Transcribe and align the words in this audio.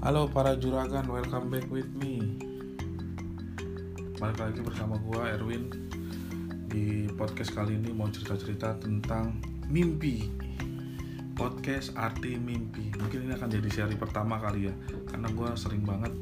Halo 0.00 0.32
para 0.32 0.56
juragan, 0.56 1.04
welcome 1.12 1.52
back 1.52 1.68
with 1.68 1.92
me. 2.00 2.40
Balik 4.16 4.40
lagi 4.40 4.64
bersama 4.64 4.96
gua 4.96 5.28
Erwin 5.36 5.68
di 6.72 7.04
podcast 7.20 7.52
kali 7.52 7.76
ini 7.76 7.92
mau 7.92 8.08
cerita-cerita 8.08 8.80
tentang 8.80 9.44
mimpi. 9.68 10.24
Podcast 11.36 11.92
arti 12.00 12.40
mimpi. 12.40 12.96
Mungkin 12.96 13.28
ini 13.28 13.36
akan 13.36 13.52
jadi 13.52 13.68
seri 13.68 13.92
pertama 13.92 14.40
kali 14.40 14.72
ya, 14.72 14.74
karena 15.04 15.28
gua 15.36 15.52
sering 15.52 15.84
banget 15.84 16.16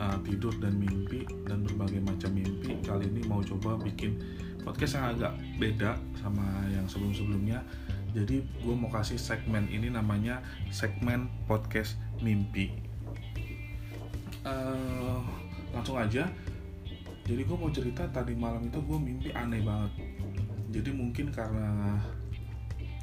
uh, 0.00 0.16
tidur 0.24 0.56
dan 0.56 0.80
mimpi 0.80 1.28
dan 1.44 1.68
berbagai 1.68 2.00
macam 2.00 2.32
mimpi. 2.32 2.80
Kali 2.80 3.12
ini 3.12 3.28
mau 3.28 3.44
coba 3.44 3.76
bikin 3.76 4.24
podcast 4.64 4.96
yang 4.96 5.12
agak 5.12 5.36
beda 5.60 6.00
sama 6.16 6.48
yang 6.72 6.88
sebelum-sebelumnya. 6.88 7.60
Jadi 8.16 8.40
gue 8.40 8.72
mau 8.72 8.88
kasih 8.88 9.20
segmen 9.20 9.68
ini 9.68 9.92
namanya 9.92 10.40
segmen 10.72 11.28
podcast 11.44 12.00
mimpi 12.24 12.87
uh, 14.48 15.20
langsung 15.76 16.00
aja. 16.00 16.24
Jadi 17.28 17.44
gue 17.44 17.56
mau 17.60 17.68
cerita 17.68 18.08
tadi 18.08 18.32
malam 18.32 18.64
itu 18.64 18.80
gue 18.80 18.98
mimpi 18.98 19.28
aneh 19.36 19.60
banget. 19.60 19.92
Jadi 20.72 20.90
mungkin 20.96 21.28
karena 21.28 22.00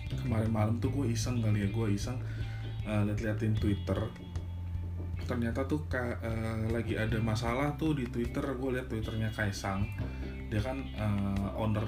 kemarin 0.10 0.50
malam 0.50 0.76
tuh 0.82 0.90
gue 0.90 1.14
iseng 1.14 1.42
kali 1.46 1.66
ya 1.66 1.70
gue 1.70 1.88
iseng 1.94 2.18
uh, 2.90 3.06
liat-liatin 3.06 3.54
Twitter. 3.54 4.00
Ternyata 5.26 5.66
tuh 5.70 5.86
uh, 5.94 6.66
lagi 6.74 6.98
ada 6.98 7.22
masalah 7.22 7.78
tuh 7.78 7.94
di 7.94 8.10
Twitter. 8.10 8.42
Gue 8.58 8.78
liat 8.78 8.90
Twitternya 8.90 9.30
Kaisang. 9.30 9.86
Dia 10.50 10.62
kan 10.62 10.82
uh, 10.98 11.62
owner 11.62 11.86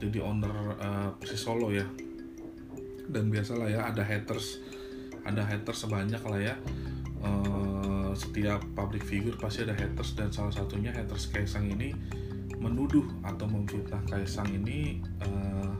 jadi 0.00 0.24
owner 0.24 0.52
uh, 0.80 1.08
Persis 1.20 1.44
Solo 1.44 1.68
ya. 1.68 1.84
Dan 3.06 3.28
biasalah 3.28 3.68
ya 3.68 3.80
ada 3.86 4.00
haters 4.00 4.64
ada 5.26 5.42
haters 5.42 5.82
sebanyak 5.82 6.22
lah 6.22 6.38
ya 6.38 6.54
uh, 7.26 8.10
setiap 8.14 8.62
public 8.78 9.02
figure 9.04 9.36
pasti 9.36 9.66
ada 9.66 9.74
haters 9.74 10.14
dan 10.14 10.30
salah 10.30 10.54
satunya 10.54 10.94
haters 10.94 11.28
Kaisang 11.28 11.68
ini 11.68 11.92
menuduh 12.56 13.04
atau 13.26 13.44
memfitnah 13.50 14.00
Kaisang 14.08 14.48
ini 14.48 15.04
uh, 15.26 15.74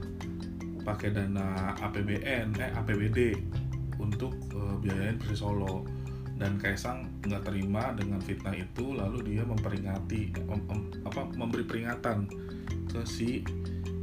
pakai 0.87 1.11
dana 1.11 1.75
APBN 1.83 2.55
eh 2.63 2.71
APBD 2.77 3.35
untuk 3.99 4.37
uh, 4.55 4.77
biayain 4.79 5.19
Persis 5.19 5.43
Solo. 5.43 5.83
Dan 6.37 6.61
Kaisang 6.61 7.09
nggak 7.25 7.49
terima 7.49 7.97
dengan 7.97 8.21
fitnah 8.21 8.53
itu 8.53 8.93
lalu 8.93 9.35
dia 9.35 9.43
memperingati 9.43 10.37
mem, 10.45 10.61
mem, 10.69 10.81
apa 11.09 11.33
memberi 11.33 11.65
peringatan 11.65 12.29
ke 12.93 13.01
si 13.09 13.41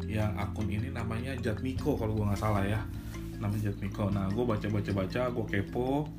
yang 0.09 0.33
akun 0.41 0.65
ini 0.65 0.89
namanya 0.89 1.37
Jatmiko 1.37 1.93
kalau 1.93 2.17
gue 2.17 2.25
nggak 2.25 2.41
salah 2.41 2.65
ya. 2.65 2.81
Namanya 3.37 3.69
Jatmiko. 3.69 4.09
Nah 4.09 4.33
gue 4.33 4.45
baca 4.49 4.65
baca 4.65 4.91
baca 4.97 5.21
gue 5.29 5.45
kepo 5.45 6.09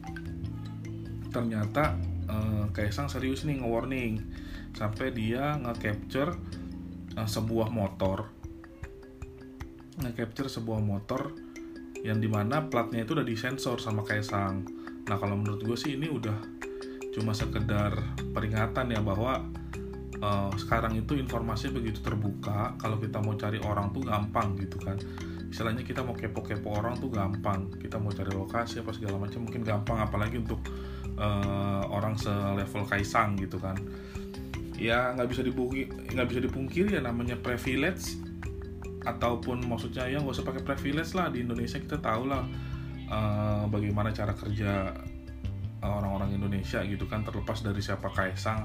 ternyata 1.35 1.99
uh, 2.31 2.71
Kaisang 2.71 3.11
serius 3.11 3.43
nih 3.43 3.59
nge-warning. 3.59 4.23
Sampai 4.71 5.11
dia 5.11 5.59
nge-capture 5.59 6.39
uh, 7.19 7.27
sebuah 7.27 7.75
motor. 7.75 8.31
Nge-capture 9.99 10.47
sebuah 10.47 10.79
motor 10.79 11.35
yang 12.07 12.23
di 12.23 12.31
mana 12.31 12.63
platnya 12.71 13.03
itu 13.03 13.19
udah 13.19 13.27
disensor 13.27 13.83
sama 13.83 14.07
Kaisang. 14.07 14.63
Nah 15.11 15.17
kalau 15.19 15.35
menurut 15.35 15.67
gue 15.67 15.75
sih 15.75 15.99
ini 15.99 16.07
udah 16.07 16.39
cuma 17.15 17.35
sekedar 17.35 17.95
peringatan 18.35 18.91
ya 18.91 19.01
bahwa 19.03 19.43
uh, 20.19 20.53
sekarang 20.59 20.99
itu 20.99 21.15
informasi 21.15 21.71
begitu 21.71 22.03
terbuka 22.03 22.75
kalau 22.79 22.99
kita 22.99 23.23
mau 23.23 23.35
cari 23.39 23.59
orang 23.63 23.91
tuh 23.91 24.03
gampang 24.07 24.55
gitu 24.59 24.79
kan. 24.79 24.99
Istilahnya 25.49 25.87
kita 25.87 26.03
mau 26.03 26.19
kepo-kepo 26.19 26.75
orang 26.75 26.99
tuh 26.99 27.15
gampang. 27.15 27.71
Kita 27.79 28.03
mau 28.03 28.11
cari 28.11 28.35
lokasi 28.35 28.83
apa 28.83 28.91
segala 28.91 29.23
macam 29.23 29.47
mungkin 29.47 29.63
gampang 29.63 30.03
apalagi 30.03 30.43
untuk 30.43 30.61
uh, 31.19 31.83
orang 31.91 32.19
selevel 32.19 32.85
kaisang 32.87 33.39
gitu 33.39 33.61
kan. 33.61 33.77
Ya 34.75 35.15
nggak 35.15 35.31
bisa 35.31 35.43
dipungkiri 35.47 35.87
nggak 36.13 36.27
bisa 36.31 36.41
dipungkiri 36.43 36.89
ya 36.99 37.03
namanya 37.03 37.39
privilege 37.39 38.19
ataupun 39.05 39.63
maksudnya 39.69 40.09
ya 40.09 40.19
nggak 40.19 40.35
usah 40.35 40.47
pakai 40.49 40.65
privilege 40.65 41.13
lah 41.13 41.29
di 41.29 41.45
Indonesia 41.45 41.77
kita 41.77 42.01
tahu 42.01 42.27
lah 42.27 42.43
uh, 43.13 43.65
bagaimana 43.69 44.11
cara 44.11 44.33
kerja 44.33 44.97
orang-orang 45.85 46.33
Indonesia 46.33 46.81
gitu 46.81 47.05
kan 47.05 47.21
terlepas 47.21 47.61
dari 47.61 47.85
siapa 47.85 48.09
kaisang 48.09 48.65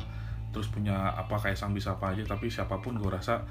terus 0.50 0.72
punya 0.72 1.14
apa 1.14 1.38
kaisang 1.38 1.76
bisa 1.76 2.00
apa 2.00 2.16
aja 2.16 2.24
tapi 2.26 2.50
siapa 2.50 2.80
pun 2.80 2.98
gue 2.98 3.12
rasa 3.12 3.44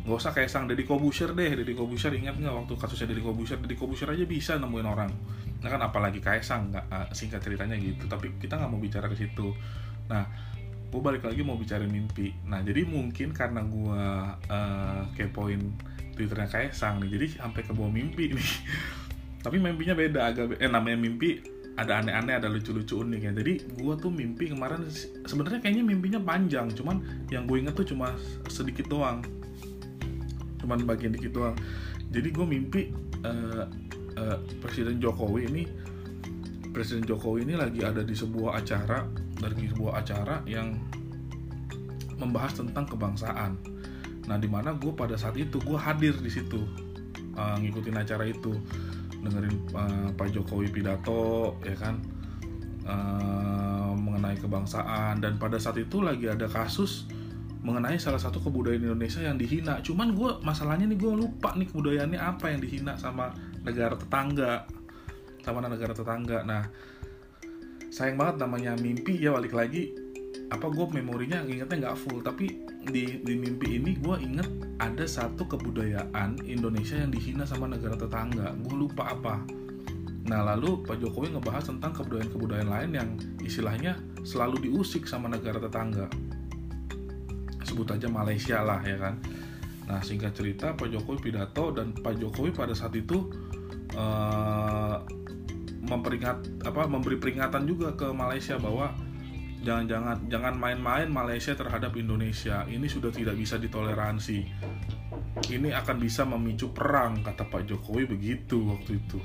nggak 0.00 0.16
usah 0.16 0.32
kaisang 0.32 0.64
Deddy 0.64 0.88
Kobusier 0.88 1.36
deh. 1.36 1.50
Deddy 1.60 1.76
Kobusier 1.76 2.12
ingat 2.16 2.40
nggak 2.40 2.54
waktu 2.54 2.74
kasusnya 2.76 3.12
Deddy 3.12 3.20
Kobusier? 3.20 3.60
Deddy 3.60 3.76
Kobusier 3.76 4.08
aja 4.08 4.24
bisa 4.24 4.56
nemuin 4.56 4.88
orang. 4.88 5.12
Nah 5.60 5.68
kan 5.68 5.80
apalagi 5.84 6.24
kaisang 6.24 6.72
nggak 6.72 6.86
uh, 6.88 7.08
singkat 7.12 7.44
ceritanya 7.44 7.76
gitu. 7.76 8.08
Tapi 8.08 8.40
kita 8.40 8.56
nggak 8.56 8.70
mau 8.72 8.80
bicara 8.80 9.12
ke 9.12 9.16
situ. 9.20 9.52
Nah 10.08 10.24
gue 10.90 11.00
balik 11.04 11.22
lagi 11.28 11.44
mau 11.44 11.60
bicara 11.60 11.84
mimpi. 11.84 12.32
Nah 12.48 12.64
jadi 12.64 12.88
mungkin 12.88 13.36
karena 13.36 13.60
gue 13.60 14.04
uh, 14.48 15.04
kepoin 15.12 15.60
twitternya 16.16 16.48
kaisang 16.48 17.04
nih 17.04 17.20
jadi 17.20 17.26
sampai 17.44 17.60
ke 17.60 17.72
bawah 17.76 17.92
mimpi 17.92 18.32
nih. 18.32 18.50
Tapi 19.44 19.56
mimpinya 19.60 19.92
beda 19.96 20.20
agak 20.32 20.56
eh 20.60 20.68
namanya 20.68 20.96
mimpi 20.96 21.40
ada 21.78 22.02
aneh-aneh 22.02 22.40
ada 22.40 22.48
lucu-lucu 22.48 23.04
unik 23.04 23.20
ya. 23.20 23.32
Jadi 23.36 23.52
gue 23.68 23.94
tuh 24.00 24.08
mimpi 24.08 24.48
kemarin 24.48 24.88
sebenarnya 25.28 25.60
kayaknya 25.60 25.84
mimpinya 25.84 26.20
panjang. 26.24 26.72
Cuman 26.72 27.28
yang 27.28 27.44
gue 27.44 27.60
inget 27.60 27.76
tuh 27.76 27.84
cuma 27.84 28.16
sedikit 28.48 28.88
doang 28.88 29.20
cuman 30.60 30.84
bagian 30.84 31.16
dikit 31.16 31.32
doang. 31.34 31.56
Jadi 32.12 32.28
gue 32.30 32.46
mimpi 32.46 32.82
uh, 33.24 33.64
uh, 34.16 34.38
Presiden 34.60 35.00
Jokowi 35.00 35.48
ini 35.48 35.64
Presiden 36.70 37.02
Jokowi 37.02 37.42
ini 37.48 37.58
lagi 37.58 37.82
ada 37.82 38.06
di 38.06 38.14
sebuah 38.14 38.62
acara 38.62 39.02
dari 39.40 39.66
sebuah 39.66 39.92
acara 39.98 40.44
yang 40.46 40.78
membahas 42.20 42.60
tentang 42.62 42.86
kebangsaan. 42.86 43.58
Nah 44.28 44.36
di 44.38 44.46
mana 44.46 44.76
gue 44.76 44.92
pada 44.94 45.18
saat 45.18 45.34
itu 45.34 45.58
gue 45.58 45.74
hadir 45.74 46.14
di 46.20 46.30
situ 46.30 46.62
uh, 47.34 47.56
ngikutin 47.58 47.96
acara 47.98 48.28
itu. 48.28 48.54
Dengerin 49.20 49.56
uh, 49.76 50.08
Pak 50.14 50.32
Jokowi 50.32 50.70
pidato 50.70 51.58
ya 51.66 51.74
kan? 51.74 51.98
Uh, 52.86 53.92
mengenai 53.98 54.38
kebangsaan. 54.38 55.18
Dan 55.18 55.42
pada 55.42 55.58
saat 55.58 55.80
itu 55.80 56.04
lagi 56.04 56.30
ada 56.30 56.46
kasus 56.46 57.10
mengenai 57.60 58.00
salah 58.00 58.20
satu 58.20 58.40
kebudayaan 58.40 58.88
Indonesia 58.88 59.20
yang 59.20 59.36
dihina. 59.36 59.84
Cuman 59.84 60.16
gue 60.16 60.30
masalahnya 60.40 60.88
nih 60.88 60.96
gue 60.96 61.12
lupa 61.12 61.52
nih 61.52 61.68
kebudayaannya 61.68 62.20
apa 62.20 62.48
yang 62.48 62.60
dihina 62.64 62.96
sama 62.96 63.36
negara 63.60 63.96
tetangga, 64.00 64.64
sama 65.44 65.60
negara 65.64 65.92
tetangga. 65.92 66.40
Nah 66.44 66.64
sayang 67.92 68.16
banget 68.16 68.40
namanya 68.40 68.72
mimpi. 68.80 69.20
Ya 69.20 69.36
balik 69.36 69.52
lagi 69.52 69.92
apa 70.48 70.66
gue 70.72 70.86
memorinya 70.88 71.44
ingetnya 71.44 71.88
nggak 71.88 71.96
full. 72.00 72.24
Tapi 72.24 72.64
di 72.80 73.20
di 73.20 73.34
mimpi 73.36 73.76
ini 73.76 73.92
gue 74.00 74.16
inget 74.24 74.48
ada 74.80 75.04
satu 75.04 75.44
kebudayaan 75.44 76.40
Indonesia 76.48 76.96
yang 76.96 77.12
dihina 77.12 77.44
sama 77.44 77.68
negara 77.68 77.92
tetangga. 78.00 78.56
Gue 78.64 78.88
lupa 78.88 79.12
apa. 79.12 79.44
Nah 80.32 80.40
lalu 80.48 80.80
Pak 80.88 80.96
Jokowi 80.96 81.36
ngebahas 81.36 81.68
tentang 81.68 81.92
kebudayaan-kebudayaan 81.92 82.70
lain 82.72 82.90
yang 82.96 83.08
istilahnya 83.44 84.00
selalu 84.24 84.64
diusik 84.64 85.04
sama 85.04 85.28
negara 85.28 85.60
tetangga 85.60 86.08
sebut 87.64 87.88
aja 87.90 88.06
Malaysia 88.08 88.60
lah 88.62 88.80
ya 88.82 88.96
kan? 88.96 89.18
Nah 89.90 90.00
singkat 90.00 90.36
cerita 90.36 90.72
Pak 90.74 90.88
Jokowi 90.90 91.30
pidato 91.30 91.74
dan 91.74 91.96
Pak 91.96 92.18
Jokowi 92.20 92.54
pada 92.54 92.72
saat 92.76 92.94
itu 92.94 93.30
uh, 93.96 95.02
memperingat 95.80 96.62
apa 96.62 96.86
memberi 96.86 97.18
peringatan 97.18 97.66
juga 97.66 97.96
ke 97.96 98.12
Malaysia 98.14 98.60
bahwa 98.60 98.94
jangan-jangan 99.60 100.30
jangan 100.30 100.54
main-main 100.56 101.08
Malaysia 101.10 101.52
terhadap 101.58 101.96
Indonesia. 101.98 102.64
Ini 102.64 102.86
sudah 102.86 103.10
tidak 103.10 103.36
bisa 103.36 103.58
ditoleransi. 103.58 104.38
Ini 105.50 105.72
akan 105.72 105.96
bisa 105.98 106.22
memicu 106.28 106.70
perang 106.70 107.24
kata 107.24 107.48
Pak 107.48 107.66
Jokowi 107.66 108.06
begitu 108.06 108.70
waktu 108.70 109.00
itu 109.00 109.20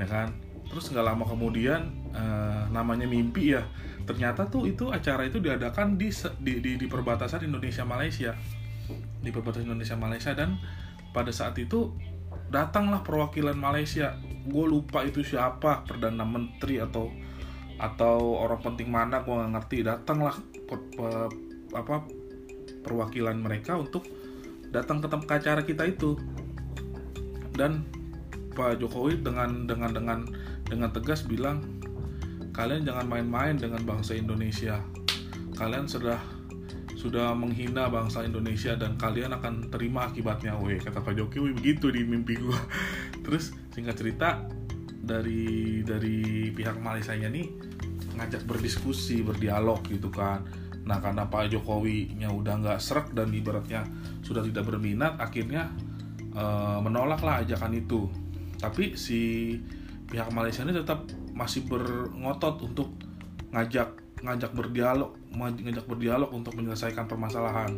ya 0.00 0.06
kan 0.08 0.28
terus 0.70 0.88
nggak 0.94 1.02
lama 1.02 1.26
kemudian 1.26 1.90
uh, 2.14 2.70
namanya 2.70 3.10
mimpi 3.10 3.58
ya 3.58 3.66
ternyata 4.10 4.50
tuh 4.50 4.66
itu 4.66 4.90
acara 4.90 5.22
itu 5.22 5.38
diadakan 5.38 5.94
di 5.94 6.10
di, 6.42 6.58
di, 6.58 6.72
di 6.74 6.86
perbatasan 6.90 7.46
Indonesia 7.46 7.86
Malaysia. 7.86 8.34
Di 9.22 9.30
perbatasan 9.30 9.70
Indonesia 9.70 9.94
Malaysia 9.94 10.32
dan 10.34 10.58
pada 11.14 11.30
saat 11.30 11.54
itu 11.62 11.94
datanglah 12.50 13.06
perwakilan 13.06 13.54
Malaysia. 13.54 14.18
Gue 14.50 14.66
lupa 14.66 15.06
itu 15.06 15.22
siapa 15.22 15.86
perdana 15.86 16.26
menteri 16.26 16.82
atau 16.82 17.12
atau 17.80 18.42
orang 18.42 18.60
penting 18.60 18.90
mana 18.90 19.22
gue 19.22 19.30
nggak 19.30 19.52
ngerti. 19.54 19.76
Datanglah 19.86 20.34
per, 20.66 20.78
per, 20.90 21.28
apa 21.78 22.02
perwakilan 22.82 23.38
mereka 23.38 23.78
untuk 23.78 24.02
datang 24.74 24.98
ke 24.98 25.06
tempat 25.06 25.38
acara 25.38 25.62
kita 25.62 25.86
itu. 25.86 26.18
Dan 27.54 27.86
Pak 28.58 28.82
Jokowi 28.82 29.22
dengan 29.22 29.70
dengan 29.70 29.94
dengan 29.94 30.20
dengan 30.70 30.94
tegas 30.94 31.26
bilang 31.26 31.60
kalian 32.54 32.86
jangan 32.86 33.06
main-main 33.10 33.58
dengan 33.58 33.82
bangsa 33.82 34.14
Indonesia. 34.14 34.78
Kalian 35.58 35.90
sudah 35.90 36.18
sudah 37.00 37.32
menghina 37.32 37.88
bangsa 37.88 38.28
Indonesia 38.28 38.76
dan 38.76 39.00
kalian 39.00 39.32
akan 39.32 39.72
terima 39.72 40.12
akibatnya. 40.12 40.54
Weh 40.60 40.76
kata 40.76 41.00
Pak 41.00 41.16
Jokowi 41.16 41.56
begitu 41.56 41.88
di 41.88 42.04
mimpi 42.04 42.36
gue 42.36 42.60
terus 43.24 43.56
singkat 43.72 43.96
cerita 43.96 44.44
dari 45.00 45.80
dari 45.80 46.52
pihak 46.52 46.76
Malaysia 46.76 47.16
nih 47.16 47.48
ngajak 48.20 48.44
berdiskusi 48.44 49.24
berdialog 49.24 49.80
gitu 49.88 50.12
kan. 50.12 50.44
Nah 50.84 51.00
karena 51.00 51.24
Pak 51.24 51.56
Jokowi 51.56 52.20
nya 52.20 52.28
udah 52.28 52.60
nggak 52.60 52.78
serak 52.84 53.16
dan 53.16 53.32
ibaratnya 53.32 53.88
sudah 54.20 54.44
tidak 54.44 54.68
berminat 54.68 55.16
akhirnya 55.16 55.72
uh, 56.36 56.84
menolaklah 56.84 57.40
ajakan 57.40 57.80
itu. 57.80 58.12
Tapi 58.60 58.92
si 58.92 59.56
pihak 60.10 60.28
Malaysia 60.34 60.66
ini 60.66 60.74
tetap 60.74 61.06
masih 61.30 61.64
berongotot 61.70 62.58
untuk 62.66 62.90
ngajak 63.54 63.94
ngajak 64.20 64.52
berdialog 64.52 65.16
ngajak 65.32 65.86
berdialog 65.86 66.28
untuk 66.34 66.58
menyelesaikan 66.58 67.06
permasalahan. 67.06 67.72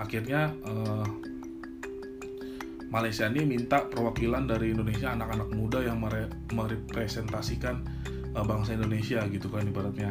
Akhirnya 0.00 0.50
uh, 0.64 1.06
Malaysia 2.88 3.28
ini 3.28 3.44
minta 3.44 3.84
perwakilan 3.86 4.48
dari 4.48 4.72
Indonesia 4.74 5.12
anak-anak 5.12 5.48
muda 5.52 5.84
yang 5.84 6.00
mere 6.00 6.32
merepresentasikan 6.50 7.84
uh, 8.34 8.44
bangsa 8.44 8.74
Indonesia 8.74 9.22
gitu 9.28 9.52
kan 9.52 9.68
ibaratnya. 9.68 10.10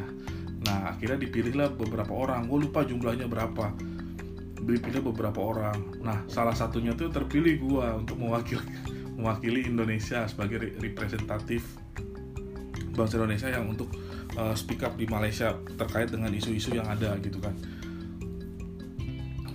Nah 0.61 0.93
akhirnya 0.93 1.19
dipilihlah 1.25 1.73
beberapa 1.73 2.13
orang. 2.13 2.45
Gue 2.45 2.69
lupa 2.69 2.85
jumlahnya 2.85 3.25
berapa. 3.25 3.73
Dipilih 4.61 5.01
beberapa 5.09 5.41
orang. 5.41 5.99
Nah 6.05 6.21
salah 6.29 6.53
satunya 6.53 6.93
tuh 6.93 7.09
terpilih 7.09 7.59
gue 7.59 7.85
untuk 8.05 8.21
mewakili 8.21 8.61
mewakili 9.15 9.67
Indonesia 9.67 10.25
sebagai 10.25 10.75
representatif 10.79 11.77
bangsa 12.91 13.17
Indonesia 13.17 13.47
yang 13.47 13.71
untuk 13.71 13.91
uh, 14.35 14.55
speak 14.55 14.83
up 14.83 14.99
di 14.99 15.07
Malaysia 15.07 15.55
terkait 15.79 16.11
dengan 16.11 16.31
isu-isu 16.31 16.75
yang 16.75 16.87
ada 16.87 17.15
gitu 17.23 17.39
kan. 17.39 17.55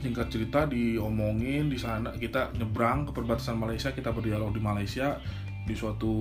Singkat 0.01 0.29
cerita 0.31 0.61
diomongin 0.71 1.69
di 1.69 1.77
sana 1.77 2.15
kita 2.15 2.55
nyebrang 2.57 3.11
ke 3.11 3.13
perbatasan 3.13 3.59
Malaysia 3.59 3.91
kita 3.93 4.15
berdialog 4.15 4.55
di 4.55 4.63
Malaysia 4.63 5.21
di 5.67 5.75
suatu 5.75 6.13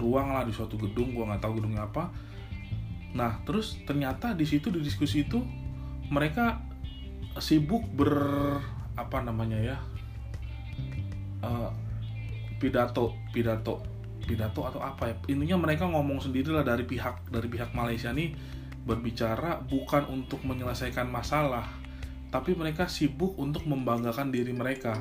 ruang 0.00 0.32
lah 0.32 0.42
di 0.48 0.52
suatu 0.56 0.80
gedung 0.80 1.12
gua 1.12 1.34
nggak 1.34 1.42
tahu 1.44 1.60
gedungnya 1.60 1.86
apa. 1.86 2.10
Nah 3.14 3.44
terus 3.46 3.78
ternyata 3.84 4.32
di 4.34 4.48
situ 4.48 4.72
di 4.72 4.80
diskusi 4.82 5.22
itu 5.22 5.38
mereka 6.10 6.64
sibuk 7.38 7.86
ber 7.94 8.14
apa 8.94 9.18
namanya 9.26 9.58
ya 9.58 9.76
uh, 11.42 11.70
pidato 12.64 13.12
pidato 13.28 13.84
pidato 14.24 14.64
atau 14.64 14.80
apa 14.80 15.12
ya? 15.12 15.14
Intinya 15.28 15.60
mereka 15.60 15.84
ngomong 15.84 16.24
sendiri 16.24 16.48
lah 16.48 16.64
dari 16.64 16.88
pihak 16.88 17.28
dari 17.28 17.44
pihak 17.44 17.76
Malaysia 17.76 18.08
nih 18.08 18.32
berbicara 18.88 19.60
bukan 19.60 20.08
untuk 20.08 20.40
menyelesaikan 20.48 21.12
masalah 21.12 21.68
tapi 22.32 22.56
mereka 22.56 22.88
sibuk 22.88 23.36
untuk 23.36 23.68
membanggakan 23.68 24.32
diri 24.32 24.50
mereka. 24.50 24.96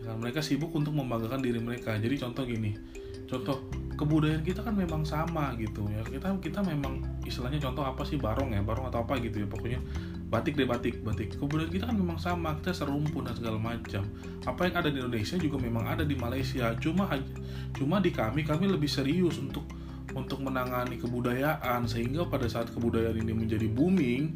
Ya, 0.00 0.14
mereka 0.16 0.40
sibuk 0.40 0.72
untuk 0.72 0.96
membanggakan 0.96 1.42
diri 1.42 1.58
mereka. 1.58 1.98
Jadi 1.98 2.14
contoh 2.22 2.46
gini 2.46 2.78
contoh 3.24 3.56
kebudayaan 3.98 4.44
kita 4.46 4.62
kan 4.62 4.78
memang 4.78 5.02
sama 5.02 5.58
gitu 5.58 5.82
ya. 5.90 6.06
Kita 6.06 6.38
kita 6.38 6.62
memang 6.62 7.02
istilahnya 7.26 7.58
contoh 7.58 7.82
apa 7.82 8.06
sih? 8.06 8.14
Barong 8.14 8.54
ya 8.54 8.62
barong 8.62 8.94
atau 8.94 9.02
apa 9.02 9.18
gitu 9.18 9.42
ya 9.42 9.48
pokoknya 9.50 9.82
batik 10.34 10.58
deh 10.58 10.66
batik 10.66 10.98
batik. 11.06 11.38
Kebudayaan 11.38 11.70
kita 11.70 11.84
kan 11.86 11.94
memang 11.94 12.18
sama 12.18 12.58
kita 12.58 12.74
serumpun 12.74 13.30
dan 13.30 13.38
segala 13.38 13.54
macam. 13.54 14.02
Apa 14.42 14.66
yang 14.66 14.74
ada 14.82 14.90
di 14.90 14.98
Indonesia 14.98 15.38
juga 15.38 15.56
memang 15.62 15.86
ada 15.86 16.02
di 16.02 16.18
Malaysia. 16.18 16.74
Cuma 16.82 17.06
cuma 17.78 18.02
di 18.02 18.10
kami 18.10 18.42
kami 18.42 18.66
lebih 18.66 18.90
serius 18.90 19.38
untuk 19.38 19.62
untuk 20.10 20.42
menangani 20.42 20.98
kebudayaan. 20.98 21.86
Sehingga 21.86 22.26
pada 22.26 22.50
saat 22.50 22.74
kebudayaan 22.74 23.14
ini 23.22 23.30
menjadi 23.30 23.70
booming 23.70 24.34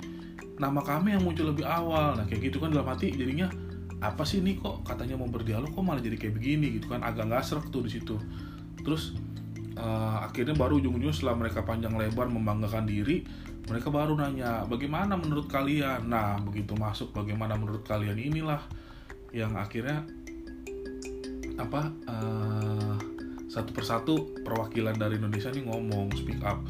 nama 0.62 0.78
kami 0.86 1.18
yang 1.18 1.26
muncul 1.26 1.50
lebih 1.50 1.66
awal. 1.66 2.14
Nah 2.14 2.24
kayak 2.30 2.54
gitu 2.54 2.62
kan 2.62 2.70
dalam 2.70 2.86
hati 2.86 3.10
jadinya 3.10 3.50
apa 3.98 4.22
sih 4.22 4.38
ini 4.38 4.54
kok? 4.62 4.86
Katanya 4.86 5.18
mau 5.18 5.26
berdialog 5.26 5.74
kok 5.74 5.82
malah 5.82 5.98
jadi 5.98 6.14
kayak 6.14 6.38
begini? 6.38 6.78
Gitu 6.78 6.86
kan. 6.86 7.02
Agak 7.02 7.26
nggak 7.26 7.42
serak 7.42 7.66
tuh 7.74 7.82
di 7.82 7.90
situ. 7.98 8.14
Terus 8.86 9.18
uh, 9.78 10.26
akhirnya 10.26 10.58
baru 10.58 10.82
ujung-ujungnya 10.82 11.14
setelah 11.14 11.38
mereka 11.38 11.62
panjang 11.62 11.94
lebar 11.94 12.26
membanggakan 12.26 12.84
diri 12.84 13.22
mereka 13.68 13.92
baru 13.92 14.16
nanya 14.16 14.64
bagaimana 14.64 15.12
menurut 15.20 15.44
kalian? 15.44 16.08
Nah 16.08 16.40
begitu 16.40 16.72
masuk 16.72 17.12
bagaimana 17.12 17.52
menurut 17.52 17.84
kalian 17.84 18.16
inilah 18.16 18.64
yang 19.28 19.52
akhirnya 19.60 20.08
apa 21.60 21.92
uh, 22.08 22.96
satu 23.52 23.70
persatu 23.76 24.40
perwakilan 24.40 24.96
dari 24.96 25.20
Indonesia 25.20 25.52
ini 25.52 25.68
ngomong 25.68 26.16
speak 26.16 26.40
up. 26.40 26.64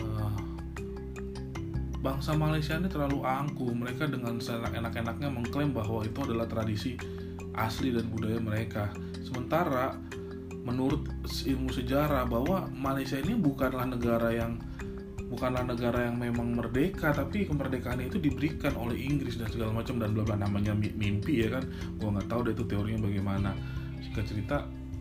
Uh, 0.00 0.40
bangsa 2.00 2.32
Malaysia 2.32 2.80
ini 2.80 2.88
terlalu 2.88 3.20
angkuh. 3.20 3.68
Mereka 3.68 4.08
dengan 4.08 4.40
enak-enaknya 4.40 5.28
mengklaim 5.28 5.76
bahwa 5.76 6.00
itu 6.00 6.16
adalah 6.24 6.48
tradisi 6.48 6.96
asli 7.52 7.92
dan 7.92 8.08
budaya 8.08 8.40
mereka. 8.40 8.88
Sementara 9.20 10.00
menurut 10.70 11.10
ilmu 11.26 11.74
sejarah 11.74 12.24
bahwa 12.30 12.70
Malaysia 12.70 13.18
ini 13.18 13.34
bukanlah 13.34 13.90
negara 13.90 14.30
yang 14.30 14.62
bukanlah 15.30 15.62
negara 15.62 16.10
yang 16.10 16.18
memang 16.18 16.58
merdeka 16.58 17.14
tapi 17.14 17.46
kemerdekaan 17.46 18.02
itu 18.02 18.18
diberikan 18.18 18.74
oleh 18.74 18.98
Inggris 18.98 19.38
dan 19.38 19.46
segala 19.50 19.74
macam 19.74 19.98
dan 19.98 20.14
bla 20.14 20.22
bla. 20.22 20.38
Namanya 20.38 20.74
mimpi 20.74 21.42
ya 21.42 21.58
kan? 21.58 21.66
Gua 21.98 22.18
nggak 22.18 22.26
tahu 22.30 22.40
deh 22.50 22.54
itu 22.54 22.64
teorinya 22.66 23.06
bagaimana. 23.06 23.50
Jika 24.02 24.22
cerita 24.26 24.56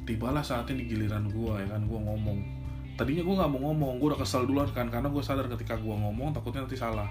tibalah 0.06 0.42
saatnya 0.42 0.82
di 0.82 0.86
giliran 0.90 1.30
gua 1.30 1.62
ya 1.62 1.78
kan? 1.78 1.86
Gua 1.86 2.02
ngomong. 2.02 2.40
Tadinya 2.98 3.24
gua 3.26 3.36
nggak 3.46 3.52
mau 3.54 3.62
ngomong 3.70 3.94
gua 3.98 4.08
udah 4.14 4.20
kesel 4.26 4.46
duluan 4.50 4.70
kan? 4.74 4.90
Karena 4.90 5.10
gua 5.10 5.22
sadar 5.22 5.50
ketika 5.50 5.78
gua 5.78 5.98
ngomong 5.98 6.34
takutnya 6.34 6.66
nanti 6.66 6.78
salah. 6.78 7.10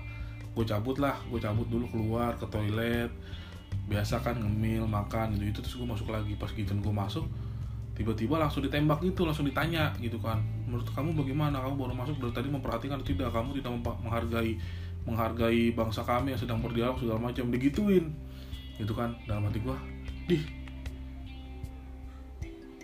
Gue 0.58 0.66
cabut 0.66 0.98
lah 0.98 1.14
gue 1.30 1.38
cabut 1.38 1.70
dulu 1.70 1.86
keluar 1.86 2.34
ke 2.34 2.42
toilet. 2.50 3.14
Biasa 3.86 4.18
kan 4.26 4.42
ngemil 4.42 4.90
makan 4.90 5.38
gitu 5.38 5.44
itu 5.46 5.58
terus 5.62 5.74
gue 5.78 5.86
masuk 5.86 6.10
lagi. 6.10 6.34
Pas 6.34 6.50
gitu 6.50 6.74
gue 6.74 6.90
masuk 6.90 7.30
tiba-tiba 7.98 8.38
langsung 8.38 8.62
ditembak 8.62 9.02
gitu 9.02 9.26
langsung 9.26 9.42
ditanya 9.42 9.90
gitu 9.98 10.22
kan. 10.22 10.38
Menurut 10.70 10.86
kamu 10.94 11.18
bagaimana? 11.18 11.58
Kamu 11.58 11.74
baru 11.74 11.94
masuk 11.98 12.22
dari 12.22 12.30
tadi 12.30 12.48
memperhatikan 12.48 13.02
tidak? 13.02 13.34
Kamu 13.34 13.58
tidak 13.58 13.74
menghargai 14.06 14.54
menghargai 15.02 15.74
bangsa 15.74 16.06
kami 16.06 16.30
yang 16.32 16.40
sedang 16.40 16.62
berdialog 16.62 16.94
segala 17.02 17.18
macam. 17.18 17.50
Digituin. 17.50 18.14
Gitu 18.78 18.94
kan. 18.94 19.18
Dalam 19.26 19.50
hati 19.50 19.58
gua 19.58 19.74
dih 20.30 20.44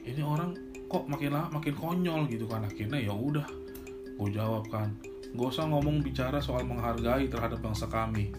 ini 0.04 0.20
orang 0.20 0.52
kok 0.88 1.08
makin 1.08 1.32
lama 1.32 1.48
makin 1.62 1.74
konyol 1.78 2.26
gitu 2.26 2.50
kan. 2.50 2.66
Akhirnya 2.66 2.98
ya 2.98 3.14
udah 3.14 3.46
gue 4.18 4.28
jawab 4.34 4.66
kan. 4.68 4.90
Gak 5.34 5.48
usah 5.50 5.66
ngomong 5.70 6.02
bicara 6.02 6.42
soal 6.42 6.66
menghargai 6.66 7.30
terhadap 7.30 7.62
bangsa 7.62 7.86
kami. 7.86 8.34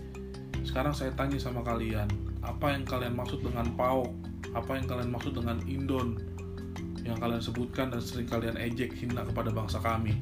Sekarang 0.68 0.92
saya 0.92 1.16
tanya 1.16 1.40
sama 1.40 1.64
kalian 1.64 2.08
apa 2.44 2.76
yang 2.76 2.84
kalian 2.84 3.16
maksud 3.18 3.42
dengan 3.42 3.66
PAOK 3.74 4.12
apa 4.56 4.72
yang 4.78 4.86
kalian 4.88 5.10
maksud 5.12 5.34
dengan 5.36 5.58
Indon 5.66 6.16
yang 7.06 7.22
kalian 7.22 7.40
sebutkan 7.40 7.94
dan 7.94 8.02
sering 8.02 8.26
kalian 8.26 8.58
ejek 8.58 8.98
hina 8.98 9.22
kepada 9.22 9.54
bangsa 9.54 9.78
kami. 9.78 10.18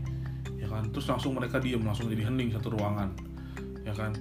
Ya 0.60 0.68
kan? 0.68 0.92
Terus 0.92 1.08
langsung 1.08 1.34
mereka 1.34 1.64
diam 1.64 1.82
langsung 1.88 2.12
jadi 2.12 2.28
hening 2.28 2.52
satu 2.52 2.76
ruangan. 2.76 3.16
Ya 3.88 3.96
kan? 3.96 4.12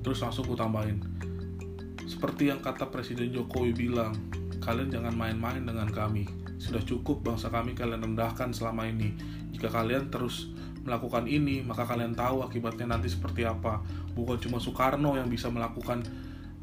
Terus 0.00 0.24
langsung 0.24 0.48
gue 0.48 0.56
tambahin 0.56 0.98
seperti 2.06 2.48
yang 2.48 2.62
kata 2.62 2.88
Presiden 2.88 3.34
Jokowi 3.34 3.76
bilang 3.76 4.16
kalian 4.62 4.88
jangan 4.88 5.12
main-main 5.12 5.60
dengan 5.60 5.90
kami. 5.90 6.24
Sudah 6.56 6.80
cukup 6.80 7.20
bangsa 7.20 7.52
kami 7.52 7.76
kalian 7.76 8.00
rendahkan 8.00 8.54
selama 8.56 8.88
ini. 8.88 9.12
Jika 9.52 9.68
kalian 9.68 10.08
terus 10.08 10.48
melakukan 10.86 11.28
ini 11.28 11.60
maka 11.66 11.84
kalian 11.84 12.16
tahu 12.16 12.40
akibatnya 12.46 12.96
nanti 12.96 13.12
seperti 13.12 13.44
apa. 13.44 13.84
Bukan 14.16 14.40
cuma 14.40 14.56
Soekarno 14.56 15.18
yang 15.18 15.28
bisa 15.28 15.52
melakukan 15.52 16.06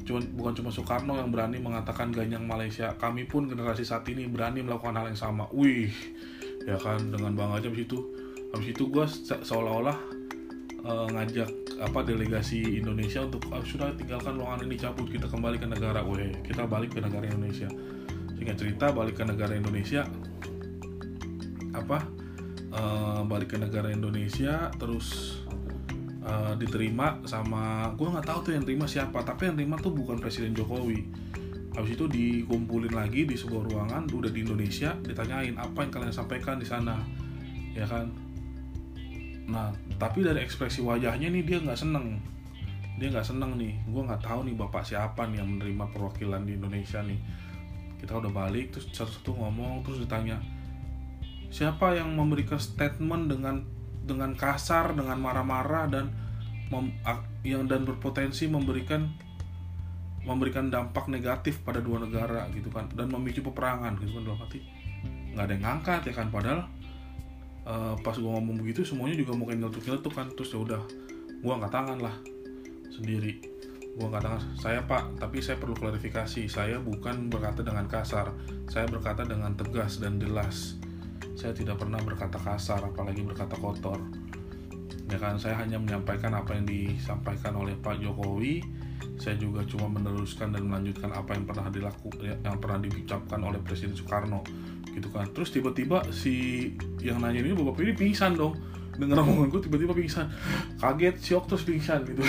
Cuman, 0.04 0.22
bukan 0.36 0.52
cuma 0.60 0.70
Soekarno 0.70 1.16
yang 1.16 1.32
berani 1.32 1.56
mengatakan 1.56 2.12
ganyang 2.12 2.44
Malaysia. 2.44 2.92
Kami 3.00 3.24
pun 3.24 3.48
generasi 3.48 3.88
saat 3.88 4.04
ini 4.12 4.28
berani 4.28 4.60
melakukan 4.60 4.92
hal 5.00 5.08
yang 5.08 5.18
sama. 5.18 5.48
Wih 5.50 5.90
ya 6.64 6.76
kan 6.80 7.12
dengan 7.12 7.36
bangga 7.36 7.60
aja 7.60 7.68
habis 7.68 7.84
itu 7.84 7.98
habis 8.56 8.72
itu 8.72 8.88
gue 8.88 9.04
seolah-olah 9.44 9.98
uh, 10.80 11.08
ngajak 11.12 11.50
apa 11.76 12.00
delegasi 12.06 12.80
Indonesia 12.80 13.20
untuk 13.20 13.44
ah, 13.52 13.60
sudah 13.60 13.92
tinggalkan 14.00 14.40
ruangan 14.40 14.64
ini 14.64 14.80
cabut 14.80 15.08
kita 15.08 15.26
kembali 15.28 15.56
ke 15.56 15.66
negara. 15.68 16.04
Weh 16.04 16.36
kita 16.44 16.68
balik 16.68 16.96
ke 16.96 17.00
negara 17.00 17.24
Indonesia. 17.24 17.68
Sehingga 18.36 18.54
cerita 18.54 18.92
balik 18.92 19.20
ke 19.20 19.24
negara 19.24 19.56
Indonesia 19.56 20.04
apa 21.74 22.06
uh, 22.70 23.20
balik 23.26 23.54
ke 23.54 23.58
negara 23.58 23.90
Indonesia 23.90 24.70
terus 24.78 25.40
uh, 26.24 26.54
diterima 26.56 27.20
sama 27.28 27.92
gue 27.94 28.08
nggak 28.08 28.26
tahu 28.26 28.38
tuh 28.50 28.52
yang 28.56 28.64
terima 28.64 28.88
siapa 28.88 29.20
tapi 29.22 29.52
yang 29.52 29.56
terima 29.60 29.76
tuh 29.78 29.92
bukan 29.92 30.18
Presiden 30.18 30.56
Jokowi. 30.56 31.04
Habis 31.74 31.98
itu 31.98 32.06
dikumpulin 32.06 32.94
lagi 32.94 33.26
di 33.26 33.34
sebuah 33.34 33.66
ruangan 33.66 34.06
udah 34.08 34.30
di 34.30 34.46
Indonesia 34.46 34.94
ditanyain 35.02 35.58
apa 35.58 35.82
yang 35.82 35.92
kalian 35.92 36.14
sampaikan 36.14 36.56
di 36.56 36.66
sana 36.66 37.02
ya 37.76 37.84
kan? 37.84 38.08
Nah 39.50 39.74
tapi 40.00 40.24
dari 40.24 40.40
ekspresi 40.40 40.80
wajahnya 40.80 41.28
nih 41.28 41.42
dia 41.44 41.58
nggak 41.60 41.78
seneng. 41.78 42.18
Dia 42.94 43.10
nggak 43.10 43.26
seneng 43.26 43.58
nih. 43.58 43.74
Gue 43.90 44.02
nggak 44.06 44.22
tahu 44.22 44.46
nih 44.46 44.54
bapak 44.54 44.86
siapa 44.86 45.26
nih 45.26 45.42
yang 45.42 45.50
menerima 45.58 45.84
perwakilan 45.90 46.46
di 46.46 46.56
Indonesia 46.56 47.02
nih. 47.02 47.18
Kita 47.98 48.22
udah 48.22 48.30
balik 48.30 48.74
terus 48.74 48.88
satu-satu 48.94 49.34
ngomong 49.34 49.82
terus 49.82 50.00
ditanya 50.04 50.38
siapa 51.54 51.94
yang 51.94 52.18
memberikan 52.18 52.58
statement 52.58 53.30
dengan 53.30 53.62
dengan 54.04 54.36
kasar 54.36 54.92
dengan 54.92 55.16
marah-marah 55.16 55.88
dan 55.88 56.12
yang 57.44 57.68
dan 57.68 57.84
berpotensi 57.84 58.48
memberikan 58.48 59.12
memberikan 60.24 60.72
dampak 60.72 61.12
negatif 61.12 61.60
pada 61.60 61.84
dua 61.84 62.00
negara 62.00 62.48
gitu 62.56 62.72
kan. 62.72 62.88
Dan 62.92 63.12
memicu 63.12 63.44
peperangan 63.44 64.00
gitu 64.00 64.16
kan 64.16 64.22
dalam 64.24 64.40
arti 64.40 64.60
nggak 65.34 65.44
ada 65.44 65.52
yang 65.52 65.64
ngangkat 65.64 66.00
ya 66.08 66.12
kan. 66.16 66.26
Padahal 66.32 66.60
uh, 67.68 67.94
pas 68.00 68.16
gue 68.16 68.24
ngomong 68.24 68.56
begitu 68.60 68.84
semuanya 68.84 69.20
juga 69.20 69.36
mungkin 69.36 69.60
nyeletuk-nyeletuk 69.60 70.12
kan. 70.12 70.32
Terus 70.32 70.56
ya 70.56 70.58
udah 70.64 70.82
gue 71.44 71.52
angkat 71.52 71.72
tangan 71.72 71.98
lah 72.00 72.16
sendiri. 72.88 73.44
Gue 73.94 74.04
angkat 74.08 74.24
tangan 74.24 74.42
saya 74.56 74.80
pak 74.88 75.20
tapi 75.20 75.44
saya 75.44 75.60
perlu 75.60 75.76
klarifikasi. 75.76 76.48
Saya 76.48 76.80
bukan 76.80 77.28
berkata 77.28 77.60
dengan 77.60 77.84
kasar. 77.84 78.32
Saya 78.72 78.88
berkata 78.88 79.28
dengan 79.28 79.52
tegas 79.52 80.00
dan 80.00 80.16
jelas 80.16 80.80
saya 81.34 81.50
tidak 81.50 81.82
pernah 81.82 81.98
berkata 81.98 82.38
kasar 82.38 82.78
apalagi 82.82 83.26
berkata 83.26 83.58
kotor. 83.58 83.98
Ya 85.10 85.18
kan 85.20 85.36
saya 85.36 85.58
hanya 85.60 85.76
menyampaikan 85.76 86.32
apa 86.32 86.56
yang 86.56 86.64
disampaikan 86.64 87.58
oleh 87.58 87.74
Pak 87.76 88.00
Jokowi. 88.00 88.62
Saya 89.14 89.38
juga 89.38 89.62
cuma 89.66 89.86
meneruskan 89.86 90.50
dan 90.50 90.66
melanjutkan 90.66 91.12
apa 91.12 91.38
yang 91.38 91.44
pernah 91.46 91.70
dilakukan 91.70 92.18
yang 92.42 92.58
pernah 92.58 92.78
diucapkan 92.82 93.38
oleh 93.42 93.60
Presiden 93.60 93.94
Soekarno. 93.94 94.42
Gitu 94.94 95.10
kan. 95.10 95.26
Terus 95.34 95.50
tiba-tiba 95.50 96.06
si 96.14 96.70
yang 97.02 97.20
nanya 97.20 97.42
ini 97.42 97.52
bapak 97.52 97.82
ini 97.82 97.92
pingsan 97.94 98.38
dong. 98.38 98.54
Dengar 98.94 99.26
omongan 99.26 99.50
gue 99.50 99.60
tiba-tiba 99.66 99.92
pingsan. 99.92 100.30
Kaget 100.78 101.18
shock 101.18 101.50
terus 101.50 101.66
pingsan 101.66 102.06
gitu. 102.06 102.22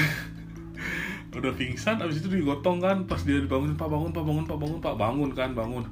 Udah 1.37 1.53
pingsan 1.53 2.01
abis 2.01 2.25
itu 2.25 2.41
digotong 2.41 2.81
kan 2.81 3.05
pas 3.05 3.21
dia 3.21 3.37
dibangun 3.37 3.77
pak 3.77 3.85
bangun 3.85 4.09
pak 4.09 4.25
bangun 4.25 4.45
pak 4.49 4.57
bangun 4.57 4.79
pak. 4.81 4.93
Bangun 4.97 5.29
kan 5.31 5.49
bangun 5.53 5.85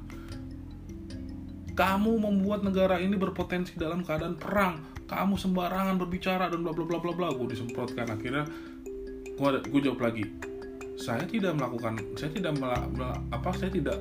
kamu 1.74 2.22
membuat 2.22 2.62
negara 2.62 3.02
ini 3.02 3.18
berpotensi 3.18 3.74
dalam 3.74 4.06
keadaan 4.06 4.38
perang. 4.38 4.80
Kamu 5.04 5.36
sembarangan 5.36 6.00
berbicara 6.00 6.48
dan 6.48 6.64
bla 6.64 6.72
bla 6.72 6.86
bla 6.86 6.98
bla 7.02 7.12
bla. 7.12 7.28
Gue 7.34 7.52
disemprotkan 7.52 8.08
akhirnya. 8.08 8.46
Gue 9.34 9.58
gue 9.60 9.80
jawab 9.82 10.00
lagi 10.10 10.24
saya 10.94 11.26
tidak 11.26 11.58
melakukan 11.58 11.98
saya 12.14 12.30
tidak 12.30 12.54
mela, 12.58 12.78
mela, 12.94 13.18
apa 13.34 13.50
saya 13.54 13.70
tidak 13.70 13.98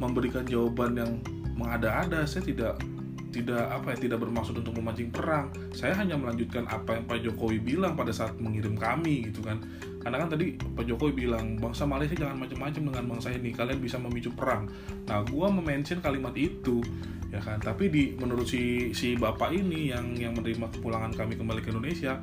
memberikan 0.00 0.42
jawaban 0.48 0.96
yang 0.96 1.12
mengada-ada. 1.54 2.24
Saya 2.24 2.42
tidak 2.48 2.80
tidak 3.32 3.64
apa 3.72 3.96
ya 3.96 4.08
tidak 4.08 4.18
bermaksud 4.20 4.60
untuk 4.60 4.76
memancing 4.76 5.08
perang. 5.12 5.52
Saya 5.72 5.96
hanya 5.96 6.16
melanjutkan 6.16 6.68
apa 6.68 7.00
yang 7.00 7.04
Pak 7.08 7.18
Jokowi 7.24 7.58
bilang 7.60 7.96
pada 7.96 8.12
saat 8.12 8.36
mengirim 8.40 8.76
kami 8.76 9.32
gitu 9.32 9.44
kan 9.44 9.60
karena 10.02 10.26
kan 10.26 10.28
tadi 10.34 10.58
Pak 10.58 10.84
Jokowi 10.84 11.24
bilang 11.24 11.56
bangsa 11.62 11.86
Malaysia 11.86 12.18
jangan 12.18 12.42
macam-macam 12.42 12.82
dengan 12.90 13.04
bangsa 13.16 13.30
ini 13.30 13.54
kalian 13.54 13.78
bisa 13.78 13.96
memicu 14.02 14.34
perang. 14.34 14.66
Nah 15.06 15.22
gua 15.30 15.48
mention 15.48 16.02
kalimat 16.02 16.34
itu 16.34 16.82
ya 17.30 17.38
kan? 17.38 17.62
Tapi 17.62 17.86
di 17.86 18.02
menurut 18.18 18.50
si 18.50 18.90
si 18.92 19.14
bapak 19.14 19.54
ini 19.54 19.94
yang 19.94 20.18
yang 20.18 20.34
menerima 20.34 20.68
kepulangan 20.74 21.14
kami 21.14 21.38
kembali 21.38 21.62
ke 21.62 21.70
Indonesia 21.70 22.18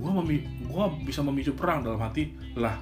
gua 0.00 0.10
memi 0.24 0.40
gua 0.64 0.88
bisa 1.04 1.20
memicu 1.20 1.52
perang 1.52 1.84
dalam 1.84 2.00
hati 2.00 2.32
lah 2.56 2.80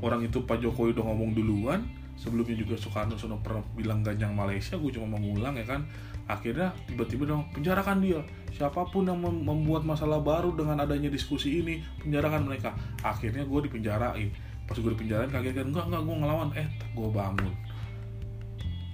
orang 0.00 0.22
itu 0.22 0.46
Pak 0.46 0.62
Jokowi 0.62 0.94
udah 0.94 1.04
ngomong 1.10 1.30
duluan 1.34 1.82
sebelumnya 2.14 2.54
juga 2.54 2.78
Soekarno 2.78 3.18
sudah 3.18 3.38
pernah 3.42 3.62
bilang 3.74 4.00
ganjang 4.00 4.32
Malaysia 4.32 4.78
gue 4.78 4.90
cuma 4.94 5.18
mengulang 5.18 5.58
ya 5.58 5.66
kan? 5.66 5.84
Akhirnya 6.24 6.72
tiba-tiba 6.88 7.28
dong 7.28 7.44
penjarakan 7.52 8.00
dia. 8.00 8.20
Siapa 8.54 8.88
pun 8.88 9.04
yang 9.04 9.20
membuat 9.20 9.84
masalah 9.84 10.22
baru 10.22 10.56
dengan 10.56 10.80
adanya 10.80 11.12
diskusi 11.12 11.60
ini 11.60 11.84
penjarakan 12.00 12.48
mereka. 12.48 12.72
Akhirnya 13.04 13.44
gue 13.44 13.60
dipenjarain. 13.68 14.30
Pas 14.64 14.76
gue 14.78 14.90
dipenjarain 14.96 15.28
kaget 15.28 15.52
kan 15.60 15.66
enggak 15.68 15.84
enggak 15.92 16.02
gue 16.06 16.16
ngelawan 16.16 16.50
eh 16.56 16.68
gue 16.96 17.08
bangun. 17.12 17.52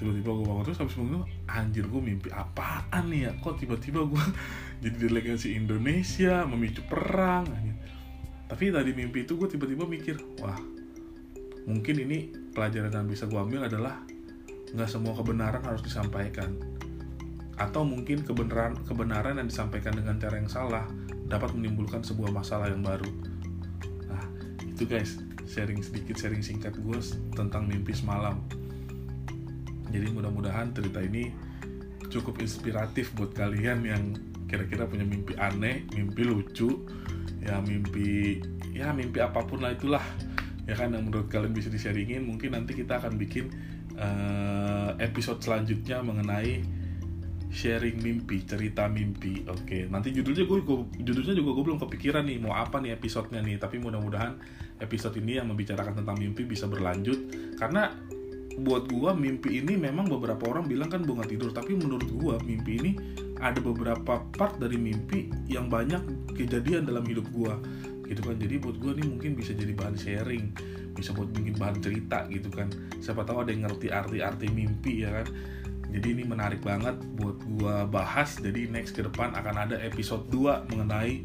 Tiba-tiba 0.00 0.30
gue 0.32 0.46
bangun 0.48 0.64
terus 0.66 0.80
habis 0.80 0.96
bangun 0.96 1.22
anjir 1.46 1.84
gue 1.86 2.02
mimpi 2.02 2.28
apaan 2.34 3.04
nih 3.12 3.30
ya? 3.30 3.32
Kok 3.38 3.54
tiba-tiba 3.62 4.00
gue 4.10 4.24
jadi 4.82 4.96
delegasi 5.06 5.54
Indonesia 5.54 6.42
memicu 6.50 6.82
perang? 6.90 7.46
Tapi 8.50 8.74
tadi 8.74 8.90
mimpi 8.90 9.22
itu 9.22 9.38
gue 9.38 9.46
tiba-tiba 9.46 9.86
mikir 9.86 10.18
wah 10.42 10.58
mungkin 11.68 11.94
ini 12.02 12.18
pelajaran 12.60 12.92
yang 12.92 13.08
bisa 13.08 13.24
gue 13.24 13.40
ambil 13.40 13.64
adalah 13.64 14.04
nggak 14.76 14.84
semua 14.84 15.16
kebenaran 15.16 15.64
harus 15.64 15.80
disampaikan. 15.80 16.60
Atau 17.56 17.88
mungkin 17.88 18.20
kebenaran 18.20 18.76
kebenaran 18.84 19.40
yang 19.40 19.48
disampaikan 19.48 19.96
dengan 19.96 20.20
cara 20.20 20.36
yang 20.36 20.52
salah 20.52 20.84
dapat 21.24 21.56
menimbulkan 21.56 22.04
sebuah 22.04 22.28
masalah 22.28 22.68
yang 22.68 22.84
baru. 22.84 23.08
Nah 24.12 24.28
itu 24.68 24.84
guys 24.84 25.16
sharing 25.48 25.80
sedikit 25.80 26.20
sharing 26.20 26.44
singkat 26.44 26.76
gue 26.76 27.00
tentang 27.32 27.64
mimpi 27.64 27.96
semalam. 27.96 28.36
Jadi 29.88 30.12
mudah-mudahan 30.12 30.76
cerita 30.76 31.00
ini 31.00 31.32
cukup 32.12 32.44
inspiratif 32.44 33.16
buat 33.16 33.32
kalian 33.32 33.88
yang 33.88 34.12
kira-kira 34.52 34.84
punya 34.84 35.08
mimpi 35.08 35.32
aneh 35.40 35.88
mimpi 35.96 36.26
lucu 36.26 36.84
ya 37.40 37.62
mimpi 37.62 38.42
ya 38.74 38.90
mimpi 38.90 39.22
apa 39.22 39.46
pun 39.46 39.62
lah 39.62 39.72
itulah 39.72 40.02
ya 40.68 40.74
kan 40.76 40.92
yang 40.92 41.08
menurut 41.08 41.28
kalian 41.32 41.52
bisa 41.56 41.68
di-sharingin 41.72 42.24
mungkin 42.24 42.56
nanti 42.56 42.76
kita 42.76 43.00
akan 43.00 43.16
bikin 43.16 43.52
uh, 43.96 44.96
episode 45.00 45.40
selanjutnya 45.40 46.00
mengenai 46.04 46.80
sharing 47.50 47.98
mimpi 47.98 48.46
cerita 48.46 48.86
mimpi. 48.86 49.42
Oke 49.50 49.66
okay. 49.66 49.82
nanti 49.90 50.14
judulnya 50.14 50.46
gue, 50.46 50.58
gue 50.62 50.78
judulnya 51.02 51.34
juga 51.34 51.50
gue 51.58 51.64
belum 51.66 51.80
kepikiran 51.82 52.22
nih 52.22 52.38
mau 52.38 52.54
apa 52.54 52.78
nih 52.78 52.94
episodenya 52.94 53.42
nih. 53.42 53.58
Tapi 53.58 53.82
mudah-mudahan 53.82 54.38
episode 54.78 55.18
ini 55.18 55.42
yang 55.42 55.50
membicarakan 55.50 55.98
tentang 56.00 56.16
mimpi 56.16 56.46
bisa 56.46 56.70
berlanjut. 56.70 57.18
Karena 57.58 57.90
buat 58.62 58.86
gue 58.86 59.10
mimpi 59.18 59.58
ini 59.62 59.74
memang 59.74 60.06
beberapa 60.06 60.46
orang 60.46 60.70
bilang 60.70 60.88
kan 60.88 61.02
bunga 61.02 61.26
tidur. 61.26 61.50
Tapi 61.50 61.74
menurut 61.74 62.06
gue 62.06 62.34
mimpi 62.46 62.78
ini 62.78 62.90
ada 63.42 63.58
beberapa 63.58 64.22
part 64.36 64.62
dari 64.62 64.78
mimpi 64.78 65.32
yang 65.50 65.66
banyak 65.66 66.32
kejadian 66.38 66.86
dalam 66.86 67.02
hidup 67.02 67.26
gue 67.34 67.52
gitu 68.10 68.26
kan. 68.26 68.36
Jadi 68.36 68.58
buat 68.58 68.76
gue 68.82 68.92
nih 68.98 69.06
mungkin 69.06 69.38
bisa 69.38 69.54
jadi 69.54 69.70
bahan 69.70 69.94
sharing 69.94 70.44
bisa 70.94 71.14
buat 71.14 71.30
bikin 71.30 71.54
bahan 71.56 71.78
cerita 71.78 72.26
gitu 72.28 72.50
kan. 72.50 72.68
Siapa 72.98 73.22
tahu 73.22 73.46
ada 73.46 73.50
yang 73.54 73.64
ngerti 73.64 73.88
arti-arti 73.88 74.50
mimpi 74.50 75.06
ya 75.06 75.22
kan. 75.22 75.26
Jadi 75.90 76.06
ini 76.14 76.22
menarik 76.22 76.62
banget 76.62 76.98
buat 77.18 77.38
gue 77.42 77.76
bahas. 77.90 78.38
Jadi 78.38 78.70
next 78.70 78.94
ke 78.94 79.02
depan 79.02 79.34
akan 79.34 79.70
ada 79.70 79.76
episode 79.80 80.28
2 80.30 80.70
mengenai 80.70 81.24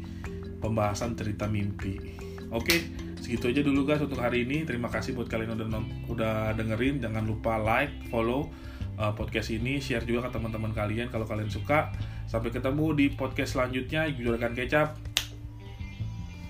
pembahasan 0.58 1.14
cerita 1.14 1.46
mimpi. 1.46 2.16
Oke 2.54 3.06
segitu 3.20 3.50
aja 3.50 3.60
dulu 3.66 3.82
guys 3.86 4.02
untuk 4.02 4.22
hari 4.22 4.46
ini. 4.46 4.62
Terima 4.62 4.86
kasih 4.86 5.14
buat 5.18 5.26
kalian 5.26 5.58
udah 5.58 5.68
udah 6.10 6.34
dengerin. 6.54 7.02
Jangan 7.02 7.26
lupa 7.26 7.58
like 7.58 8.06
follow 8.10 8.50
uh, 8.98 9.12
podcast 9.14 9.50
ini. 9.50 9.82
Share 9.82 10.06
juga 10.06 10.30
ke 10.30 10.38
teman-teman 10.38 10.70
kalian 10.70 11.10
kalau 11.10 11.26
kalian 11.26 11.50
suka. 11.50 11.90
Sampai 12.26 12.50
ketemu 12.50 12.94
di 12.94 13.06
podcast 13.14 13.54
selanjutnya. 13.58 14.10
Juragan 14.10 14.54
kecap 14.54 15.15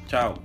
Ciao. 0.07 0.39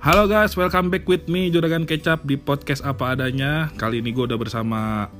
Halo 0.00 0.24
guys, 0.24 0.56
welcome 0.56 0.88
back 0.88 1.04
with 1.04 1.28
me 1.28 1.52
Juragan 1.52 1.84
Kecap 1.84 2.24
di 2.24 2.40
podcast 2.40 2.80
apa 2.80 3.12
adanya. 3.12 3.68
Kali 3.76 4.00
ini 4.00 4.16
gue 4.16 4.24
udah 4.24 4.40
bersama 4.40 5.12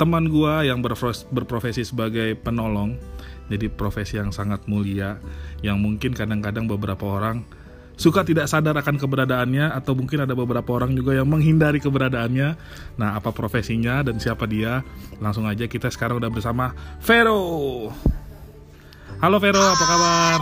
teman 0.00 0.32
gue 0.32 0.64
yang 0.64 0.80
berprofesi 0.80 1.84
sebagai 1.84 2.32
penolong. 2.40 2.96
Jadi 3.52 3.68
profesi 3.68 4.16
yang 4.16 4.32
sangat 4.32 4.64
mulia, 4.64 5.20
yang 5.60 5.76
mungkin 5.84 6.16
kadang-kadang 6.16 6.64
beberapa 6.64 7.04
orang 7.04 7.44
suka 7.98 8.22
tidak 8.22 8.46
sadar 8.46 8.78
akan 8.78 8.94
keberadaannya 8.94 9.74
atau 9.74 9.98
mungkin 9.98 10.22
ada 10.22 10.32
beberapa 10.38 10.70
orang 10.70 10.94
juga 10.94 11.18
yang 11.18 11.26
menghindari 11.26 11.82
keberadaannya. 11.82 12.48
Nah, 12.94 13.10
apa 13.18 13.34
profesinya 13.34 14.06
dan 14.06 14.22
siapa 14.22 14.46
dia? 14.46 14.86
Langsung 15.18 15.44
aja 15.50 15.66
kita 15.66 15.90
sekarang 15.90 16.22
udah 16.22 16.30
bersama 16.30 16.72
Vero. 17.02 17.90
Halo 19.18 19.36
Vero, 19.42 19.58
apa 19.58 19.84
kabar? 19.84 20.38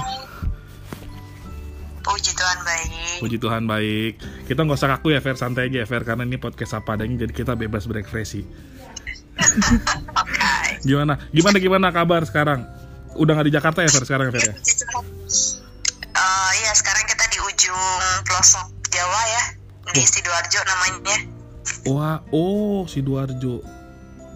Puji 2.04 2.32
Tuhan 2.36 2.58
baik. 2.62 3.18
Puji 3.24 3.36
Tuhan 3.40 3.64
baik. 3.64 4.12
Kita 4.46 4.60
nggak 4.62 4.78
usah 4.78 4.90
kaku 4.94 5.16
ya 5.16 5.24
Ver, 5.24 5.34
santai 5.40 5.72
aja 5.72 5.82
ya 5.82 5.86
Ver, 5.88 6.04
karena 6.04 6.22
ini 6.28 6.36
podcast 6.36 6.76
apa 6.76 6.94
adanya 6.94 7.24
jadi 7.24 7.32
kita 7.32 7.52
bebas 7.56 7.88
berekspresi. 7.88 8.44
okay. 10.22 10.70
Gimana? 10.84 11.18
Gimana 11.32 11.56
gimana 11.56 11.88
kabar 11.88 12.22
sekarang? 12.28 12.68
Udah 13.16 13.32
nggak 13.32 13.48
di 13.48 13.54
Jakarta 13.56 13.80
ya 13.80 13.90
Ver 13.90 14.04
sekarang 14.04 14.28
Ver 14.28 14.44
ya? 14.44 14.54
Uh, 16.16 16.50
iya 16.62 16.72
sekarang 16.76 17.04
kita 17.08 17.15
ujung 17.40 18.02
pelosok 18.24 18.66
Jawa 18.90 19.22
ya. 19.28 19.42
Di 19.92 20.02
oh. 20.02 20.06
sidoarjo 20.06 20.60
namanya. 20.66 21.16
Wah 21.86 22.18
oh 22.32 22.88
sidoarjo. 22.88 23.62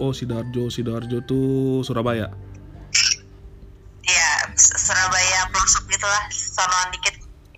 Oh 0.00 0.12
sidoarjo 0.12 0.72
sidoarjo 0.72 1.18
tuh 1.24 1.82
Surabaya. 1.84 2.32
Iya 4.04 4.30
Surabaya 4.56 5.48
pelosok 5.52 5.84
gitulah 5.90 6.24
sonoan 6.32 6.88
dikit. 6.94 7.14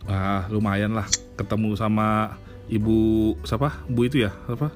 Ah 0.06 0.46
lumayan 0.50 0.94
lah 0.94 1.06
ketemu 1.38 1.78
sama 1.78 2.38
ibu 2.70 3.34
siapa? 3.44 3.82
Bu 3.86 4.08
itu 4.08 4.26
ya 4.26 4.32
apa? 4.48 4.70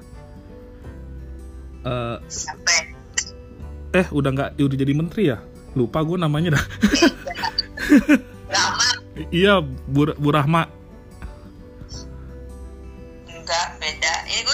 Uh, 1.87 2.19
Sampai. 2.27 2.91
eh 3.95 4.07
udah 4.11 4.29
nggak 4.35 4.49
udah 4.59 4.77
jadi 4.77 4.93
menteri 4.93 5.23
ya? 5.31 5.39
Lupa 5.77 6.01
gue 6.01 6.17
namanya 6.17 6.57
dah 6.57 6.65
iya 9.31 9.61
Bu, 9.63 10.13
Bu 10.17 10.29
Rahma. 10.31 10.77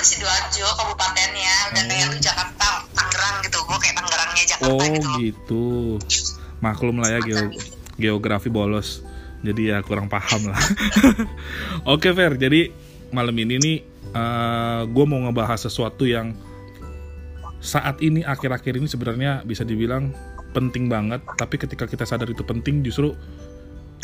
Sidoarjo 0.04 0.68
kabupatennya. 0.76 1.56
Dan 1.72 1.88
kayak 1.88 2.06
lu 2.12 2.18
Jakarta 2.20 2.68
Tangerang 2.92 3.36
gitu. 3.48 3.58
Gue 3.64 3.78
kayak 3.80 3.96
Tangerangnya 3.96 4.44
Jakarta 4.46 4.84
oh, 4.84 4.84
gitu. 4.84 5.10
gitu. 5.24 5.68
Maklum 6.60 7.00
lah 7.00 7.10
ya 7.16 7.20
geo 7.24 7.48
geografi 7.96 8.52
bolos. 8.52 9.02
Jadi 9.44 9.72
ya 9.72 9.80
kurang 9.80 10.12
paham 10.12 10.52
lah. 10.52 10.60
Oke 11.96 12.12
Fer. 12.12 12.36
Jadi 12.36 12.70
malam 13.16 13.36
ini 13.40 13.56
nih 13.60 13.78
uh, 14.12 14.84
gue 14.88 15.06
mau 15.08 15.24
ngebahas 15.24 15.64
sesuatu 15.64 16.04
yang 16.04 16.36
saat 17.64 18.04
ini 18.04 18.28
akhir-akhir 18.28 18.76
ini 18.76 18.88
sebenarnya 18.92 19.48
bisa 19.48 19.64
dibilang 19.64 20.12
penting 20.52 20.92
banget. 20.92 21.24
Tapi 21.40 21.56
ketika 21.56 21.88
kita 21.88 22.04
sadar 22.04 22.28
itu 22.28 22.44
penting 22.44 22.84
justru 22.84 23.16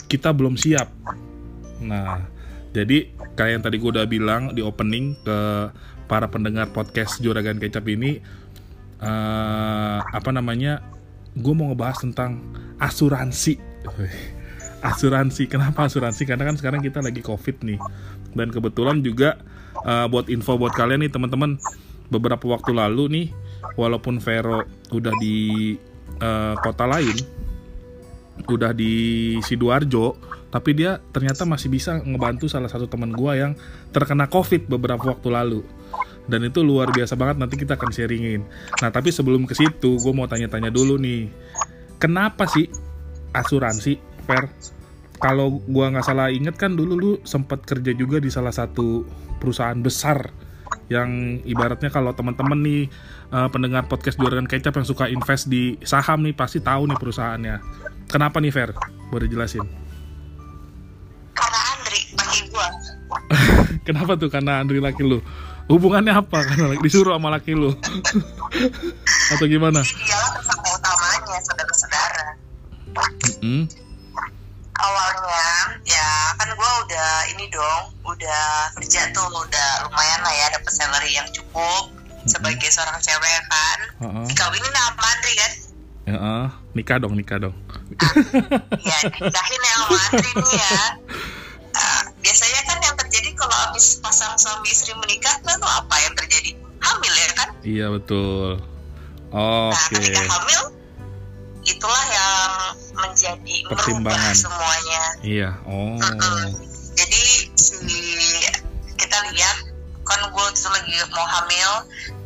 kita 0.09 0.33
belum 0.33 0.57
siap. 0.57 0.89
Nah 1.85 2.25
jadi 2.73 3.09
kayak 3.37 3.51
yang 3.53 3.63
tadi 3.63 3.75
gue 3.77 3.89
udah 3.93 4.05
bilang 4.09 4.53
di 4.53 4.61
opening 4.65 5.17
ke 5.21 5.39
para 6.09 6.25
pendengar 6.29 6.69
podcast 6.73 7.21
Juragan 7.21 7.61
Kecap 7.61 7.85
ini 7.85 8.21
uh, 9.01 10.01
apa 10.01 10.29
namanya 10.33 10.81
gue 11.37 11.53
mau 11.53 11.69
ngebahas 11.69 12.01
tentang 12.01 12.41
asuransi. 12.81 13.61
Asuransi 14.79 15.43
kenapa 15.51 15.91
asuransi? 15.91 16.23
Karena 16.23 16.47
kan 16.47 16.55
sekarang 16.55 16.79
kita 16.79 17.03
lagi 17.03 17.19
covid 17.19 17.67
nih. 17.67 17.75
Dan 18.31 18.47
kebetulan 18.47 19.03
juga 19.03 19.35
uh, 19.83 20.07
buat 20.07 20.31
info 20.31 20.55
buat 20.55 20.71
kalian 20.71 21.03
nih 21.03 21.11
teman-teman 21.11 21.59
beberapa 22.07 22.47
waktu 22.47 22.71
lalu 22.73 23.05
nih 23.11 23.27
walaupun 23.75 24.23
Vero 24.23 24.65
udah 24.95 25.13
di 25.19 25.75
uh, 26.23 26.55
kota 26.63 26.87
lain 26.89 27.15
udah 28.48 28.72
di 28.72 29.36
sidoarjo 29.43 30.15
tapi 30.50 30.74
dia 30.74 30.98
ternyata 31.13 31.46
masih 31.46 31.69
bisa 31.69 32.00
ngebantu 32.01 32.50
salah 32.50 32.72
satu 32.72 32.89
teman 32.89 33.13
gue 33.13 33.31
yang 33.38 33.53
terkena 33.93 34.25
covid 34.25 34.65
beberapa 34.65 35.13
waktu 35.13 35.29
lalu. 35.29 35.62
Dan 36.29 36.46
itu 36.46 36.62
luar 36.62 36.93
biasa 36.93 37.17
banget 37.17 37.41
nanti 37.41 37.58
kita 37.58 37.74
akan 37.74 37.89
sharingin. 37.89 38.46
Nah 38.81 38.89
tapi 38.93 39.10
sebelum 39.10 39.50
ke 39.50 39.53
situ 39.58 39.98
gue 39.98 40.13
mau 40.13 40.29
tanya-tanya 40.29 40.69
dulu 40.69 40.98
nih. 40.98 41.29
Kenapa 42.01 42.46
sih 42.50 42.69
asuransi 43.34 43.98
fair 44.25 44.50
kalau 45.19 45.60
gua 45.67 45.91
nggak 45.91 46.05
salah 46.08 46.31
inget 46.31 46.55
kan 46.55 46.74
dulu 46.74 46.93
lu 46.96 47.12
sempat 47.27 47.62
kerja 47.67 47.91
juga 47.91 48.24
di 48.24 48.31
salah 48.31 48.55
satu 48.55 49.03
perusahaan 49.38 49.77
besar 49.77 50.31
yang 50.89 51.38
ibaratnya 51.46 51.93
kalau 51.93 52.15
teman-teman 52.17 52.58
nih 52.65 52.84
uh, 53.29 53.46
pendengar 53.51 53.86
podcast 53.86 54.17
jualan 54.17 54.48
kecap 54.50 54.74
yang 54.74 54.88
suka 54.88 55.05
invest 55.05 55.46
di 55.46 55.77
saham 55.86 56.25
nih 56.25 56.34
pasti 56.34 56.63
tahu 56.63 56.89
nih 56.89 56.98
perusahaannya. 56.98 57.55
Kenapa 58.09 58.41
nih 58.41 58.49
Fer? 58.49 58.73
Boleh 59.13 59.29
jelasin? 59.29 59.63
Karena 61.37 61.59
Andri 61.77 61.99
laki 62.17 62.39
gua. 62.49 62.67
Kenapa 63.87 64.17
tuh 64.17 64.29
karena 64.33 64.59
Andri 64.59 64.81
laki 64.81 65.05
lu? 65.05 65.21
Hubungannya 65.69 66.17
apa? 66.17 66.41
Karena 66.41 66.73
disuruh 66.81 67.13
sama 67.13 67.29
laki 67.29 67.53
lu? 67.53 67.69
Atau 69.37 69.45
gimana? 69.45 69.85
Dialah 69.85 70.29
tersangka 70.41 70.69
utamanya 70.73 71.37
saudara-saudara. 71.45 72.25
Mm 73.39 73.69
-hmm 73.69 73.87
awalnya 74.79 75.75
ya 75.83 76.07
kan 76.39 76.49
gue 76.55 76.71
udah 76.87 77.11
ini 77.35 77.45
dong 77.51 77.83
udah 78.07 78.71
kerja 78.79 79.11
tuh 79.11 79.27
udah 79.27 79.69
lumayan 79.87 80.19
lah 80.23 80.33
ya 80.33 80.47
dapat 80.55 80.71
salary 80.71 81.11
yang 81.11 81.27
cukup 81.35 81.91
sebagai 82.27 82.69
seorang 82.71 82.99
cewek 83.03 83.43
kan 83.51 83.79
uh-uh. 84.07 84.25
dikawinin 84.27 84.71
sama 84.71 85.03
Andri 85.03 85.33
kan 85.35 85.51
ya 86.09 86.15
uh, 86.17 86.47
nikah 86.73 86.97
dong 86.97 87.13
nikah 87.13 87.37
dong 87.37 87.55
ya 88.81 88.97
nikahin 89.13 89.61
ya 89.61 89.73
sama 89.77 89.97
Andri 90.09 90.31
nih 90.33 90.49
ya 90.57 90.81
uh, 91.77 92.01
biasanya 92.25 92.61
kan 92.65 92.77
yang 92.81 92.95
terjadi 92.97 93.29
kalau 93.37 93.53
habis 93.69 94.01
pasang 94.01 94.33
suami 94.41 94.73
istri 94.73 94.97
menikah 94.97 95.37
kan 95.45 95.61
apa 95.61 95.95
yang 96.01 96.13
terjadi 96.17 96.57
hamil 96.81 97.13
ya 97.13 97.29
kan 97.37 97.49
iya 97.61 97.85
betul 97.93 98.57
oh, 99.29 99.69
nah 99.69 99.77
okay. 99.77 100.01
ketika 100.01 100.25
hamil 100.25 100.79
itulah 101.69 102.05
yang 102.09 102.39
menjadi 102.98 103.55
pertimbangan 103.69 104.35
semuanya. 104.35 105.03
Iya. 105.22 105.50
Oh. 105.69 106.00
Uh 106.00 106.03
-uh. 106.03 106.43
Jadi 106.98 107.24
si 107.55 108.00
kita 109.00 109.17
lihat 109.31 109.57
kan 110.03 110.22
gue 110.33 110.45
tuh 110.57 110.72
lagi 110.74 110.95
mau 111.13 111.27
hamil, 111.27 111.72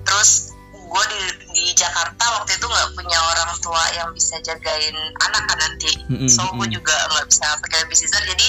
terus 0.07 0.52
gue 0.93 1.03
di 1.09 1.21
di 1.57 1.63
Jakarta 1.73 2.23
waktu 2.37 2.53
itu 2.53 2.65
nggak 2.69 2.89
punya 2.93 3.17
orang 3.17 3.51
tua 3.65 3.83
yang 3.97 4.09
bisa 4.13 4.37
jagain 4.45 4.93
anak 5.25 5.43
kan 5.49 5.57
nanti, 5.57 5.91
mm 6.05 6.15
-hmm. 6.21 6.29
so 6.29 6.45
gue 6.53 6.67
juga 6.69 6.93
nggak 7.09 7.25
bisa 7.25 7.45
pakai 7.65 7.81
babysitter, 7.85 8.21
jadi 8.29 8.47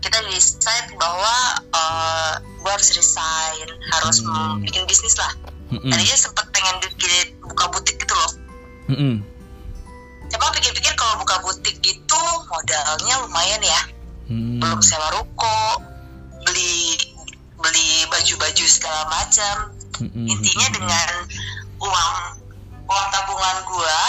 kita 0.00 0.18
decide 0.32 0.88
bahwa 0.96 1.36
uh, 1.76 1.78
eh, 1.78 2.32
gue 2.40 2.70
harus 2.72 2.90
resign, 2.96 3.68
harus 3.92 4.24
mm 4.24 4.32
-hmm. 4.32 4.64
bikin 4.64 4.82
bisnis 4.88 5.20
lah. 5.20 5.36
Mm 5.68 5.78
-hmm. 5.78 5.90
Tadinya 5.92 6.16
sempet 6.16 6.46
pengen 6.48 6.76
bikin 6.80 7.36
buka 7.44 7.68
butik 7.68 8.00
gitu 8.00 8.14
loh. 8.16 8.32
Mm 8.88 8.96
-hmm 8.96 9.14
coba 10.32 10.48
pikir-pikir 10.56 10.96
kalau 10.96 11.20
buka 11.20 11.36
butik 11.44 11.76
itu 11.84 12.20
modalnya 12.48 13.14
lumayan 13.20 13.60
ya 13.60 13.80
hmm. 14.32 14.64
belum 14.64 14.80
sewa 14.80 15.12
ruko 15.12 15.84
beli 16.48 16.96
beli 17.60 18.08
baju-baju 18.08 18.64
segala 18.64 19.12
macam 19.12 19.76
hmm. 20.00 20.24
intinya 20.24 20.66
dengan 20.72 21.08
uang 21.82 22.14
uang 22.86 23.06
tabungan 23.10 23.56
gua 23.66 24.00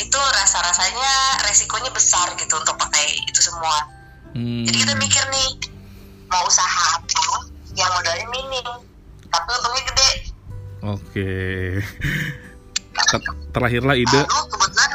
itu 0.00 0.16
rasa-rasanya 0.16 1.44
resikonya 1.44 1.90
besar 1.92 2.32
gitu 2.38 2.56
untuk 2.56 2.78
pakai 2.80 3.04
itu 3.28 3.40
semua 3.42 3.84
hmm. 4.32 4.64
jadi 4.64 4.76
kita 4.86 4.92
mikir 4.96 5.22
nih 5.28 5.50
mau 6.30 6.46
usaha 6.46 6.96
apa 6.96 7.26
yang 7.76 7.90
modalnya 7.92 8.26
minim 8.32 8.66
tapi 9.28 9.48
untungnya 9.60 9.82
gede 9.92 10.10
oke 10.86 11.02
okay. 11.04 11.84
terakhirlah 13.54 13.96
ide 13.98 14.20
Lalu, 14.24 14.42
kebetulan 14.56 14.92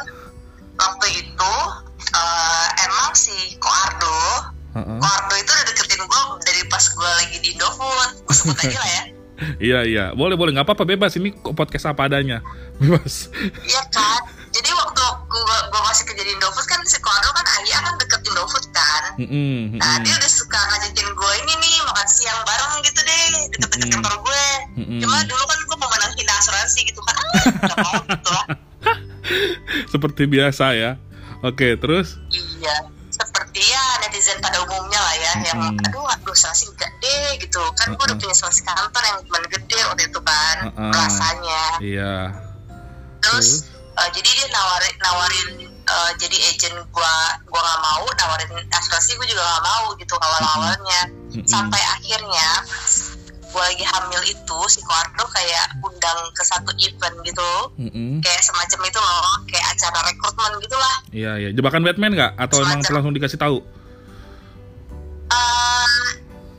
waktu 0.76 1.08
itu 1.22 1.54
uh, 2.16 2.68
emang 2.88 3.12
si 3.14 3.36
Koardo 3.62 4.20
uh-uh. 4.76 5.00
Koardo 5.00 5.36
itu 5.38 5.52
udah 5.54 5.66
deketin 5.70 6.02
gue 6.02 6.22
dari 6.44 6.62
pas 6.72 6.84
gue 6.84 7.10
lagi 7.22 7.38
di 7.46 7.48
Indofood 7.54 8.10
gue 8.26 8.36
sebut 8.36 8.58
aja 8.58 8.80
lah 8.82 8.92
ya 8.92 9.04
iya 9.60 9.80
iya. 9.84 10.06
Boleh 10.16 10.40
boleh. 10.40 10.52
Nggak 10.56 10.68
apa-apa. 10.68 10.86
Bebas. 10.88 11.16
Ini 11.20 11.32
podcast 11.56 11.92
apa 11.92 12.08
adanya. 12.08 12.40
Bebas. 12.82 13.30
Iya 13.66 13.84
kan? 13.92 14.22
Jadi 14.56 14.72
waktu 14.72 15.04
gue 15.36 15.58
gue 15.68 15.82
masih 15.84 16.04
kerja 16.08 16.24
di 16.24 16.32
Indofood 16.32 16.64
kan 16.64 16.80
si 16.88 16.96
Koardo 17.04 17.28
kan 17.36 17.44
ayah 17.60 17.80
kan 17.84 17.94
deket 18.00 18.24
Indofood 18.24 18.66
kan? 18.72 19.04
Mm-hmm. 19.20 19.80
nah 19.80 20.00
dia 20.00 20.16
udah 20.16 20.32
suka 20.32 20.56
ngajakin 20.56 21.08
gue 21.12 21.32
ini 21.44 21.54
nih 21.60 21.76
makan 21.88 22.08
siang 22.08 22.40
bareng 22.48 22.74
gitu 22.84 23.00
deh 23.04 23.24
deket-deket 23.52 23.80
mm-hmm. 23.80 23.94
kantor 24.00 24.16
gue 24.24 24.46
mm-hmm. 24.80 25.00
cuma 25.04 25.18
dulu 25.28 25.44
kan 25.44 25.60
gue 25.60 25.78
pemenang 25.80 26.12
hina 26.16 26.34
asuransi 26.40 26.80
gitu 26.88 27.02
kan. 27.04 27.16
Ah 27.16 27.46
gak 27.68 27.78
mau 27.84 28.00
gitu 28.08 28.30
lah. 28.32 28.46
Seperti 29.92 30.24
biasa 30.30 30.66
ya. 30.78 30.92
Oke, 31.44 31.76
terus? 31.78 32.18
Iya, 32.32 32.95
seperti 33.56 33.72
ya 33.72 33.86
netizen 34.04 34.38
pada 34.44 34.60
umumnya 34.68 35.00
lah 35.00 35.16
ya, 35.16 35.32
hmm. 35.32 35.48
yang 35.48 35.60
aduh 35.88 36.04
aduh 36.12 36.36
enggak 36.36 36.92
deh 37.00 37.40
gitu. 37.40 37.64
Kan 37.80 37.88
uh 37.88 37.92
-uh. 37.96 37.96
gue 37.96 38.06
udah 38.12 38.18
punya 38.20 38.36
asuransi 38.36 38.62
kantor 38.68 39.04
yang 39.08 39.18
lumayan 39.24 39.48
gede 39.48 39.80
waktu 39.88 40.04
itu 40.12 40.20
kan, 40.20 40.56
uh 40.60 40.68
-uh. 40.76 40.92
rasanya. 40.92 41.64
Iya. 41.80 42.16
Terus, 43.24 43.64
terus? 43.64 43.72
Uh, 43.96 44.10
jadi 44.12 44.28
dia 44.28 44.48
nawarin 44.52 44.96
nawarin 45.00 45.48
uh, 45.88 46.12
jadi 46.20 46.38
agent 46.52 46.84
gua 46.92 47.16
gua 47.48 47.64
nggak 47.64 47.80
mau 47.80 48.04
nawarin 48.04 48.52
asuransi 48.76 49.16
gue 49.16 49.28
juga 49.32 49.40
nggak 49.40 49.64
mau 49.64 49.96
gitu 49.96 50.20
awal 50.20 50.44
awalnya 50.44 51.02
mm 51.08 51.32
-hmm. 51.32 51.48
sampai 51.48 51.80
akhirnya 51.80 52.48
gue 53.56 53.64
lagi 53.64 53.86
hamil 53.88 54.22
itu 54.28 54.58
si 54.68 54.84
Koardo 54.84 55.24
kayak 55.32 55.80
undang 55.80 56.20
ke 56.36 56.44
satu 56.44 56.76
event 56.76 57.16
gitu 57.24 57.52
mm-hmm. 57.80 58.20
kayak 58.20 58.44
semacam 58.44 58.80
itu 58.84 59.00
loh 59.00 59.28
kayak 59.48 59.66
acara 59.72 60.00
rekrutmen 60.12 60.52
gitulah. 60.60 60.96
Iya 61.16 61.32
iya. 61.40 61.50
Jebakan 61.56 61.88
Batman 61.88 62.12
nggak? 62.20 62.36
Atau 62.36 62.60
semacam, 62.60 62.84
emang 62.84 62.94
langsung 63.00 63.16
dikasih 63.16 63.40
tahu? 63.40 63.64
Uh, 65.32 66.04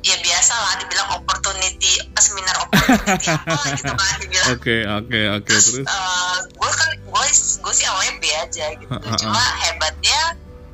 ya 0.01 0.17
biasa 0.25 0.53
lah 0.57 0.73
dibilang 0.81 1.09
opportunity 1.21 1.93
seminar 2.17 2.57
opportunity 2.65 3.29
apa 3.45 3.61
gitu 3.77 3.93
kan 3.93 4.17
dibilang. 4.17 4.47
Oke 4.57 4.77
oke 4.89 5.21
oke 5.37 5.53
terus 5.53 5.85
uh, 5.85 6.37
gue 6.49 6.71
kan 6.73 6.91
gue 6.97 7.25
gue 7.37 7.73
sih 7.77 7.87
awalnya 7.93 8.13
B 8.17 8.25
aja 8.33 8.67
gitu. 8.73 8.89
Uh, 8.89 9.05
uh, 9.05 9.17
cuma 9.21 9.43
hebatnya 9.69 10.21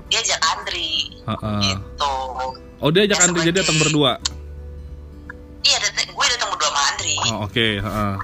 dia 0.06 0.18
ajak 0.22 0.38
Andri 0.54 1.18
uh, 1.26 1.34
uh. 1.34 1.58
gitu. 1.66 2.14
Oh 2.78 2.90
dia 2.94 3.10
ajak 3.10 3.18
ya, 3.18 3.24
Andri 3.26 3.40
jadi 3.50 3.66
datang 3.66 3.82
berdua 3.82 4.22
iya 5.62 5.76
datang 5.78 6.10
gue 6.10 6.26
datang 6.36 6.48
berdua 6.54 6.68
sama 6.70 6.82
Andri 6.94 7.14
oh, 7.16 7.26
oke 7.26 7.52
okay. 7.52 7.72
uh. 7.80 8.16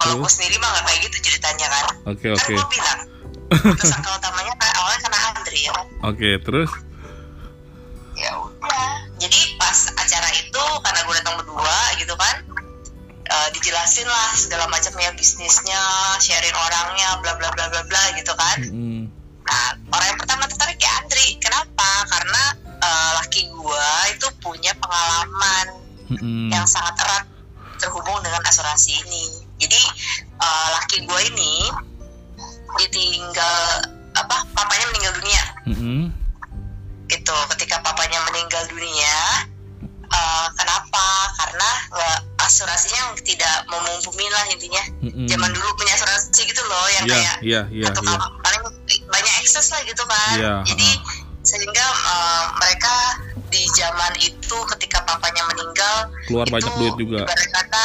kalau 0.00 0.14
gue 0.18 0.30
sendiri 0.30 0.56
mah 0.58 0.68
gak 0.74 0.84
kayak 0.88 1.00
gitu 1.06 1.16
ceritanya 1.30 1.66
kan 1.68 1.84
oke 2.08 2.18
okay, 2.18 2.30
oke 2.32 2.42
okay. 2.42 2.56
kan 2.56 2.60
gue 2.60 2.68
bilang 2.72 3.00
tersangka 3.76 4.10
utamanya 4.16 4.54
kan 4.56 4.70
awalnya 4.80 5.00
karena 5.04 5.18
Andri 5.32 5.60
ya 5.60 5.72
kan 5.72 5.86
oke 5.86 6.16
okay, 6.16 6.34
terus 6.40 6.70
ya 8.16 8.30
udah 8.36 8.90
jadi 9.16 9.40
pas 9.56 9.78
acara 9.96 10.28
itu 10.36 10.64
karena 10.84 11.00
gue 11.04 11.14
datang 11.20 11.36
berdua 11.40 11.78
gitu 11.96 12.14
kan 12.16 12.36
uh, 13.32 13.48
dijelasin 13.56 14.08
lah 14.08 14.30
segala 14.36 14.68
macam 14.68 14.92
ya 15.00 15.10
bisnisnya 15.16 15.80
sharing 16.20 16.54
orangnya 16.54 17.08
bla 17.24 17.32
bla 17.40 17.48
bla 17.56 17.66
bla 17.72 17.82
bla 17.88 18.02
gitu 18.16 18.32
kan 18.36 18.58
mm 18.60 18.72
-hmm. 18.72 19.02
nah 19.48 19.68
orang 19.96 20.06
yang 20.12 20.20
pertama 20.20 20.44
tertarik 20.48 20.78
ya 20.80 20.92
Andri 21.02 21.40
kenapa 21.40 21.90
karena 22.08 22.42
uh, 22.82 23.10
laki 23.22 23.48
gue 23.48 23.88
itu 24.12 24.26
hmm. 26.18 26.50
yang 26.52 26.66
sangat 26.66 26.94
erat 27.00 27.24
terhubung 27.78 28.18
dengan 28.22 28.42
asuransi 28.46 28.94
ini. 29.06 29.24
Jadi 29.62 29.80
uh, 30.38 30.68
laki 30.78 31.06
gue 31.06 31.20
ini 31.34 31.54
ditinggal 32.82 33.58
apa 34.12 34.36
papanya 34.56 34.82
Mm-mm. 35.62 36.10
gitu 37.06 37.36
ketika 37.54 37.78
papanya 37.86 38.18
meninggal 38.26 38.66
dunia 38.66 39.16
eh, 40.02 40.46
kenapa 40.58 41.06
karena 41.38 41.70
nggak 41.94 42.18
asuransinya 42.42 43.14
tidak 43.22 43.62
memumpuni 43.70 44.26
lah 44.26 44.44
intinya 44.50 44.82
Mm-mm. 45.06 45.26
zaman 45.30 45.50
dulu 45.54 45.68
punya 45.78 45.94
asuransi 45.94 46.42
gitu 46.50 46.62
loh 46.66 46.86
yang 46.98 47.04
Iya, 47.06 47.14
kayak 47.14 47.36
iya, 47.46 47.60
iya, 47.70 47.84
atau 47.94 48.02
kalau 48.02 48.18
paling 48.42 48.62
banyak 49.06 49.34
akses 49.38 49.70
lah 49.70 49.80
gitu 49.86 50.02
kan 50.02 50.34
Iya, 50.34 50.54
jadi 50.66 50.88
ha. 50.98 51.01
Keluar 56.32 56.46
itu 56.46 56.54
banyak 56.54 56.72
duit 56.74 56.94
juga. 56.98 57.20
kata 57.28 57.84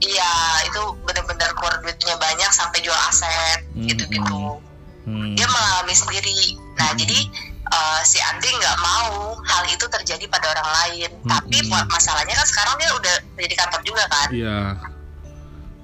iya 0.00 0.32
itu 0.66 0.82
benar-benar 1.00 1.50
keluar 1.54 1.74
duitnya 1.78 2.14
banyak 2.16 2.50
sampai 2.50 2.78
jual 2.80 2.98
aset 3.08 3.60
Hmm, 3.72 3.86
gitu-gitu 3.86 4.60
Hmm. 5.04 5.36
dia 5.36 5.44
mengalami 5.44 5.92
sendiri 5.92 6.56
nah 6.74 6.90
jadi 6.92 7.18
eh, 7.66 8.00
si 8.02 8.16
Andri 8.20 8.50
nggak 8.50 8.78
mau 8.78 9.36
hal 9.38 9.64
itu 9.66 9.84
terjadi 9.84 10.24
pada 10.26 10.48
orang 10.50 10.68
lain 10.74 11.10
Hmm, 11.14 11.30
tapi 11.30 11.56
hmm. 11.58 11.68
buat 11.68 11.86
masalahnya 11.86 12.34
kan 12.34 12.46
sekarang 12.46 12.74
dia 12.76 12.90
udah 12.90 13.14
jadi 13.36 13.54
kantor 13.54 13.80
juga 13.82 14.04
kan 14.06 14.28
Iya. 14.28 14.58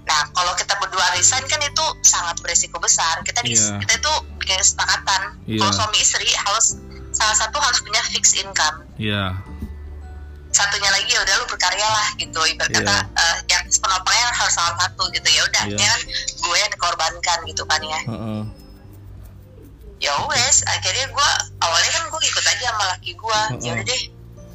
Nah, 0.00 0.26
kalau 0.34 0.50
kita 0.54 0.74
berdua 0.74 1.06
resign 1.14 1.46
kan 1.46 1.62
itu 1.62 1.84
sangat 2.02 2.34
beresiko 2.42 2.82
besar. 2.82 3.22
Kita 3.22 3.46
di, 3.46 3.54
Iya. 3.54 3.78
kita 3.78 3.94
itu 3.94 4.12
bikin 4.36 4.58
kesepakatan. 4.58 5.38
Iya. 5.46 5.62
Kalau 5.62 5.70
suami 5.72 6.02
istri 6.02 6.26
harus 6.26 6.74
salah 7.14 7.36
satu 7.36 7.62
harus 7.62 7.78
punya 7.78 8.02
fixed 8.10 8.34
income. 8.36 8.90
Iya. 8.98 9.38
Satunya 10.60 10.90
lagi 10.92 11.08
ya 11.08 11.20
udah 11.24 11.34
lu 11.40 11.46
berkarya 11.48 11.88
lah 11.88 12.06
gitu. 12.20 12.40
Ibarat 12.44 12.68
Iya. 12.68 12.84
kata 12.84 12.96
eh, 13.16 13.36
yang 13.48 13.64
penopangnya 13.80 14.26
harus 14.36 14.52
salah 14.52 14.76
satu 14.76 15.08
gitu. 15.08 15.28
Ya 15.32 15.42
udah, 15.48 15.62
ini 15.72 15.80
kan 15.80 16.00
gue 16.36 16.56
yang 16.60 16.70
dikorbankan 16.70 17.38
gitu 17.48 17.62
kan 17.64 17.80
ya. 17.80 18.00
Heeh. 18.04 18.42
Ya 20.00 20.12
wes, 20.28 20.64
akhirnya 20.64 21.08
gue 21.08 21.28
awalnya 21.60 21.90
kan 21.96 22.02
gue 22.08 22.20
ikut 22.24 22.44
aja 22.44 22.64
sama 22.72 22.84
laki 22.92 23.10
gue. 23.16 23.40
Heeh. 23.56 23.64
Ya 23.64 23.70
udah 23.72 23.86
deh. 23.88 24.02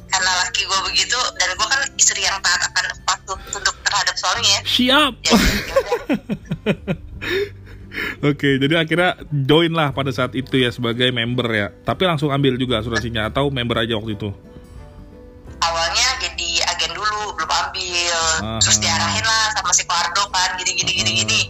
Karena 0.06 0.30
laki 0.46 0.62
gue 0.62 0.80
begitu 0.86 1.18
dan 1.34 1.48
gue 1.58 1.66
kan 1.66 1.80
istri 1.98 2.22
yang 2.22 2.38
taat 2.38 2.62
akan 2.70 2.86
patuh 3.02 3.38
tunduk 3.50 3.74
terhadap 3.82 4.14
suaminya. 4.14 4.62
Siap. 4.62 5.12
Ya, 5.26 5.34
ya. 5.34 5.34
Oke, 8.20 8.60
jadi 8.60 8.84
akhirnya 8.84 9.16
join 9.32 9.72
lah 9.72 9.88
pada 9.90 10.12
saat 10.12 10.36
itu 10.36 10.60
ya 10.60 10.68
sebagai 10.68 11.08
member 11.10 11.48
ya. 11.48 11.66
Tapi 11.72 12.04
langsung 12.04 12.28
ambil 12.28 12.60
juga 12.60 12.84
asuransinya 12.84 13.32
atau 13.32 13.48
member 13.48 13.82
aja 13.82 13.96
waktu 13.96 14.14
itu. 14.20 14.30
Aha. 18.40 18.58
terus 18.60 18.78
diarahin 18.78 19.24
lah 19.24 19.44
sama 19.56 19.72
si 19.72 19.82
Pardo 19.84 20.24
kan 20.30 20.56
gini 20.60 20.72
gini 20.76 20.92
gini 20.92 21.10
Aha. 21.12 21.20
gini 21.24 21.40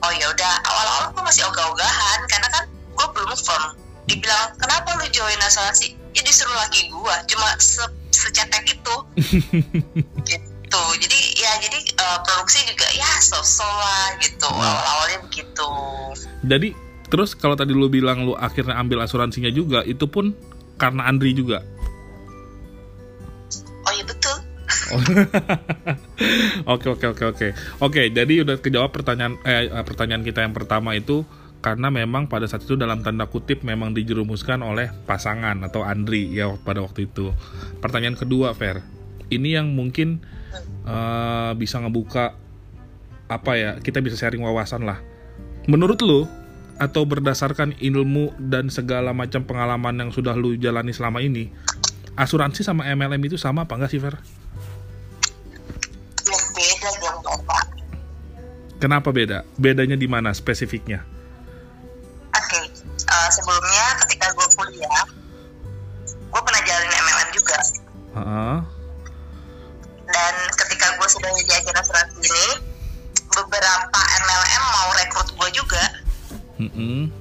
oh 0.00 0.12
ya 0.16 0.26
udah 0.32 0.52
awal-awal 0.64 1.04
gue 1.12 1.22
masih 1.24 1.42
ogah-ogahan 1.44 2.20
karena 2.26 2.48
kan 2.48 2.64
gue 2.68 3.06
belum 3.12 3.32
firm 3.36 3.64
dibilang 4.08 4.46
kenapa 4.56 4.96
lu 4.96 5.06
join 5.12 5.38
asuransi 5.44 5.92
ya 6.16 6.22
disuruh 6.24 6.56
laki 6.56 6.88
gue 6.88 7.14
cuma 7.30 7.48
se 7.60 7.84
secetek 8.10 8.64
itu 8.74 8.94
gitu 10.30 10.82
jadi 11.02 11.18
ya 11.34 11.52
jadi 11.62 11.78
eh, 11.82 12.18
produksi 12.22 12.62
juga 12.66 12.86
ya 12.94 13.10
so-so 13.20 13.66
lah 13.66 14.14
gitu 14.22 14.46
Nah. 14.50 14.58
awal-awalnya 14.60 15.18
begitu 15.26 15.68
Jadi 16.40 16.68
terus 17.10 17.34
kalau 17.34 17.54
tadi 17.54 17.74
lu 17.74 17.90
bilang 17.90 18.22
lu 18.24 18.32
akhirnya 18.32 18.78
ambil 18.78 19.02
asuransinya 19.04 19.50
juga, 19.50 19.82
itu 19.84 20.06
pun 20.06 20.32
karena 20.78 21.04
Andri 21.10 21.34
juga. 21.36 21.60
Oke 26.74 26.86
oke 26.92 27.06
oke 27.16 27.24
oke 27.32 27.48
oke. 27.80 28.02
Jadi 28.12 28.44
udah 28.44 28.60
kejawab 28.60 28.92
pertanyaan 28.92 29.40
eh, 29.46 29.70
eh, 29.70 29.84
pertanyaan 29.86 30.22
kita 30.26 30.44
yang 30.44 30.52
pertama 30.52 30.92
itu 30.92 31.24
karena 31.60 31.92
memang 31.92 32.28
pada 32.28 32.48
saat 32.48 32.64
itu 32.64 32.76
dalam 32.76 33.04
tanda 33.04 33.28
kutip 33.28 33.60
memang 33.64 33.92
dijerumuskan 33.92 34.64
oleh 34.64 34.88
pasangan 35.04 35.60
atau 35.64 35.84
Andri 35.84 36.32
ya 36.32 36.52
pada 36.60 36.84
waktu 36.84 37.08
itu. 37.08 37.32
Pertanyaan 37.80 38.16
kedua, 38.16 38.52
Fer. 38.56 38.84
Ini 39.30 39.62
yang 39.62 39.72
mungkin 39.72 40.20
eh, 40.84 41.52
bisa 41.56 41.80
ngebuka 41.80 42.36
apa 43.30 43.52
ya? 43.56 43.70
Kita 43.80 44.02
bisa 44.02 44.18
sharing 44.18 44.42
wawasan 44.42 44.84
lah. 44.84 45.00
Menurut 45.68 46.00
lu 46.02 46.26
atau 46.80 47.04
berdasarkan 47.04 47.76
ilmu 47.76 48.32
dan 48.40 48.72
segala 48.72 49.12
macam 49.12 49.44
pengalaman 49.44 50.00
yang 50.00 50.10
sudah 50.10 50.32
lu 50.32 50.56
jalani 50.56 50.96
selama 50.96 51.20
ini, 51.20 51.52
asuransi 52.16 52.64
sama 52.64 52.88
MLM 52.88 53.20
itu 53.28 53.36
sama 53.36 53.68
apa 53.68 53.76
enggak 53.76 53.92
sih, 53.92 54.00
Fer? 54.00 54.16
Kenapa 58.80 59.12
beda? 59.12 59.44
Bedanya 59.60 59.94
di 59.94 60.08
mana 60.08 60.32
spesifiknya? 60.32 61.04
Oke, 62.32 62.60
eh, 62.96 63.28
sebelumnya 63.28 63.86
ketika 64.06 64.32
gue 64.32 64.48
kuliah, 64.56 65.04
gue 66.08 66.40
pernah 66.40 66.60
jalanin 66.64 66.94
MLM 66.96 67.30
juga. 67.36 67.58
Heeh. 68.16 68.56
Dan 70.10 70.34
ketika 70.56 70.86
gue 70.96 71.08
sudah 71.12 71.30
jadi 71.44 71.60
agen 71.60 71.76
asuransi 71.76 72.18
ini, 72.24 72.46
beberapa 73.36 74.00
MLM 74.24 74.64
mau 74.72 74.90
rekrut 74.96 75.28
gue 75.36 75.48
juga, 75.54 75.84
Mm-mm. 76.56 77.12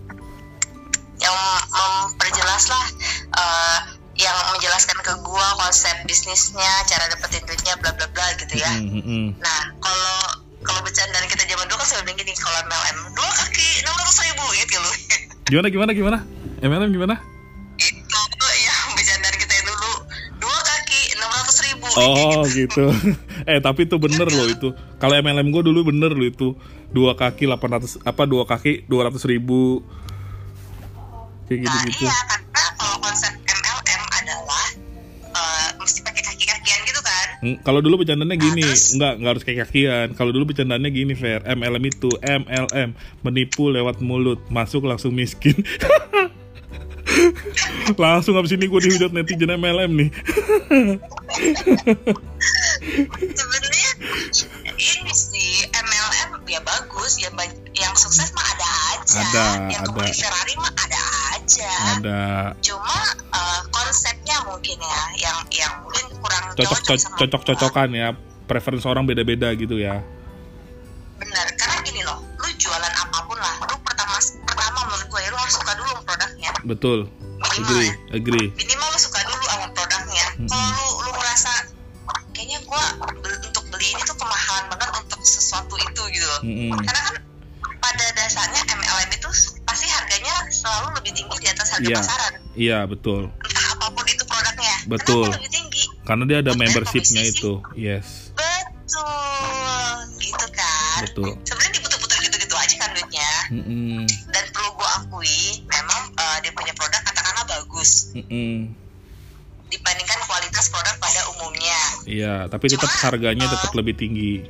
yang 1.20 1.38
memperjelas 1.70 2.72
lah, 2.72 2.88
eh, 3.36 3.80
yang 4.16 4.38
menjelaskan 4.56 4.98
ke 5.04 5.14
gue 5.22 5.48
konsep 5.60 5.96
bisnisnya, 6.08 6.72
cara 6.88 7.12
dapetin 7.12 7.44
duitnya, 7.44 7.76
bla 7.84 7.92
bla 8.00 8.08
bla 8.16 8.28
gitu 8.40 8.56
ya. 8.56 8.72
Mm-mm. 8.80 9.36
Nah, 9.38 9.62
kalau 9.84 10.39
kalau 10.64 10.82
bercandaan 10.84 11.26
kita 11.32 11.44
zaman 11.48 11.66
dulu 11.72 11.78
kan 11.80 11.88
selalu 11.88 12.20
gini, 12.20 12.32
kalau 12.36 12.60
MLM 12.68 12.98
dua 13.16 13.30
kaki 13.32 13.68
enam 13.84 13.94
ratus 13.96 14.18
ribu 14.28 14.46
gitu 14.60 14.76
loh. 14.80 14.96
Gimana 15.50 15.68
gimana 15.74 15.92
gimana? 15.96 16.18
MLM 16.62 16.92
gimana? 16.94 17.16
itu 17.80 18.48
yang 18.60 18.92
bercandaan 18.92 19.36
kita 19.40 19.56
dulu 19.64 19.92
dua 20.44 20.58
kaki 20.68 21.00
enam 21.16 21.30
ratus 21.32 21.58
ribu 21.64 21.86
Oh 21.96 22.44
gitu. 22.52 22.84
eh 23.50 23.60
tapi 23.64 23.88
itu 23.88 23.96
bener 23.96 24.28
loh 24.28 24.48
itu. 24.52 24.70
Kalau 25.00 25.16
MLM 25.16 25.48
gue 25.50 25.64
dulu 25.64 25.90
bener 25.90 26.12
loh 26.12 26.28
itu 26.28 26.48
dua 26.92 27.16
kaki 27.16 27.46
800 27.48 28.02
apa 28.04 28.24
dua 28.26 28.44
kaki 28.50 28.90
200 28.90 29.16
ribu 29.30 29.86
kayak 31.50 31.60
gitu 31.66 31.70
nah 31.70 31.86
gitu. 31.86 32.04
iya 32.06 32.18
Kalau 37.40 37.80
dulu 37.80 38.04
bercandanya 38.04 38.36
gini, 38.36 38.68
terus? 38.68 39.00
enggak 39.00 39.14
enggak 39.16 39.32
harus 39.32 39.44
kayak 39.48 39.60
kakian. 39.68 40.08
Kalau 40.12 40.36
dulu 40.36 40.52
bercandanya 40.52 40.90
gini, 40.92 41.16
Fair. 41.16 41.40
MLM 41.48 41.84
itu 41.88 42.12
MLM, 42.20 42.92
menipu 43.24 43.72
lewat 43.72 44.04
mulut, 44.04 44.44
masuk 44.52 44.84
langsung 44.84 45.16
miskin. 45.16 45.56
langsung 47.98 48.36
habis 48.38 48.54
ini 48.54 48.68
gue 48.70 48.80
dihujat 48.86 49.12
netizen 49.16 49.50
MLM 49.56 49.92
nih. 49.98 50.10
sebenarnya 53.34 53.92
ini 54.78 55.14
sih 55.14 55.66
MLM 55.74 56.30
ya 56.48 56.62
bagus 56.64 57.20
ya 57.20 57.30
yang 57.76 57.96
sukses 57.98 58.32
mah 58.36 58.46
ada 58.56 58.68
aja 58.94 59.20
Ada, 59.20 59.46
yang 59.74 59.84
ada. 59.90 60.12
Ferrari 60.14 60.56
mah 60.60 60.74
ada 60.76 61.02
aja 61.34 61.39
Ada 61.58 62.54
cuma 62.62 62.98
eh, 63.34 63.62
konsepnya 63.74 64.38
mungkin 64.46 64.78
ya 64.78 65.02
yang 65.18 65.38
yang 65.50 65.74
mungkin 65.82 66.06
kurang 66.22 66.44
cocok 66.54 66.80
cocok 66.86 67.12
cocok 67.18 67.42
cocokan 67.54 67.90
ya. 67.94 68.10
Preferensi 68.46 68.90
orang 68.90 69.06
beda-beda 69.06 69.54
gitu 69.54 69.78
ya. 69.78 70.02
benar 71.20 71.46
karena 71.60 71.78
gini 71.84 72.02
loh 72.02 72.24
lu 72.40 72.48
jualan 72.56 72.94
apa 72.96 73.18
pun 73.28 73.36
lah 73.36 73.56
lu 73.68 73.76
pertama 73.84 74.16
pertama 74.48 74.88
menurut 74.88 75.04
gue 75.06 75.20
ya 75.20 75.30
lu 75.30 75.38
harus 75.38 75.52
suka 75.52 75.72
dulu 75.76 75.92
produknya 76.08 76.52
Betul. 76.64 77.00
minimal 77.12 77.60
Agree, 77.60 77.92
ya 77.92 78.16
agree. 78.16 78.48
minimal 78.56 78.88
lu 78.88 79.00
suka 79.04 79.20
dulu 79.28 79.44
sama 79.44 79.68
produknya 79.76 80.26
kalau 80.48 80.70
lu 80.72 80.88
lu 81.04 81.12
merasa 81.12 81.52
kayaknya 82.32 82.64
gua 82.64 82.84
untuk 83.20 83.64
beli 83.68 83.88
ini 83.92 84.02
tuh 84.08 84.16
kemahalan 84.16 84.66
banget 84.72 84.90
untuk 84.96 85.20
sesuatu 85.28 85.76
itu 85.76 86.02
gitu 86.16 86.24
loh 86.26 86.42
Mm-mm. 86.48 86.72
karena 86.88 87.02
kan 87.12 87.16
pada 87.84 88.06
dasarnya 88.16 88.62
MLM 88.80 89.10
itu 89.12 89.30
selalu 90.52 90.88
lebih 90.96 91.12
tinggi 91.14 91.36
di 91.38 91.48
atas 91.48 91.68
harga 91.72 91.86
Iya. 91.86 91.98
pasaran 91.98 92.34
Iya, 92.54 92.78
betul. 92.86 93.22
entah 93.40 93.66
apa 93.72 93.86
pun 93.90 94.06
itu 94.06 94.24
produknya 94.24 94.76
Betul. 94.86 95.24
kenapa 95.24 95.38
lebih 95.40 95.52
tinggi 95.52 95.84
Karena 96.04 96.24
dia 96.26 96.38
ada 96.40 96.52
membershipnya 96.54 97.24
itu. 97.24 97.52
Yes. 97.74 98.34
betul 98.34 99.94
gitu 100.18 100.46
kan 100.50 101.00
Betul. 101.06 101.30
sebenarnya 101.44 101.74
diputar-putar 101.76 102.18
gitu-gitu 102.20 102.56
aja 102.56 102.76
kan 102.76 102.90
duitnya 102.92 103.32
Mm-mm. 103.52 104.02
dan 104.28 104.44
perlu 104.50 104.70
gua 104.74 104.90
akui 104.98 105.62
memang 105.64 106.02
eh, 106.12 106.38
dia 106.42 106.52
punya 106.52 106.74
produk 106.74 106.98
katakanlah 107.00 107.46
bagus 107.48 108.10
Mm-mm. 108.12 108.74
dibandingkan 109.70 110.20
kualitas 110.26 110.66
produk 110.68 110.96
pada 110.98 111.22
umumnya 111.30 111.80
Iya, 112.10 112.34
tapi 112.50 112.66
tetap 112.68 112.90
Cuma, 112.90 113.02
harganya 113.06 113.46
eh, 113.46 113.52
tetap 113.54 113.70
lebih 113.72 113.94
tinggi. 113.94 114.50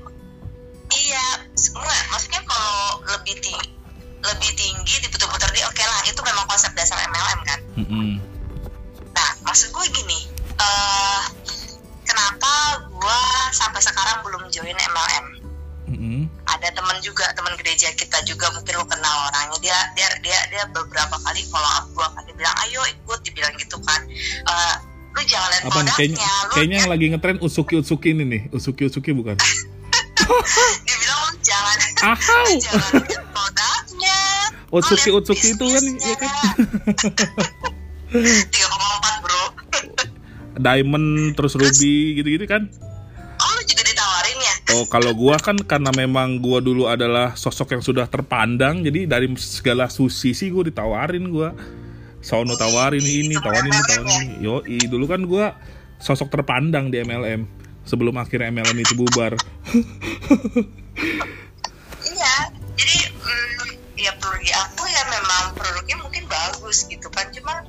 Teman 16.99 17.15
juga 17.15 17.31
teman 17.31 17.55
gereja 17.55 17.87
kita 17.95 18.19
juga 18.27 18.51
mungkin 18.51 18.75
lo 18.75 18.83
kenal 18.83 19.31
orangnya 19.31 19.55
dia 19.63 19.79
dia 19.95 20.07
dia 20.19 20.39
dia 20.51 20.63
beberapa 20.67 21.15
kali 21.23 21.47
follow 21.47 21.71
up 21.79 21.87
gue 21.95 22.03
kan 22.11 22.21
dia 22.27 22.35
bilang 22.35 22.55
ayo 22.67 22.83
ikut 22.91 23.19
dibilang 23.23 23.55
gitu 23.55 23.79
kan 23.87 24.03
Eh, 24.43 24.75
lu 25.15 25.21
jangan 25.23 25.47
lihat 25.47 25.63
Apa 25.63 25.79
nih? 25.79 25.87
produknya 25.87 25.95
Kayaknya, 25.95 26.27
lu 26.43 26.51
kayaknya 26.51 26.75
yang 26.75 26.91
lagi 26.91 27.05
ngetren 27.07 27.37
Usuki 27.39 27.73
Usuki 27.79 28.11
ini 28.11 28.23
nih. 28.27 28.41
Usuki 28.51 28.83
Usuki 28.91 29.15
bukan? 29.15 29.39
dia 30.85 30.95
bilang 30.99 31.19
lu 31.23 31.31
jangan 31.39 31.77
lu 32.19 32.51
jangan 32.59 32.91
lihat 32.99 33.23
produknya 33.31 34.19
Lu 34.69 34.83
Utsuki 34.83 35.07
lihat 35.07 35.23
Utsuki 35.23 35.47
itu 35.55 35.65
kan, 35.71 35.85
ya 36.03 36.15
kan? 36.19 36.31
3,4 38.11 39.23
bro 39.23 39.43
Diamond 40.59 41.07
terus 41.39 41.55
Ruby 41.55 42.19
gitu-gitu 42.19 42.43
kan? 42.43 42.67
Oh 44.77 44.85
kalau 44.85 45.17
gua 45.17 45.41
kan 45.41 45.57
karena 45.57 45.89
memang 45.89 46.37
gua 46.37 46.61
dulu 46.61 46.85
adalah 46.85 47.33
sosok 47.33 47.73
yang 47.73 47.83
sudah 47.83 48.05
terpandang, 48.05 48.85
jadi 48.85 49.09
dari 49.09 49.25
segala 49.41 49.89
sushi 49.89 50.37
sih 50.37 50.53
gua 50.53 50.67
ditawarin 50.67 51.25
gua. 51.33 51.57
Sono 52.19 52.53
tawarin 52.59 52.99
ini, 52.99 53.31
tawarin 53.39 53.71
ini, 53.71 53.81
tawarin 53.87 54.19
ini. 54.27 54.35
Yo, 54.43 54.59
dulu 54.91 55.07
kan 55.07 55.23
gua 55.23 55.55
sosok 55.97 56.29
terpandang 56.29 56.91
di 56.91 56.99
MLM 56.99 57.47
sebelum 57.87 58.13
akhirnya 58.19 58.51
MLM 58.53 58.77
itu 58.77 58.93
bubar. 58.93 59.33
Iya, 61.99 62.35
jadi 62.75 62.99
mm, 63.09 63.97
ya 63.97 64.11
bagi 64.19 64.51
aku 64.51 64.83
ya 64.85 65.03
memang 65.09 65.43
produknya 65.55 65.95
mungkin 66.03 66.23
bagus 66.27 66.85
gitu 66.91 67.07
kan, 67.09 67.27
cuma 67.31 67.63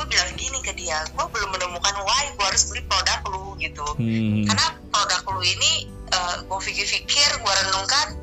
gue 0.00 0.08
gue 0.08 0.16
bilang 0.16 0.32
gini 0.32 0.58
ke 0.64 0.72
dia, 0.72 0.96
gue 1.12 1.26
belum 1.28 1.48
menemukan 1.52 1.92
why 2.08 2.32
gue 2.32 2.40
harus 2.48 2.72
beli 2.72 2.80
produk 2.88 3.20
lu 3.28 3.52
gitu, 3.60 3.84
Hmm. 4.00 4.48
karena 4.48 4.66
produk 4.88 5.20
lu 5.28 5.44
ini 5.44 5.92
gue 6.40 6.56
pikir-pikir, 6.56 7.28
gue 7.36 7.52
renungkan, 7.68 8.16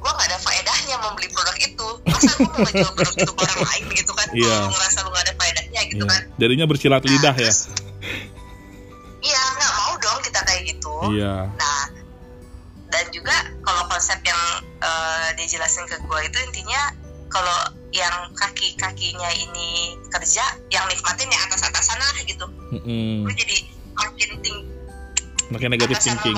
gue 0.00 0.08
gak 0.08 0.24
ada 0.24 0.40
faedahnya 0.40 0.96
membeli 1.04 1.28
produk 1.28 1.56
itu, 1.60 1.88
masa 2.08 2.32
gue 2.32 2.48
mau 2.48 2.64
ngejual 2.64 2.92
produk 2.96 3.12
itu 3.12 3.32
ke 3.36 3.42
orang 3.44 3.60
lain 3.60 3.84
gitu 3.92 4.12
kan, 4.16 4.26
kalau 4.32 4.56
lu 4.56 4.68
ngerasa 4.72 4.98
lu 5.04 5.10
gak 5.12 5.24
ada 5.28 5.34
faedahnya 5.36 5.80
gitu 5.92 6.04
Iya. 6.08 6.12
kan, 6.16 6.20
Jadinya 6.40 6.64
bersilat 6.64 7.02
Nah, 7.04 7.10
lidah 7.12 7.36
ya. 7.36 7.52
Iya, 9.18 9.42
nggak 9.60 9.72
mau 9.76 9.92
dong 10.00 10.18
kita 10.24 10.40
kayak 10.48 10.62
gitu. 10.64 10.94
Iya. 11.12 11.34
Nah, 11.52 11.82
dan 12.88 13.04
juga 13.12 13.36
kalau 13.60 13.84
konsep 13.92 14.16
yang 14.24 14.40
eh, 14.80 15.26
dia 15.36 15.44
jelasin 15.44 15.84
ke 15.84 16.00
gue 16.00 16.20
itu 16.24 16.38
intinya 16.40 16.82
kalau 17.28 17.58
yang 17.92 18.28
kaki-kakinya 18.36 19.30
ini 19.32 19.96
kerja, 20.12 20.44
yang 20.68 20.84
nikmatin 20.88 21.28
yang 21.28 21.42
atas-atasan 21.48 21.96
lah 21.96 22.16
gitu. 22.24 22.46
Mm-mm. 22.76 23.24
Gue 23.24 23.34
jadi 23.36 23.56
makin 23.96 24.30
ting 24.44 24.58
Makin 25.48 25.68
negatif 25.72 25.96
thinking. 26.04 26.36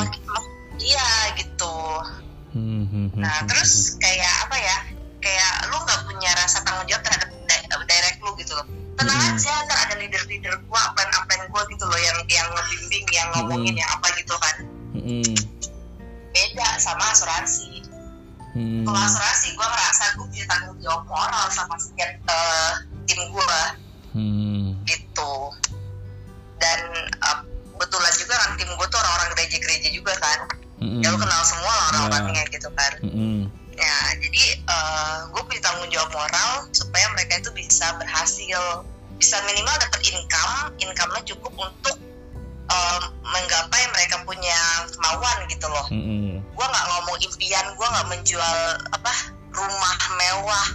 Iya 0.79 1.09
gitu. 1.35 1.75
Hmm, 2.55 2.87
hmm, 2.87 3.07
hmm, 3.11 3.21
Nah 3.23 3.43
hmm, 3.43 3.49
terus 3.51 3.99
kayak 3.99 4.47
apa 4.47 4.57
ya? 4.59 4.79
Kayak 5.19 5.53
lu 5.69 5.77
nggak 5.83 6.01
punya 6.07 6.31
rasa 6.39 6.63
tanggung 6.63 6.87
jawab 6.87 7.03
terhadap 7.03 7.29
di- 7.29 7.67
direct 7.91 8.19
lu 8.23 8.31
gitu 8.39 8.55
loh. 8.55 8.67
Tenang 8.95 9.19
Mm-mm. 9.19 9.35
aja, 9.35 9.53
ntar 9.67 9.79
ada 9.89 9.95
leader-leader 9.99 10.55
gua, 10.71 10.81
upline-upline 10.93 11.45
gua 11.51 11.63
gitu 11.67 11.85
loh 11.91 11.99
yang 11.99 12.19
yang 12.31 12.49
ngebimbing, 12.55 13.07
yang 13.11 13.29
ngomongin, 13.35 13.75
Mm-mm. 13.75 13.83
yang 13.83 13.91
apa 13.99 14.07
gitu 14.15 14.35
kan. 14.39 14.57
hmm, 14.95 15.03
hmm, 15.03 15.37
Beda 16.31 16.69
sama 16.79 17.05
asuransi. 17.11 17.83
hmm. 18.55 18.87
Kalau 18.87 19.01
asuransi 19.03 19.47
gue 19.59 19.67
ngerasa 19.67 20.05
gue 20.15 20.29
jawab 20.81 21.05
moral 21.07 21.47
sama 21.49 21.77
setiap 21.77 22.11
eh, 22.27 22.73
tim 23.07 23.21
gue 23.29 23.61
Hmm. 24.11 24.75
gitu 24.85 25.33
dan 26.59 26.81
eh, 27.07 27.39
kebetulan 27.73 28.13
juga 28.19 28.35
kan 28.37 28.51
tim 28.59 28.69
gue 28.69 28.87
tuh 28.89 28.99
orang-orang 28.99 29.29
gereja-gereja 29.35 29.89
juga 29.91 30.13
kan 30.19 30.41
Hmm. 30.81 31.05
ya 31.05 31.13
lu 31.13 31.21
kenal 31.21 31.43
semua 31.45 31.69
lah 31.69 31.87
orang-orangnya 31.93 32.45
gitu 32.49 32.69
kan 32.73 32.93
Hmm. 33.05 33.47
ya 33.71 33.97
jadi 34.17 34.45
gue 35.31 35.43
punya 35.45 35.61
tanggung 35.61 35.89
jawab 35.89 36.11
moral 36.11 36.51
supaya 36.73 37.05
mereka 37.13 37.39
itu 37.39 37.51
bisa 37.53 37.93
berhasil 37.97 38.61
bisa 39.17 39.37
minimal 39.45 39.77
dapat 39.77 40.01
income 40.09 40.55
income-nya 40.77 41.23
cukup 41.29 41.53
untuk 41.55 41.97
eh, 42.71 43.01
menggapai 43.21 43.83
mereka 43.93 44.23
punya 44.25 44.59
kemauan 44.91 45.37
gitu 45.47 45.67
loh 45.69 45.87
Hmm. 45.93 46.41
gue 46.41 46.67
nggak 46.67 46.87
ngomong 46.89 47.17
impian 47.21 47.67
gue 47.77 47.87
nggak 47.87 48.09
menjual 48.09 48.59
apa 48.91 49.13
rumah 49.51 49.97
mewah 50.15 50.67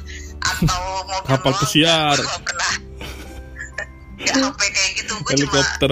atau 0.45 0.81
mobil 1.09 1.29
Kapal 1.29 1.53
pesiar. 1.57 2.15
nggak 2.15 2.41
pernah 2.43 2.73
nggak 4.15 4.35
sampai 4.43 4.67
kayak 4.69 4.91
gitu 4.95 5.13
gue 5.17 5.33
cuma 5.35 5.51
Helikopter. 5.51 5.91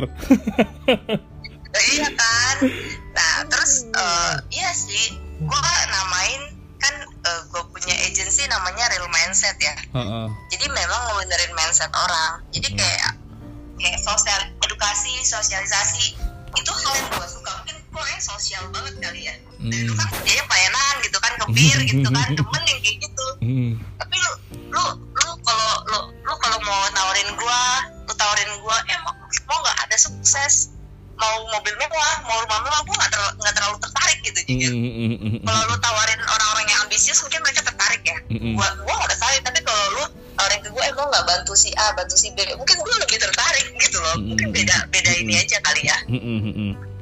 iya 1.90 2.08
kan 2.10 2.56
nah 3.12 3.34
terus 3.48 3.86
eh, 3.88 4.34
iya 4.52 4.70
sih 4.72 5.14
gue 5.40 5.60
namain 5.90 6.42
kan 6.78 6.94
gue 7.24 7.64
punya 7.68 7.96
agency 8.04 8.44
namanya 8.46 8.86
real 8.90 9.08
mindset 9.10 9.56
ya 9.58 9.74
Heeh. 9.92 10.26
jadi 10.50 10.66
memang 10.68 11.02
ngebenerin 11.10 11.54
mindset 11.54 11.90
orang 11.90 12.42
jadi 12.50 12.68
Hmm. 12.70 12.78
kayak 12.78 13.12
kayak 13.76 14.00
sosial 14.00 14.40
edukasi 14.60 15.14
sosialisasi 15.20 16.14
itu 16.54 16.72
hal 16.72 16.94
yang 16.94 17.10
gue 17.12 17.28
suka 17.28 17.52
gue 17.94 18.02
kayaknya 18.02 18.24
sosial 18.26 18.64
banget 18.70 18.94
kali 18.98 19.22
ya. 19.24 19.36
Dan 19.62 19.78
itu 19.80 19.94
Hmm. 19.94 20.00
kan 20.02 20.08
kayaknya 20.20 20.46
pelayanan 20.46 20.94
gitu 21.00 21.18
kan 21.18 21.32
kebir 21.40 21.78
gitu 21.94 22.10
kan 22.10 22.28
temen 22.34 22.62
yang 22.66 22.80
kayak 22.82 22.98
gitu. 23.00 23.26
Hmm. 23.40 23.72
tapi 23.96 24.16
lu 24.18 24.32
lu 24.72 24.84
lu 24.98 25.30
kalau 25.40 25.70
lu 25.86 26.00
lu 26.20 26.34
kalau 26.36 26.58
mau 26.60 26.82
nawarin 26.92 27.30
gua 27.36 27.60
lu 28.04 28.14
tawarin 28.14 28.50
gua 28.60 28.76
eh 28.88 28.98
mau 29.02 29.14
mau 29.46 29.58
nggak 29.62 29.78
ada 29.84 29.98
sukses. 29.98 30.74
Mau 31.14 31.30
mobil 31.46 31.72
mewah 31.78 32.14
mau 32.26 32.42
rumah 32.42 32.60
mewah 32.60 32.82
gua 32.84 32.96
nggak 32.98 33.12
terlalu 33.14 33.34
nggak 33.38 33.54
terlalu 33.54 33.78
tertarik 33.80 34.18
gitu 34.24 34.40
jujur. 34.44 34.72
Hmm, 34.74 34.82
hmm, 34.82 34.96
hmm, 34.98 35.18
hmm. 35.22 35.40
kalau 35.46 35.62
lu 35.70 35.76
tawarin 35.78 36.20
orang-orang 36.20 36.66
yang 36.66 36.80
ambisius 36.82 37.20
mungkin 37.22 37.40
mereka 37.40 37.62
tertarik 37.62 38.02
ya. 38.02 38.18
Mm-mm. 38.28 38.58
gua 38.58 38.68
gua 38.82 38.94
nggak 38.98 39.12
tertarik 39.14 39.42
tapi 39.46 39.60
kalau 39.62 39.86
lu 39.94 40.04
tawarin 40.34 40.60
ke 40.60 40.70
gua 40.74 40.84
eh 40.84 40.92
gua 40.92 41.06
nggak 41.14 41.26
bantu 41.30 41.54
si 41.54 41.70
A 41.78 41.94
bantu 41.94 42.16
si 42.18 42.34
B. 42.34 42.42
Mungkin 42.58 42.78
gua 42.82 42.96
lebih 42.98 43.18
tertarik 43.22 43.66
gitu 43.78 43.98
loh. 44.02 44.16
Mungkin 44.26 44.50
beda 44.52 44.90
beda 44.90 45.12
ini 45.14 45.34
aja 45.38 45.62
kali 45.62 45.86
ya 45.86 45.98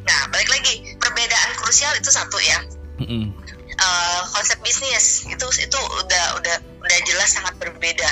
Nah 0.05 0.19
balik 0.33 0.49
lagi 0.49 0.97
perbedaan 0.97 1.51
krusial 1.59 1.93
itu 1.97 2.09
satu 2.09 2.37
ya. 2.41 2.59
Hmm, 3.01 3.33
Eh, 3.81 4.21
konsep 4.35 4.61
bisnis 4.61 5.25
itu 5.25 5.47
itu 5.57 5.79
udah 5.79 6.25
udah 6.37 6.55
udah 6.85 6.99
jelas 7.07 7.33
sangat 7.33 7.55
berbeda. 7.57 8.11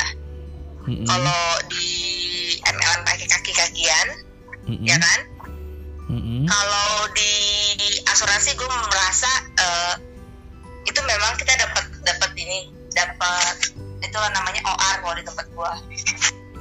Hmm, 0.87 1.05
kalau 1.05 1.43
di 1.69 1.87
MLM 2.65 3.01
pakai 3.05 3.27
kaki-kakian 3.29 4.07
hmm, 4.65 4.81
ya 4.81 4.97
kan? 4.97 5.19
Hmm, 6.09 6.49
kalau 6.49 7.05
di 7.13 7.33
asuransi 8.09 8.57
gue 8.57 8.65
merasa 8.65 9.29
eh, 9.61 9.93
itu 10.89 10.99
memang 11.05 11.37
kita 11.37 11.53
dapat 11.59 11.85
dapat 12.01 12.31
ini 12.39 12.73
dapat 12.97 13.55
itu 14.01 14.17
namanya 14.33 14.61
OR 14.65 14.95
kalau 15.05 15.15
di 15.21 15.23
tempat 15.27 15.45
gue 15.53 15.71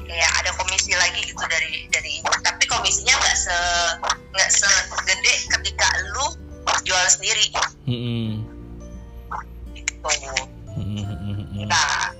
kayak 0.09 0.33
ada 0.40 0.51
komisi 0.57 0.97
lagi 0.97 1.21
gitu 1.21 1.44
dari 1.44 1.85
dari 1.92 2.12
tapi 2.40 2.64
komisinya 2.64 3.12
nggak 3.12 3.37
se 3.37 3.57
nggak 4.33 4.51
segede 4.51 5.35
ketika 5.53 5.87
lu 6.16 6.27
jual 6.85 7.05
sendiri. 7.12 7.44
Hmm, 7.85 8.44
gitu. 9.77 10.09
Hmm, 10.79 11.05
hmm, 11.05 11.66
nah 11.68 12.12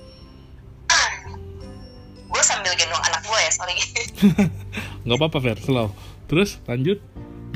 gue 2.29 2.43
sambil 2.45 2.71
gendong 2.77 3.01
anak 3.01 3.21
gue 3.25 3.39
ya 3.41 3.51
sorry. 3.51 3.75
Nggak 5.05 5.17
apa-apa 5.17 5.37
Fer, 5.41 5.57
slow. 5.57 5.89
Terus 6.29 6.61
lanjut, 6.69 7.01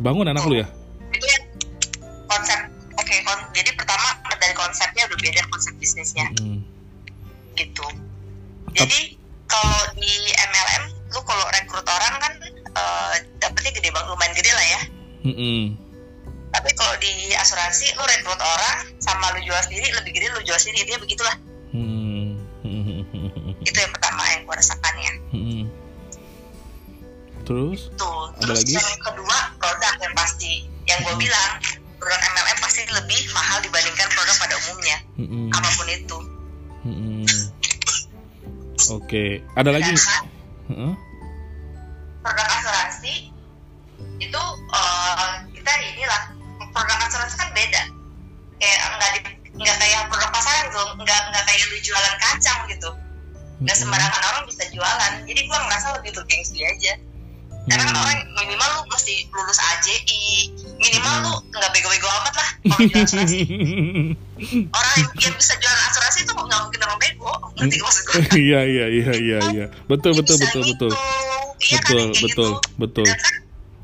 bangun 0.01 0.25
anak 0.25 0.43
lu 0.49 0.57
ya? 0.59 0.67
itu 1.13 1.29
ya 1.29 1.37
konsep 2.25 2.57
oke 2.97 3.15
kon- 3.21 3.49
jadi 3.53 3.69
pertama 3.77 4.17
dari 4.41 4.57
konsepnya 4.57 5.05
udah 5.05 5.17
beda 5.21 5.41
konsep 5.53 5.73
bisnisnya. 5.77 6.25
Hmm. 6.41 6.65
gitu. 7.53 7.85
Jadi 8.73 9.12
ya 15.23 15.31
Hmm, 15.31 15.35
hmm. 15.35 15.63
tapi 16.51 16.69
kalau 16.75 16.93
di 16.99 17.11
asuransi 17.31 17.95
lu 17.95 18.03
rekrut 18.03 18.37
orang 18.37 18.77
sama 18.99 19.31
lu 19.33 19.41
jual 19.41 19.61
sendiri 19.63 19.87
lebih 19.95 20.11
gede 20.11 20.27
lu 20.29 20.43
jual 20.43 20.59
sendiri 20.59 20.83
dia 20.85 20.99
begitulah 20.99 21.35
Hmm. 21.73 22.37
Hmm, 22.61 22.83
hmm, 22.85 23.01
hmm, 23.09 23.53
itu 23.59 23.73
yang 23.75 23.89
pertama 23.89 24.21
yang 24.29 24.45
gue 24.45 24.55
rasakan 24.55 24.93
ya 24.99 25.13
hmm. 25.31 25.63
Terus? 27.43 27.91
tuh 27.95 28.31
Ada 28.39 28.45
terus 28.45 28.59
lagi? 28.61 28.73
yang 28.77 29.01
kedua 29.01 29.37
produk 29.57 29.93
yang 29.99 30.13
pasti 30.13 30.51
yang 30.85 30.99
gue 31.01 31.15
bilang 31.17 31.51
produk 31.97 32.19
MLM 32.21 32.57
pasti 32.59 32.81
lebih 32.87 33.21
mahal 33.31 33.59
dibandingkan 33.59 34.07
produk 34.11 34.35
pada 34.37 34.55
umumnya 34.63 34.97
Hmm, 35.15 35.27
hmm. 35.27 35.49
apa 35.51 35.69
pun 35.73 35.87
itu 35.87 36.17
Hmm. 36.83 37.23
Oke, 38.91 39.39
ada 39.55 39.71
lagi? 39.71 39.95
Sedangkan 39.95 40.99
karena 57.73 57.89
kan 57.89 57.95
orang 58.05 58.21
minimal 58.37 58.69
lu 58.77 58.81
mesti 58.93 59.25
lulus 59.33 59.59
AJI 59.59 60.53
minimal 60.77 61.13
lu 61.25 61.33
nggak 61.49 61.71
bego-bego 61.73 62.05
amat 62.05 62.33
lah 62.37 62.49
kalau 62.63 62.85
jual 62.85 63.01
asuransi. 63.03 63.39
Orang 64.69 64.91
yang, 65.17 65.35
bisa 65.35 65.53
jual 65.57 65.77
asuransi 65.89 66.19
itu 66.21 66.31
nggak 66.37 66.59
mungkin 66.61 66.79
orang 66.85 66.99
bego. 67.01 67.31
Ngerti 67.57 67.75
maksud 67.81 68.03
gue 68.05 68.15
iya 68.45 68.61
iya 68.61 68.85
iya 68.93 69.11
iya 69.17 69.37
iya. 69.49 69.65
Betul 69.89 70.13
betul 70.13 70.37
betul 70.37 70.61
betul 70.69 70.91
gitu. 70.93 71.73
Iya 71.73 71.79
kan, 71.81 71.95
betul 72.13 72.21
betul 72.21 72.49
gitu. 72.53 72.71
betul. 72.77 73.07
Kan, 73.09 73.33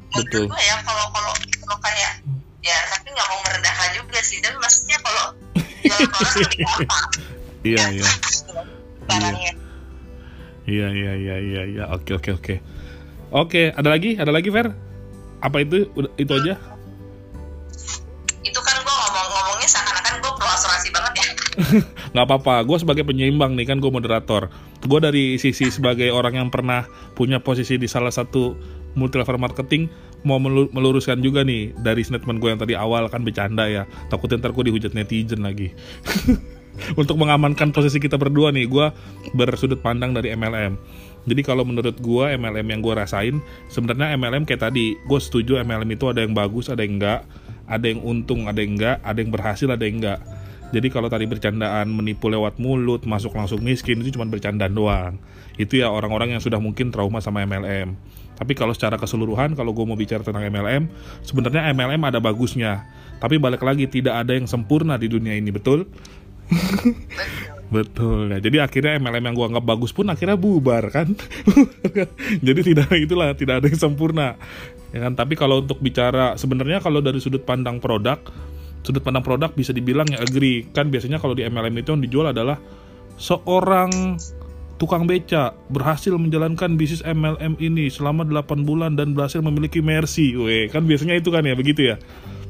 Betul. 0.09 0.45
gue 0.49 0.61
ya 0.65 0.75
kalau 0.81 1.05
kalau 1.13 1.33
kalau 1.37 1.77
kayak 1.85 2.11
ya 2.65 2.77
tapi 2.93 3.07
nggak 3.13 3.27
mau 3.29 3.39
merendahkan 3.45 3.89
juga 3.97 4.19
sih. 4.21 4.37
Tapi 4.41 4.57
maksudnya 4.61 4.97
kalau 5.01 5.25
jual 5.81 5.99
orang 6.05 6.33
lebih 6.37 6.59
gampang. 6.61 7.07
Iya 7.59 7.75
Ya, 7.75 7.85
iya. 7.91 8.07
Barangnya. 9.03 9.51
Iya 10.63 10.87
iya 10.95 11.11
iya 11.19 11.35
iya 11.43 11.61
iya. 11.67 11.83
Oke 11.91 12.15
oke 12.15 12.31
oke 12.31 12.55
oke 13.31 13.73
ada 13.73 13.89
lagi? 13.89 14.17
Ada 14.17 14.31
lagi 14.33 14.49
Fer? 14.49 14.73
Apa 15.39 15.63
itu? 15.63 15.87
Udah- 15.95 16.13
itu 16.19 16.31
aja? 16.35 16.53
Itu 18.43 18.59
kan 18.59 18.75
gue 18.81 18.95
ngomong 18.95 19.27
ngomongnya 19.29 19.69
seakan-akan 19.69 20.13
gue 20.19 20.31
pro 20.35 20.47
asuransi 20.47 20.89
banget 20.91 21.13
ya. 21.15 21.27
Nggak 22.15 22.25
apa-apa 22.25 22.55
gue 22.65 22.77
sebagai 22.79 23.03
penyeimbang 23.05 23.53
nih 23.55 23.67
kan 23.69 23.77
gue 23.79 23.91
moderator. 23.91 24.51
Gue 24.83 24.99
dari 25.03 25.35
sisi 25.35 25.67
sebagai 25.69 26.09
orang 26.11 26.39
yang 26.39 26.49
pernah 26.49 26.87
punya 27.13 27.39
posisi 27.39 27.75
di 27.75 27.87
salah 27.87 28.11
satu 28.11 28.55
multi 28.97 29.21
level 29.21 29.37
marketing 29.37 29.85
mau 30.27 30.35
melu- 30.41 30.67
meluruskan 30.75 31.23
juga 31.23 31.45
nih 31.47 31.71
dari 31.79 32.03
statement 32.03 32.43
gue 32.43 32.49
yang 32.51 32.59
tadi 32.59 32.73
awal 32.75 33.07
kan 33.07 33.23
bercanda 33.23 33.67
ya. 33.67 33.83
Takutnya 34.11 34.43
ntar 34.43 34.51
gue 34.55 34.71
dihujat 34.71 34.95
netizen 34.95 35.43
lagi. 35.45 35.71
Untuk 36.99 37.19
mengamankan 37.19 37.75
posisi 37.75 37.99
kita 37.99 38.15
berdua 38.15 38.55
nih 38.55 38.63
gue 38.67 38.87
bersudut 39.35 39.83
pandang 39.83 40.15
dari 40.15 40.31
MLM 40.31 40.79
jadi 41.27 41.41
kalau 41.43 41.67
menurut 41.67 41.97
gue 41.99 42.25
MLM 42.37 42.67
yang 42.67 42.81
gue 42.83 42.93
rasain 42.95 43.35
sebenarnya 43.67 44.15
MLM 44.15 44.47
kayak 44.47 44.71
tadi 44.71 44.95
gue 44.95 45.19
setuju 45.19 45.59
MLM 45.63 45.89
itu 45.95 46.05
ada 46.07 46.23
yang 46.23 46.31
bagus 46.31 46.71
ada 46.71 46.83
yang 46.85 47.01
enggak 47.01 47.27
ada 47.69 47.85
yang 47.85 47.99
untung 48.05 48.47
ada 48.47 48.59
yang 48.59 48.79
enggak 48.79 48.97
ada 49.03 49.19
yang 49.19 49.31
berhasil 49.31 49.67
ada 49.67 49.83
yang 49.83 49.99
enggak 49.99 50.19
jadi 50.69 50.87
kalau 50.93 51.09
tadi 51.09 51.25
bercandaan 51.25 51.89
menipu 51.89 52.29
lewat 52.29 52.61
mulut, 52.61 53.01
masuk 53.09 53.33
langsung 53.33 53.57
miskin 53.65 54.05
itu 54.05 54.13
cuma 54.13 54.29
bercandaan 54.29 54.73
doang. 54.73 55.13
Itu 55.57 55.81
ya 55.81 55.89
orang-orang 55.89 56.37
yang 56.37 56.41
sudah 56.45 56.61
mungkin 56.61 56.93
trauma 56.93 57.25
sama 57.25 57.41
MLM. 57.41 57.97
Tapi 58.37 58.53
kalau 58.55 58.71
secara 58.71 58.95
keseluruhan, 58.95 59.57
kalau 59.57 59.73
gue 59.73 59.83
mau 59.83 59.97
bicara 59.97 60.21
tentang 60.21 60.45
MLM, 60.45 60.87
sebenarnya 61.25 61.73
MLM 61.73 62.01
ada 62.05 62.21
bagusnya. 62.21 62.85
Tapi 63.19 63.35
balik 63.41 63.65
lagi 63.65 63.89
tidak 63.89 64.23
ada 64.23 64.37
yang 64.37 64.47
sempurna 64.47 64.95
di 64.95 65.11
dunia 65.11 65.35
ini, 65.35 65.49
betul? 65.51 65.89
Betul 67.69 68.33
ya. 68.33 68.41
Jadi 68.41 68.57
akhirnya 68.57 68.97
MLM 68.97 69.23
yang 69.29 69.35
gua 69.37 69.47
anggap 69.53 69.65
bagus 69.65 69.93
pun 69.93 70.09
akhirnya 70.09 70.35
bubar 70.35 70.89
kan. 70.89 71.13
Jadi 72.47 72.61
tidak 72.73 72.89
itulah 72.97 73.37
tidak 73.37 73.61
ada 73.61 73.67
yang 73.69 73.77
sempurna. 73.79 74.33
Ya 74.89 75.05
kan? 75.05 75.13
Tapi 75.13 75.37
kalau 75.37 75.61
untuk 75.61 75.77
bicara 75.77 76.33
sebenarnya 76.33 76.81
kalau 76.81 76.97
dari 76.99 77.21
sudut 77.21 77.45
pandang 77.45 77.77
produk, 77.77 78.17
sudut 78.81 79.05
pandang 79.05 79.21
produk 79.21 79.53
bisa 79.53 79.69
dibilang 79.69 80.09
ya 80.09 80.17
agree. 80.17 80.65
Kan 80.73 80.89
biasanya 80.89 81.21
kalau 81.21 81.37
di 81.37 81.45
MLM 81.45 81.77
itu 81.77 81.93
yang 81.93 82.01
dijual 82.01 82.27
adalah 82.33 82.57
seorang 83.21 84.17
tukang 84.79 85.03
beca 85.05 85.53
berhasil 85.69 86.15
menjalankan 86.15 86.79
bisnis 86.79 87.03
MLM 87.03 87.59
ini 87.59 87.91
selama 87.91 88.23
8 88.23 88.63
bulan 88.63 88.95
dan 88.95 89.13
berhasil 89.13 89.43
memiliki 89.43 89.83
Mercy. 89.83 90.33
Weh, 90.39 90.71
kan 90.71 90.87
biasanya 90.89 91.19
itu 91.19 91.29
kan 91.29 91.45
ya 91.45 91.53
begitu 91.53 91.93
ya. 91.93 92.01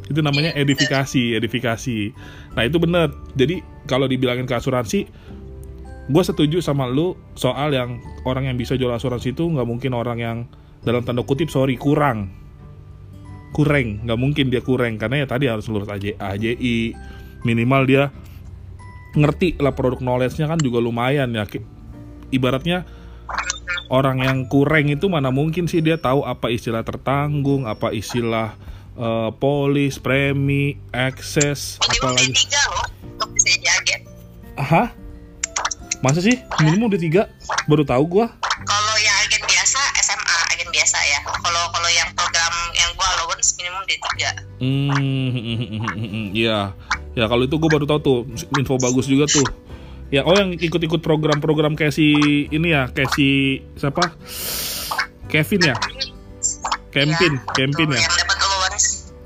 Itu 0.10 0.26
namanya 0.26 0.52
edifikasi, 0.58 1.38
edifikasi. 1.38 2.12
Nah, 2.58 2.66
itu 2.66 2.78
benar. 2.82 3.14
Jadi 3.38 3.62
kalau 3.86 4.10
dibilangin 4.10 4.50
ke 4.50 4.58
asuransi, 4.58 5.06
gue 6.10 6.24
setuju 6.26 6.60
sama 6.66 6.90
lu 6.90 7.14
soal 7.38 7.70
yang 7.70 8.02
orang 8.26 8.50
yang 8.50 8.58
bisa 8.58 8.74
jual 8.74 8.90
asuransi 8.90 9.38
itu 9.38 9.46
nggak 9.46 9.68
mungkin 9.70 9.94
orang 9.94 10.18
yang 10.18 10.38
dalam 10.82 11.06
tanda 11.06 11.22
kutip 11.22 11.54
sorry 11.54 11.78
kurang. 11.78 12.34
Kurang 13.54 14.06
nggak 14.06 14.20
mungkin 14.20 14.50
dia 14.50 14.66
kurang 14.66 14.98
karena 14.98 15.26
ya 15.26 15.28
tadi 15.30 15.46
harus 15.46 15.70
lulus 15.70 15.90
AJ, 15.90 16.18
AJI 16.18 16.98
minimal 17.46 17.86
dia 17.86 18.04
ngerti 19.14 19.58
lah 19.58 19.74
produk 19.74 20.02
knowledge-nya 20.02 20.50
kan 20.50 20.60
juga 20.62 20.82
lumayan 20.82 21.30
ya. 21.34 21.46
Ibaratnya 22.30 22.86
orang 23.90 24.22
yang 24.22 24.46
kurang 24.50 24.90
itu 24.90 25.10
mana 25.10 25.34
mungkin 25.34 25.66
sih 25.66 25.82
dia 25.82 25.98
tahu 25.98 26.26
apa 26.26 26.54
istilah 26.54 26.86
tertanggung 26.86 27.66
apa 27.66 27.90
istilah 27.90 28.54
eh, 29.00 29.30
polis 29.40 29.96
premi 29.98 30.76
akses 30.92 31.80
apalagi 31.80 32.36
D3 32.36 32.52
loh 32.68 32.86
untuk 33.16 33.30
bisa 33.34 33.48
jadi 33.56 33.68
agen 33.80 34.02
Hah? 34.60 34.92
Masa 36.00 36.20
sih? 36.20 36.36
Minimum 36.60 36.92
udah 36.92 37.00
tiga? 37.00 37.22
Baru 37.66 37.84
tahu 37.84 38.04
gua. 38.08 38.28
kalau 38.62 38.96
yang 39.00 39.16
agen 39.24 39.40
biasa 39.44 39.80
SMA 40.00 40.38
agen 40.52 40.68
biasa 40.68 41.00
ya 41.00 41.20
kalau 41.24 41.64
kalau 41.72 41.88
yang 41.90 42.08
program 42.12 42.54
yang 42.72 42.92
gua 42.94 43.08
allowance 43.16 43.56
minimum 43.56 43.84
D3 43.84 44.04
Hmm, 44.60 46.36
iya. 46.36 46.76
Ya 47.16 47.26
kalau 47.26 47.48
itu 47.48 47.56
gua 47.56 47.72
baru 47.72 47.88
tahu 47.88 48.00
tuh 48.00 48.18
info 48.56 48.76
bagus 48.76 49.08
juga 49.08 49.26
tuh. 49.26 49.48
Ya, 50.10 50.26
oh 50.26 50.34
yang 50.34 50.58
ikut-ikut 50.58 51.00
program-program 51.00 51.78
kayak 51.78 51.94
si 51.94 52.12
ini 52.50 52.74
ya, 52.74 52.90
kayak 52.90 53.14
si 53.14 53.62
siapa? 53.78 54.10
Kevin 55.30 55.70
ya? 55.70 55.76
Kempin, 56.90 57.38
Iya, 57.38 57.54
Kempin 57.54 57.88
tuh, 57.88 57.96
ya. 57.96 58.10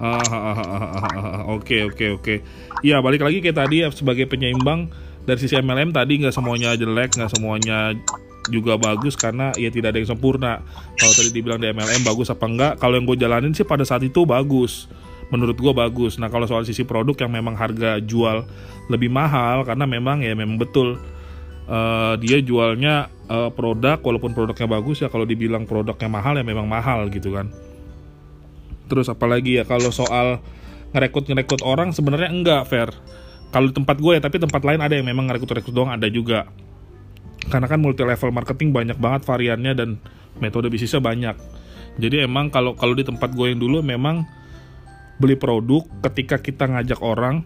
Oke 1.55 1.87
oke 1.87 2.05
oke. 2.19 2.35
Iya 2.83 2.99
balik 2.99 3.23
lagi 3.23 3.39
kayak 3.39 3.57
tadi 3.57 3.87
ya, 3.87 3.89
sebagai 3.91 4.27
penyeimbang 4.27 4.91
dari 5.23 5.39
sisi 5.39 5.55
MLM 5.55 5.95
tadi 5.95 6.19
nggak 6.19 6.35
semuanya 6.35 6.75
jelek, 6.75 7.15
nggak 7.15 7.31
semuanya 7.31 7.95
juga 8.51 8.75
bagus 8.75 9.15
karena 9.15 9.55
ya 9.55 9.71
tidak 9.71 9.95
ada 9.95 10.03
yang 10.03 10.09
sempurna. 10.11 10.59
Kalau 10.99 11.13
tadi 11.15 11.31
dibilang 11.31 11.63
di 11.63 11.71
MLM 11.71 12.03
bagus 12.03 12.27
apa 12.27 12.43
enggak? 12.43 12.73
Kalau 12.83 12.99
yang 12.99 13.07
gue 13.07 13.15
jalanin 13.15 13.55
sih 13.55 13.63
pada 13.63 13.87
saat 13.87 14.03
itu 14.03 14.27
bagus. 14.27 14.91
Menurut 15.31 15.55
gue 15.55 15.71
bagus. 15.71 16.19
Nah 16.19 16.27
kalau 16.27 16.43
soal 16.43 16.67
sisi 16.67 16.83
produk 16.83 17.15
yang 17.23 17.31
memang 17.31 17.55
harga 17.55 18.03
jual 18.03 18.43
lebih 18.91 19.07
mahal 19.07 19.63
karena 19.63 19.87
memang 19.87 20.19
ya 20.19 20.35
memang 20.35 20.59
betul 20.59 20.99
eh, 21.71 22.13
dia 22.19 22.43
jualnya 22.43 23.07
eh, 23.31 23.49
produk 23.55 24.03
walaupun 24.03 24.35
produknya 24.35 24.67
bagus 24.67 24.99
ya 24.99 25.07
kalau 25.07 25.23
dibilang 25.23 25.63
produknya 25.63 26.11
mahal 26.11 26.35
ya 26.35 26.43
memang 26.43 26.67
mahal 26.67 27.07
gitu 27.07 27.31
kan. 27.31 27.47
Terus 28.93 29.09
apalagi 29.09 29.57
ya 29.57 29.65
kalau 29.65 29.89
soal 29.89 30.37
ngerekrut 30.93 31.25
ngerekrut 31.25 31.65
orang 31.65 31.89
sebenarnya 31.89 32.29
enggak 32.29 32.61
fair. 32.69 32.93
Kalau 33.49 33.69
tempat 33.73 33.97
gue 33.97 34.17
ya, 34.17 34.21
tapi 34.21 34.37
tempat 34.41 34.61
lain 34.65 34.81
ada 34.81 34.93
yang 34.93 35.05
memang 35.09 35.29
ngerekrut 35.29 35.61
rekrut 35.61 35.73
doang 35.73 35.89
ada 35.89 36.05
juga. 36.09 36.45
Karena 37.49 37.65
kan 37.65 37.81
multi 37.81 38.05
level 38.05 38.29
marketing 38.29 38.69
banyak 38.69 38.97
banget 39.01 39.25
variannya 39.25 39.73
dan 39.73 39.89
metode 40.37 40.69
bisnisnya 40.69 41.01
banyak. 41.01 41.33
Jadi 41.97 42.25
emang 42.25 42.53
kalau 42.53 42.73
kalau 42.77 42.93
di 42.93 43.05
tempat 43.05 43.33
gue 43.33 43.53
yang 43.53 43.61
dulu 43.61 43.81
memang 43.81 44.25
beli 45.21 45.37
produk 45.37 45.85
ketika 46.09 46.41
kita 46.41 46.65
ngajak 46.65 47.01
orang 47.01 47.45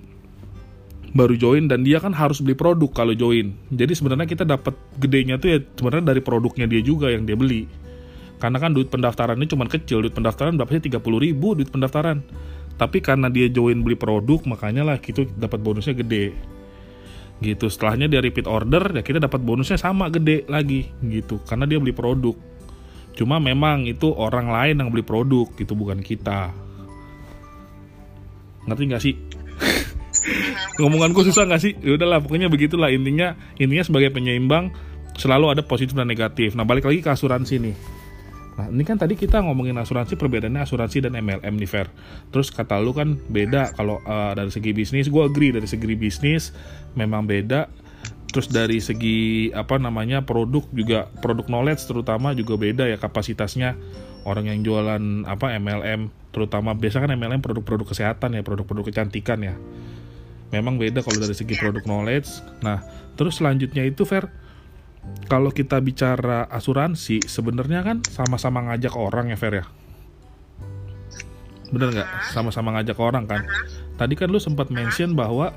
baru 1.12 1.36
join 1.36 1.68
dan 1.72 1.84
dia 1.84 2.00
kan 2.00 2.12
harus 2.16 2.40
beli 2.40 2.56
produk 2.56 2.88
kalau 2.92 3.12
join. 3.16 3.56
Jadi 3.72 3.96
sebenarnya 3.96 4.28
kita 4.28 4.44
dapat 4.44 4.76
gedenya 5.00 5.40
tuh 5.40 5.50
ya 5.56 5.60
sebenarnya 5.76 6.16
dari 6.16 6.22
produknya 6.24 6.68
dia 6.68 6.80
juga 6.84 7.12
yang 7.12 7.24
dia 7.24 7.36
beli. 7.36 7.68
Karena 8.38 8.58
kan 8.62 8.72
duit 8.74 8.94
pendaftarannya 8.94 9.50
cuma 9.50 9.66
kecil, 9.66 10.06
duit 10.06 10.14
pendaftaran 10.14 10.54
berapa 10.54 10.70
sih 10.78 10.94
30 10.94 11.02
ribu 11.02 11.58
duit 11.58 11.74
pendaftaran. 11.74 12.22
Tapi 12.78 13.02
karena 13.02 13.34
dia 13.34 13.50
join 13.50 13.82
beli 13.82 13.98
produk, 13.98 14.38
makanya 14.46 14.86
lah 14.86 15.02
gitu 15.02 15.26
dapat 15.26 15.58
bonusnya 15.58 15.98
gede. 15.98 16.38
Gitu, 17.42 17.66
setelahnya 17.70 18.06
dia 18.06 18.22
repeat 18.22 18.46
order, 18.46 18.94
ya 18.94 19.02
kita 19.02 19.18
dapat 19.18 19.42
bonusnya 19.42 19.82
sama 19.82 20.14
gede 20.14 20.46
lagi 20.46 20.86
gitu. 21.02 21.42
Karena 21.50 21.66
dia 21.66 21.82
beli 21.82 21.94
produk. 21.94 22.38
Cuma 23.18 23.42
memang 23.42 23.90
itu 23.90 24.14
orang 24.14 24.54
lain 24.54 24.78
yang 24.78 24.90
beli 24.94 25.02
produk, 25.02 25.50
gitu 25.58 25.74
bukan 25.74 26.06
kita. 26.06 26.54
Ngerti 28.70 28.84
nggak 28.86 29.02
sih? 29.02 29.16
Ngomongan 30.78 31.18
gue 31.18 31.24
susah 31.34 31.50
nggak 31.50 31.62
sih? 31.62 31.74
Ya 31.82 31.98
udahlah, 31.98 32.22
pokoknya 32.22 32.46
begitulah 32.46 32.94
intinya. 32.94 33.34
Intinya 33.58 33.82
sebagai 33.82 34.14
penyeimbang 34.14 34.70
selalu 35.18 35.58
ada 35.58 35.66
positif 35.66 35.98
dan 35.98 36.06
negatif. 36.06 36.54
Nah, 36.54 36.62
balik 36.62 36.86
lagi 36.86 37.02
ke 37.02 37.10
asuransi 37.10 37.58
nih. 37.58 37.97
Nah, 38.58 38.74
ini 38.74 38.82
kan 38.82 38.98
tadi 38.98 39.14
kita 39.14 39.46
ngomongin 39.46 39.78
asuransi, 39.78 40.18
perbedaannya 40.18 40.66
asuransi 40.66 41.06
dan 41.06 41.14
MLM 41.14 41.54
nih, 41.62 41.70
Fer. 41.70 41.94
Terus 42.34 42.50
kata 42.50 42.82
lu 42.82 42.90
kan 42.90 43.22
beda 43.30 43.78
kalau 43.78 44.02
uh, 44.02 44.34
dari 44.34 44.50
segi 44.50 44.74
bisnis, 44.74 45.14
gue 45.14 45.22
agree 45.22 45.54
dari 45.54 45.70
segi 45.70 45.94
bisnis 45.94 46.58
memang 46.98 47.30
beda. 47.30 47.70
Terus 48.34 48.50
dari 48.50 48.82
segi 48.82 49.50
apa 49.54 49.80
namanya 49.80 50.26
produk 50.26 50.66
juga 50.74 51.08
produk 51.24 51.48
knowledge 51.48 51.86
terutama 51.86 52.34
juga 52.34 52.58
beda 52.58 52.90
ya 52.90 52.98
kapasitasnya. 52.98 53.78
Orang 54.28 54.52
yang 54.52 54.60
jualan 54.66 55.24
apa 55.24 55.56
MLM 55.56 56.12
terutama 56.36 56.76
biasa 56.76 57.00
kan 57.00 57.16
MLM 57.16 57.40
produk-produk 57.40 57.88
kesehatan 57.88 58.36
ya 58.36 58.44
produk-produk 58.44 58.92
kecantikan 58.92 59.40
ya. 59.40 59.56
Memang 60.52 60.76
beda 60.76 61.06
kalau 61.06 61.24
dari 61.24 61.32
segi 61.38 61.56
produk 61.56 61.86
knowledge. 61.88 62.28
Nah 62.60 62.84
terus 63.16 63.40
selanjutnya 63.40 63.88
itu 63.88 64.04
Fer 64.04 64.28
kalau 65.28 65.52
kita 65.52 65.78
bicara 65.84 66.48
asuransi 66.48 67.28
sebenarnya 67.28 67.84
kan 67.84 67.98
sama-sama 68.08 68.64
ngajak 68.72 68.96
orang 68.96 69.32
ya 69.32 69.38
Fer 69.38 69.54
ya? 69.60 69.66
Bener 71.68 71.92
nggak? 71.92 72.10
Sama-sama 72.32 72.80
ngajak 72.80 72.98
orang 72.98 73.28
kan? 73.28 73.44
Tadi 74.00 74.14
kan 74.16 74.32
lu 74.32 74.40
sempat 74.40 74.72
mention 74.72 75.20
bahwa 75.20 75.52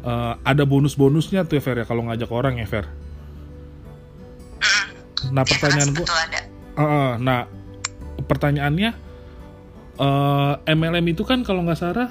eh, 0.00 0.34
ada 0.40 0.64
bonus-bonusnya 0.64 1.44
tuh 1.44 1.60
ya 1.60 1.62
Fer 1.62 1.76
ya 1.82 1.86
kalau 1.86 2.08
ngajak 2.08 2.30
orang 2.32 2.56
ya 2.56 2.66
Fer. 2.66 2.88
Nah 5.28 5.44
pertanyaan 5.44 5.92
gua 5.92 6.08
Heeh, 6.80 7.10
nah 7.20 7.44
pertanyaannya 8.24 8.96
uh, 10.00 10.54
MLM 10.64 11.12
itu 11.12 11.28
kan 11.28 11.44
kalau 11.44 11.60
nggak 11.60 11.76
salah 11.76 12.08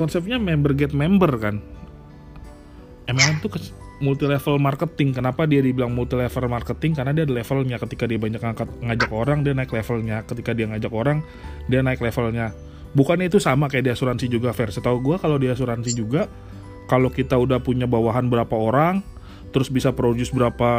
konsepnya 0.00 0.40
member 0.40 0.72
get 0.72 0.96
member 0.96 1.28
kan. 1.36 1.60
MLM 3.04 3.44
itu 3.44 3.48
multi 4.00 4.24
level 4.26 4.56
marketing. 4.56 5.14
Kenapa 5.14 5.44
dia 5.44 5.60
dibilang 5.60 5.92
multi 5.92 6.16
level 6.16 6.48
marketing? 6.48 6.96
Karena 6.96 7.12
dia 7.12 7.24
ada 7.28 7.34
levelnya. 7.36 7.76
Ketika 7.76 8.04
dia 8.08 8.16
banyak 8.16 8.40
ngangkat, 8.40 8.68
ngajak 8.80 9.10
orang, 9.12 9.38
dia 9.44 9.52
naik 9.52 9.70
levelnya. 9.70 10.24
Ketika 10.24 10.50
dia 10.56 10.66
ngajak 10.66 10.92
orang, 10.92 11.20
dia 11.68 11.80
naik 11.84 12.00
levelnya. 12.00 12.56
Bukannya 12.96 13.30
itu 13.30 13.38
sama 13.38 13.70
kayak 13.70 13.86
di 13.86 13.92
asuransi 13.94 14.26
juga, 14.26 14.50
Fair. 14.50 14.74
Setahu 14.74 14.98
gue 14.98 15.16
kalau 15.20 15.38
di 15.38 15.46
asuransi 15.46 15.94
juga, 15.94 16.26
kalau 16.90 17.06
kita 17.12 17.38
udah 17.38 17.62
punya 17.62 17.86
bawahan 17.86 18.26
berapa 18.26 18.56
orang, 18.56 19.04
terus 19.54 19.70
bisa 19.70 19.94
produce 19.94 20.34
berapa 20.34 20.72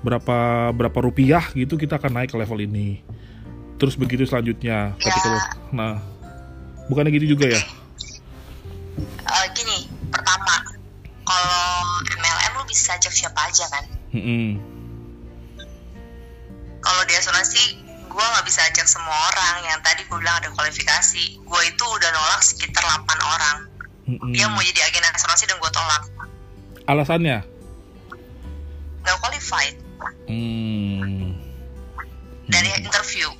berapa 0.00 0.36
berapa 0.72 0.98
rupiah 1.04 1.44
gitu, 1.52 1.76
kita 1.76 2.00
akan 2.00 2.22
naik 2.22 2.32
ke 2.32 2.36
level 2.40 2.56
ini. 2.62 3.04
Terus 3.76 3.98
begitu 4.00 4.24
selanjutnya. 4.24 4.96
Ketika, 4.96 5.28
Ya. 5.28 5.40
nah, 5.74 5.94
bukannya 6.88 7.12
gitu 7.12 7.36
juga 7.36 7.52
ya? 7.52 7.60
Bisa 12.84 13.00
ajak 13.00 13.16
siapa 13.16 13.40
aja 13.48 13.64
kan? 13.72 13.84
Mm-mm. 14.12 14.60
kalau 16.84 17.00
di 17.08 17.16
asuransi 17.16 17.80
gue 18.12 18.24
nggak 18.28 18.44
bisa 18.44 18.60
ajak 18.68 18.84
semua 18.84 19.16
orang. 19.32 19.72
Yang 19.72 19.80
tadi 19.88 20.00
gue 20.04 20.18
bilang 20.20 20.36
ada 20.36 20.52
kualifikasi. 20.52 21.40
Gue 21.40 21.60
itu 21.64 21.80
udah 21.80 22.10
nolak 22.12 22.44
sekitar 22.44 22.84
8 22.84 23.08
orang. 23.08 23.56
Mm-mm. 24.04 24.36
dia 24.36 24.44
mau 24.52 24.60
jadi 24.60 24.84
agen 24.84 25.00
asuransi 25.16 25.48
dan 25.48 25.56
gue 25.56 25.72
tolak. 25.72 26.04
Alasannya? 26.84 27.40
nggak 29.00 29.16
qualified. 29.20 29.76
Hmm. 30.28 31.40
dari 32.52 32.68
interview. 32.76 33.32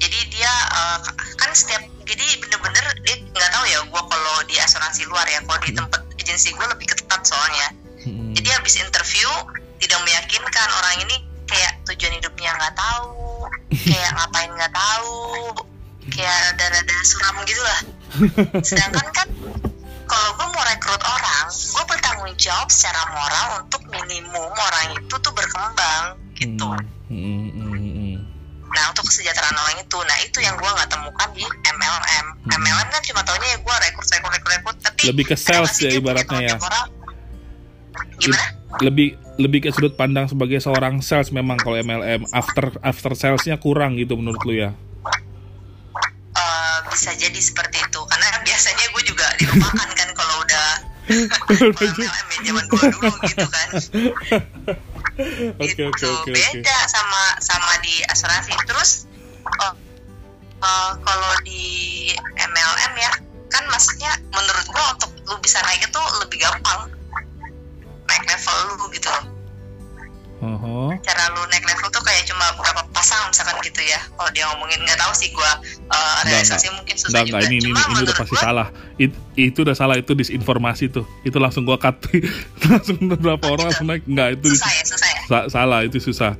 Jadi 0.00 0.18
dia 0.32 0.52
eh, 0.72 0.98
kan 1.36 1.52
setiap 1.52 1.84
jadi 2.08 2.24
bener-bener 2.40 2.84
dia 3.04 3.20
nggak 3.20 3.50
tahu 3.52 3.64
ya 3.68 3.84
gue 3.84 4.02
kalau 4.08 4.36
di 4.48 4.56
asuransi 4.56 5.04
luar 5.12 5.28
ya. 5.28 5.44
Kalau 5.44 5.60
di 5.60 5.76
tempat 5.76 6.00
agensi 6.16 6.56
gue 6.56 6.66
lebih 6.72 6.88
ketat 6.88 7.20
soalnya 7.28 7.81
Mm-mm. 8.06 8.32
jadi 8.34 8.48
habis 8.58 8.74
interview 8.78 9.28
tidak 9.82 10.00
meyakinkan 10.06 10.68
orang 10.70 10.94
ini 11.06 11.16
kayak 11.46 11.72
tujuan 11.90 12.14
hidupnya 12.18 12.50
nggak 12.54 12.74
tahu 12.74 13.46
kayak 13.90 14.10
ngapain 14.16 14.50
nggak 14.54 14.72
tahu 14.74 15.18
kayak 16.12 16.36
ada-ada 16.54 16.94
suram 17.06 17.36
gitu 17.46 17.62
lah 17.62 17.80
sedangkan 18.60 19.06
kan 19.14 19.28
kalau 20.12 20.28
gue 20.36 20.46
mau 20.52 20.64
rekrut 20.68 21.00
orang 21.00 21.46
gue 21.48 21.84
bertanggung 21.88 22.34
jawab 22.36 22.68
secara 22.68 23.00
moral 23.16 23.64
untuk 23.64 23.80
minimum 23.88 24.52
orang 24.52 25.00
itu 25.00 25.14
tuh 25.16 25.32
berkembang 25.32 26.20
gitu. 26.36 26.68
Hmm, 27.08 27.48
hmm, 27.48 27.48
hmm, 27.56 27.92
hmm. 27.96 28.16
nah 28.76 28.84
untuk 28.92 29.08
kesejahteraan 29.08 29.56
orang 29.56 29.76
itu. 29.80 29.98
Nah 30.04 30.16
itu 30.20 30.38
yang 30.44 30.54
gue 30.60 30.68
nggak 30.68 30.90
temukan 30.90 31.28
di 31.32 31.44
MLM 31.48 32.26
MLM 32.44 32.88
kan 32.92 33.02
cuma 33.04 33.20
taunya 33.24 33.56
ya 33.56 33.58
gue 33.64 33.74
rekrut 33.88 34.08
rekrut 34.12 34.32
rekrut 34.36 34.52
rekrut 34.52 34.76
tapi 34.84 35.00
Lebih 35.08 35.24
ke 35.32 35.36
sales 35.38 35.72
ya 35.80 35.88
punya 35.88 36.00
ibaratnya 36.02 36.40
ya. 36.44 36.56
Gimana? 38.20 38.46
Lebih 38.80 39.08
lebih 39.40 39.64
ke 39.64 39.70
sudut 39.72 39.96
pandang 39.96 40.28
sebagai 40.28 40.60
seorang 40.60 41.00
sales 41.00 41.32
memang 41.32 41.56
kalau 41.56 41.80
MLM 41.80 42.28
after 42.36 42.76
after 42.84 43.12
salesnya 43.16 43.56
kurang 43.56 43.96
gitu 43.96 44.16
menurut 44.20 44.40
lu 44.44 44.54
ya. 44.56 44.70
Eh, 46.32 46.78
bisa 46.92 47.12
jadi 47.16 47.40
seperti 47.40 47.80
itu. 47.80 48.00
Karena 48.08 48.26
biasanya 48.44 48.84
gue 48.92 49.02
juga 49.04 49.26
dilupakan 49.40 49.88
kan 49.92 50.08
kalau 50.12 50.36
udah 50.44 50.68
MLM 51.12 52.26
ya 52.36 52.40
zaman 52.44 52.64
gue 52.68 52.82
dulu 52.92 53.12
gitu 53.28 53.46
kan. 53.48 53.68
Oke 55.60 55.80
itu 55.80 55.82
oke 55.88 56.06
oke. 56.08 56.32
Beda 56.32 56.78
sama 56.88 57.22
sama 57.40 57.72
di 57.84 58.00
asuransi. 58.08 58.52
Terus 58.68 58.90
eh, 59.48 59.74
eh, 60.60 60.92
kalau 61.00 61.32
di 61.44 61.64
MLM 62.36 62.92
ya 63.00 63.12
kan 63.52 63.64
maksudnya 63.68 64.12
menurut 64.32 64.64
gue 64.64 64.84
untuk 64.96 65.10
lu 65.28 65.36
bisa 65.44 65.60
naik 65.64 65.84
itu 65.84 66.02
lebih 66.24 66.40
gampang 66.40 66.88
naik 68.12 68.24
level 68.28 68.56
lu 68.70 68.86
gitu 68.92 69.08
loh 69.08 69.24
Oho. 70.42 70.90
cara 71.06 71.30
lu 71.30 71.46
naik 71.48 71.62
level 71.62 71.86
tuh 71.88 72.02
kayak 72.02 72.26
cuma 72.26 72.50
beberapa 72.58 72.82
pasang 72.90 73.30
misalkan 73.30 73.54
gitu 73.62 73.78
ya 73.78 74.02
kalau 74.12 74.26
dia 74.30 74.42
ngomongin 74.50 74.82
nggak 74.82 74.98
tahu 74.98 75.14
sih 75.14 75.30
gue 75.30 75.50
uh, 75.86 76.18
realisasi 76.26 76.66
mungkin 76.74 76.98
susah 76.98 77.22
Enggak, 77.22 77.24
juga 77.24 77.38
enggak, 77.38 77.46
ini, 77.46 77.54
ini, 77.54 77.62
cuma 77.62 77.70
ini 77.70 77.78
udah 77.78 77.86
menurut 77.94 78.16
pasti 78.18 78.34
gua, 78.34 78.42
salah. 78.42 78.68
It- 78.98 79.20
itu 79.32 79.58
udah 79.62 79.72
salah, 79.72 79.96
itu 79.96 80.12
disinformasi 80.12 80.84
tuh. 80.90 81.06
Itu 81.22 81.38
langsung 81.38 81.62
gua 81.62 81.78
cut. 81.78 81.94
langsung 82.68 82.98
beberapa 83.06 83.48
orang 83.48 83.70
langsung 83.70 83.86
naik. 83.86 84.02
Enggak, 84.04 84.36
itu 84.36 84.52
susah 84.52 84.68
ya 84.68 84.82
susah 84.82 85.08
ya 85.08 85.20
sa- 85.24 85.48
salah, 85.48 85.80
itu 85.86 85.96
susah. 85.96 86.34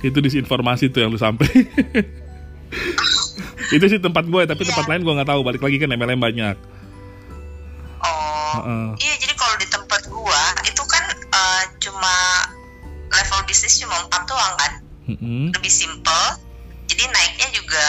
Itu 0.00 0.18
disinformasi 0.18 0.88
tuh 0.88 0.98
yang 0.98 1.12
lu 1.12 1.20
sampai. 1.20 1.44
itu 3.70 3.84
sih 3.86 4.00
tempat 4.00 4.24
gue, 4.24 4.42
tapi 4.44 4.60
Iya. 4.64 4.68
tempat 4.72 4.84
lain 4.88 5.00
gua 5.02 5.12
nggak 5.20 5.28
tahu. 5.28 5.40
Balik 5.44 5.60
lagi 5.60 5.76
kan 5.76 5.88
MLM 5.88 6.18
banyak. 6.18 6.56
oh 8.00 8.52
Heeh. 8.58 8.86
iya 8.98 9.14
jadi 9.16 9.32
kalau 9.32 9.54
di 9.56 9.66
tempat 9.66 10.00
cuma 11.82 12.14
level 13.10 13.40
bisnis 13.44 13.76
cuma 13.76 13.98
empat 14.00 14.22
doang 14.24 14.54
kan 14.56 14.72
Mm-mm. 15.10 15.50
lebih 15.50 15.68
simple 15.68 16.24
jadi 16.86 17.04
naiknya 17.04 17.48
juga 17.50 17.86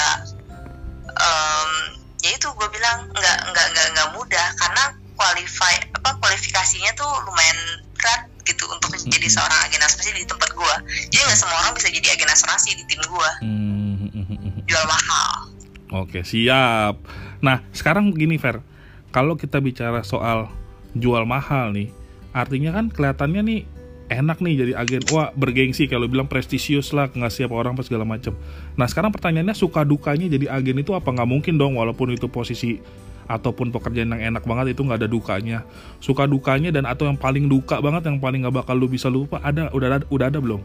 em, 1.14 1.72
ya 2.20 2.30
itu 2.34 2.48
gue 2.50 2.68
bilang 2.70 3.06
nggak 3.12 3.38
nggak 3.52 3.68
nggak 3.72 3.88
nggak 3.94 4.10
mudah 4.18 4.48
karena 4.58 4.84
qualify 5.14 5.74
apa 5.94 6.18
kualifikasinya 6.18 6.92
tuh 6.94 7.08
lumayan 7.24 7.60
berat 7.94 8.26
gitu 8.44 8.66
untuk 8.68 8.92
jadi 8.98 9.22
Mm-mm. 9.22 9.30
seorang 9.32 9.60
agen 9.64 9.80
asuransi 9.80 10.12
di 10.18 10.26
tempat 10.26 10.50
gue 10.52 10.76
jadi 11.08 11.22
nggak 11.24 11.40
semua 11.40 11.58
orang 11.62 11.74
bisa 11.74 11.88
jadi 11.88 12.08
agen 12.12 12.30
asuransi 12.30 12.70
di 12.76 12.84
tim 12.90 13.02
gue 13.02 13.30
Hmm. 13.40 14.10
jual 14.66 14.86
mahal 14.86 15.54
Oke, 15.94 16.26
siap. 16.26 16.98
Nah, 17.38 17.62
sekarang 17.70 18.10
begini, 18.10 18.42
Fer. 18.42 18.66
Kalau 19.14 19.38
kita 19.38 19.62
bicara 19.62 20.02
soal 20.02 20.50
jual 20.98 21.22
mahal 21.22 21.70
nih, 21.70 21.94
artinya 22.34 22.74
kan 22.74 22.90
kelihatannya 22.90 23.42
nih 23.46 23.62
enak 24.12 24.38
nih 24.44 24.54
jadi 24.60 24.74
agen. 24.80 25.04
Wah, 25.12 25.32
bergengsi 25.36 25.88
kalau 25.88 26.08
bilang 26.08 26.28
prestisius 26.28 26.92
lah, 26.92 27.08
nggak 27.08 27.32
siapa 27.32 27.54
orang 27.56 27.78
apa 27.78 27.84
segala 27.86 28.04
macam. 28.04 28.36
Nah, 28.76 28.88
sekarang 28.88 29.12
pertanyaannya 29.14 29.56
suka 29.56 29.88
dukanya 29.88 30.28
jadi 30.28 30.52
agen 30.52 30.84
itu 30.84 30.92
apa 30.96 31.08
nggak 31.12 31.30
mungkin 31.30 31.56
dong, 31.56 31.80
walaupun 31.80 32.12
itu 32.12 32.28
posisi 32.28 32.80
ataupun 33.24 33.72
pekerjaan 33.72 34.12
yang 34.12 34.36
enak 34.36 34.44
banget 34.44 34.76
itu 34.76 34.82
nggak 34.84 35.00
ada 35.04 35.10
dukanya. 35.10 35.64
Suka 36.04 36.28
dukanya 36.28 36.76
dan 36.76 36.84
atau 36.84 37.08
yang 37.08 37.16
paling 37.16 37.48
duka 37.48 37.80
banget, 37.80 38.08
yang 38.12 38.20
paling 38.20 38.44
nggak 38.44 38.64
bakal 38.64 38.76
lu 38.76 38.92
bisa 38.92 39.08
lupa 39.08 39.40
ada, 39.40 39.72
udah 39.72 39.88
ada, 39.88 40.06
udah 40.12 40.28
ada 40.28 40.40
belum? 40.44 40.64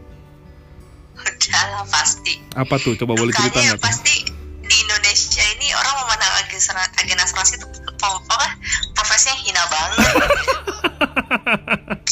udah 1.19 1.63
lah 1.75 1.83
pasti 1.91 2.39
Apa 2.55 2.79
tuh? 2.79 2.95
Coba 2.95 3.17
boleh 3.19 3.35
cerita 3.35 3.59
nggak? 3.59 3.81
pasti 3.83 4.23
di 4.69 4.75
Indonesia 4.85 5.43
ini 5.57 5.73
orang 5.73 5.95
memandang 6.05 6.33
agen, 6.45 6.61
agen 6.77 7.19
asuransi 7.19 7.57
itu 7.57 7.65
apa 7.99 8.47
profesinya 8.93 9.35
hina 9.41 9.63
banget 9.67 9.97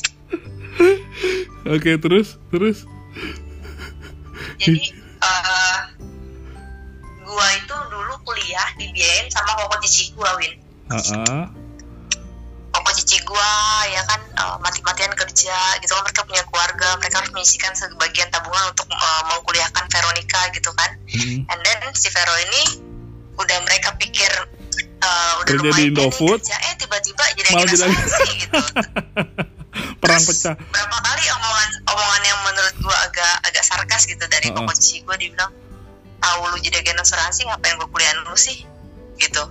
Oke, 1.69 1.91
terus, 1.97 2.39
terus. 2.47 2.87
jadi 4.57 4.79
eh 5.17 5.77
gua 7.21 7.47
itu 7.53 7.75
dulu 7.87 8.13
kuliah 8.23 8.67
dibiayain 8.75 9.27
sama 9.27 9.53
koko 9.55 9.75
cici 9.81 10.13
gua 10.13 10.31
Win 10.35 10.53
Heeh. 10.87 11.43
koko 12.69 12.89
cici 12.93 13.19
gua 13.21 13.51
ya 13.87 14.01
kan 14.03 14.21
eh, 14.23 14.55
mati-matian 14.57 15.11
kerja 15.11 15.53
gitu 15.77 15.91
kan 15.91 16.03
mereka 16.03 16.21
punya 16.23 16.43
keluarga 16.43 16.87
mereka 16.97 17.15
harus 17.19 17.31
menyisikan 17.31 17.73
sebagian 17.73 18.29
tabungan 18.29 18.71
untuk 18.71 18.87
eh, 18.87 19.21
mengkuliahkan 19.27 19.85
Veronica 19.87 20.41
gitu 20.51 20.71
kan 20.71 20.91
Mm. 21.07 21.45
and 21.45 21.59
then 21.61 21.79
si 21.93 22.07
Vero 22.09 22.35
ini 22.37 22.63
udah 23.35 23.57
mereka 23.63 23.95
pikir 23.95 24.31
eh, 24.97 25.31
udah 25.35 25.47
Kerja 25.47 25.69
di 25.73 25.83
Indofood, 25.87 26.39
kerja, 26.39 26.57
eh 26.63 26.73
tiba-tiba 26.75 27.23
jadi 27.35 27.49
malah 27.49 27.65
jadi- 27.65 28.37
gitu 28.37 28.61
Perang 29.97 30.21
Terus, 30.21 30.29
pecah. 30.43 30.55
berapa 30.57 30.97
kali 30.99 31.23
omongan 31.31 31.69
omongan 31.87 32.21
yang 32.23 32.39
menurut 32.45 32.75
gua 32.81 32.97
agak 33.05 33.33
agak 33.45 33.63
sarkas 33.63 34.03
gitu 34.05 34.23
dari 34.27 34.49
Uh-uh. 34.49 34.63
koko 34.63 34.73
cici 34.75 35.01
gua 35.03 35.15
dibilang 35.15 35.51
tahu 36.17 36.41
lu 36.49 36.57
jadi 36.59 36.81
agen 36.81 36.97
asuransi 36.97 37.45
ngapain 37.45 37.77
gua 37.77 37.87
kuliah 37.89 38.13
lu 38.25 38.33
sih 38.33 38.65
gitu 39.17 39.43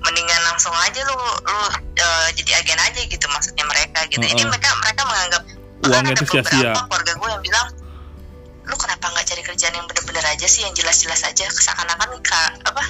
mendingan 0.00 0.40
langsung 0.48 0.72
aja 0.72 1.00
lu 1.04 1.16
lu 1.44 1.58
eh, 1.92 2.28
jadi 2.32 2.64
agen 2.64 2.80
aja 2.80 3.00
gitu 3.04 3.26
maksudnya 3.28 3.64
mereka 3.68 4.00
gitu 4.08 4.24
jadi 4.24 4.32
Uh-uh. 4.32 4.48
mereka 4.48 4.68
mereka 4.80 5.02
menganggap 5.04 5.42
ada 5.80 6.12
itu 6.12 6.24
sia-sia. 6.28 6.72
keluarga 6.76 7.12
gue 7.16 7.28
yang 7.28 7.42
bilang 7.44 7.66
lu 8.68 8.76
kenapa 8.76 9.08
nggak 9.12 9.26
cari 9.28 9.42
kerjaan 9.44 9.74
yang 9.74 9.86
bener-bener 9.88 10.24
aja 10.24 10.46
sih 10.46 10.62
yang 10.64 10.72
jelas-jelas 10.76 11.24
aja 11.24 11.48
seakan-akan 11.48 12.20
ka- 12.20 12.54
apa 12.64 12.84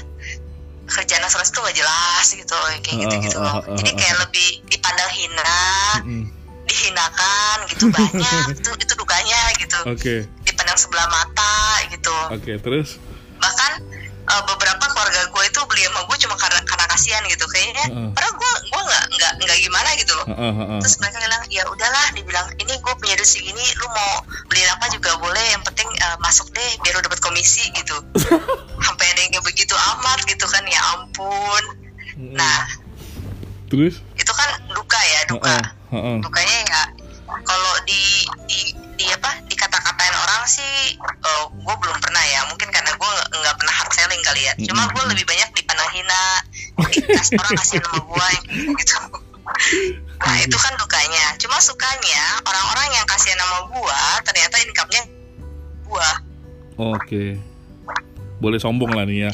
kerjaan 0.91 1.23
asuransi 1.23 1.55
tuh 1.55 1.63
gak 1.63 1.77
jelas 1.79 2.27
gitu 2.35 2.57
kayak 2.83 2.97
gitu 3.07 3.15
gitu 3.31 3.39
Uh, 3.39 3.47
uh, 3.47 3.55
uh, 3.55 3.63
uh, 3.63 3.77
jadi 3.79 3.91
kayak 3.95 4.15
uh. 4.15 4.21
lebih 4.27 4.49
dipandang 4.67 5.11
hina 5.15 5.55
Mm. 6.03 6.25
Dihinakan 6.71 7.57
gitu 7.67 7.85
banyak 7.95 8.45
itu 8.55 8.71
itu 8.79 8.93
dukanya 8.95 9.41
gitu. 9.59 9.79
Oke, 9.91 10.15
dipandang 10.47 10.79
sebelah 10.79 11.07
mata 11.11 11.85
gitu. 11.91 12.17
Oke, 12.31 12.53
terus. 12.63 13.03
bahkan 13.41 13.81
eh, 14.29 14.43
beberapa 14.45 14.85
keluarga 14.93 15.33
gue 15.33 15.45
itu 15.49 15.61
beli 15.65 15.83
sama 15.89 16.05
gue 16.05 16.17
cuma 16.21 16.37
karena 16.37 16.61
karena 16.69 16.87
kasihan 16.93 17.25
gitu. 17.25 17.45
Kayaknya 17.49 17.85
Heeh. 17.89 18.09
padahal 18.13 18.35
gue 18.37 18.53
gue 18.69 18.83
nggak 18.85 19.05
nggak 19.17 19.33
nggak 19.41 19.59
gimana 19.65 19.91
gitu 19.97 20.13
loh. 20.13 20.27
Heeh, 20.29 20.53
heeh. 20.61 20.79
terus 20.85 20.95
mereka 21.01 21.17
bilang 21.25 21.43
ya 21.49 21.63
udahlah 21.67 22.07
dibilang 22.13 22.47
ini 22.61 22.73
gue 22.77 22.95
punya 23.01 23.15
duit 23.17 23.27
segini 23.27 23.65
lu 23.81 23.87
mau 23.91 24.13
beliin 24.53 24.71
apa 24.71 24.93
juga 24.93 25.17
boleh. 25.17 25.47
Yang 25.57 25.63
penting 25.73 25.89
eh, 25.89 26.17
masuk 26.21 26.53
deh 26.53 26.71
biar 26.85 27.01
lu 27.01 27.03
dapat 27.03 27.21
komisi 27.25 27.65
gitu. 27.73 27.97
Sampai 28.87 29.07
ada 29.09 29.21
yang 29.25 29.41
begitu 29.43 29.73
ya 30.71 30.81
ampun. 30.95 31.65
Mm-mm. 32.21 32.37
nah. 32.37 32.63
Terus? 33.71 34.03
Itu 34.19 34.33
kan 34.35 34.49
duka 34.75 34.99
ya 34.99 35.21
duka. 35.31 35.47
Heeh, 35.47 35.65
heeh. 35.91 36.17
dukanya 36.23 36.59
ya 36.67 36.83
kalau 37.47 37.75
di 37.87 38.27
di 38.51 38.75
di 39.01 39.07
apa 39.09 39.31
dikata-katain 39.49 40.13
orang 40.13 40.43
sih 40.45 40.99
gue 41.57 41.77
belum 41.81 41.99
pernah 42.03 42.21
ya. 42.27 42.45
Mungkin 42.53 42.69
karena 42.69 42.93
gue 42.93 43.13
nggak 43.33 43.57
pernah 43.57 43.75
hard 43.81 43.93
selling 43.97 44.23
kali 44.27 44.45
ya. 44.45 44.53
Cuma 44.67 44.91
gue 44.93 45.05
lebih 45.15 45.25
banyak 45.25 45.49
dipandang 45.57 45.91
hina 45.95 46.23
orang 46.77 47.55
kasih 47.57 47.81
nama 47.81 47.99
gue 48.03 48.29
gitu. 48.77 48.99
Nah 50.21 50.37
itu 50.43 50.57
kan 50.59 50.73
dukanya. 50.77 51.25
Cuma 51.41 51.57
sukanya 51.65 52.45
orang-orang 52.45 52.99
yang 52.99 53.07
kasih 53.09 53.33
nama 53.41 53.65
gue 53.73 54.01
ternyata 54.27 54.57
income-nya 54.69 55.03
gue 55.87 56.11
oke. 56.77 57.25
Boleh 58.41 58.59
sombong 58.61 58.93
lah 58.93 59.09
nih 59.09 59.29
ya. 59.29 59.31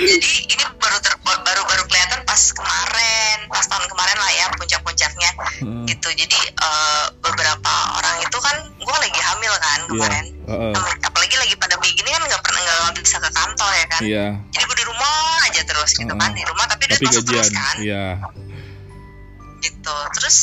Jadi 0.00 0.30
ini 0.48 0.54
pas 2.30 2.42
kemarin 2.54 3.38
pas 3.50 3.66
tahun 3.66 3.90
kemarin 3.90 4.14
lah 4.14 4.30
ya 4.30 4.46
puncak-puncaknya 4.54 5.30
Heeh. 5.34 5.82
gitu 5.90 6.08
jadi 6.14 6.38
eh, 6.46 7.04
beberapa 7.18 7.72
orang 7.98 8.22
itu 8.22 8.38
kan 8.38 8.54
gue 8.70 8.96
lagi 9.02 9.18
hamil 9.20 9.50
kan 9.58 9.78
Iya. 9.82 9.90
kemarin 9.90 10.24
Heeh. 10.46 10.72
apalagi 11.02 11.34
lagi 11.34 11.54
pandemi 11.58 11.90
gini 11.90 12.06
kan 12.06 12.22
nggak 12.22 12.38
pernah 12.38 12.60
nggak 12.62 13.02
bisa 13.02 13.18
ke 13.18 13.30
kantor 13.34 13.70
ya 13.74 13.86
kan 13.90 14.00
Iya. 14.06 14.26
jadi 14.54 14.62
gue 14.62 14.76
di 14.78 14.86
rumah 14.86 15.14
aja 15.42 15.62
terus 15.66 15.90
gitu 15.92 16.06
Heeh. 16.06 16.22
kan 16.22 16.30
di 16.30 16.44
rumah 16.46 16.64
tapi 16.70 16.82
duit 16.86 16.98
Tapi 17.02 17.06
masuk 17.10 17.24
terus 17.26 17.48
kan 17.50 17.74
Iya. 17.82 18.06
gitu 19.60 19.96
terus 20.14 20.36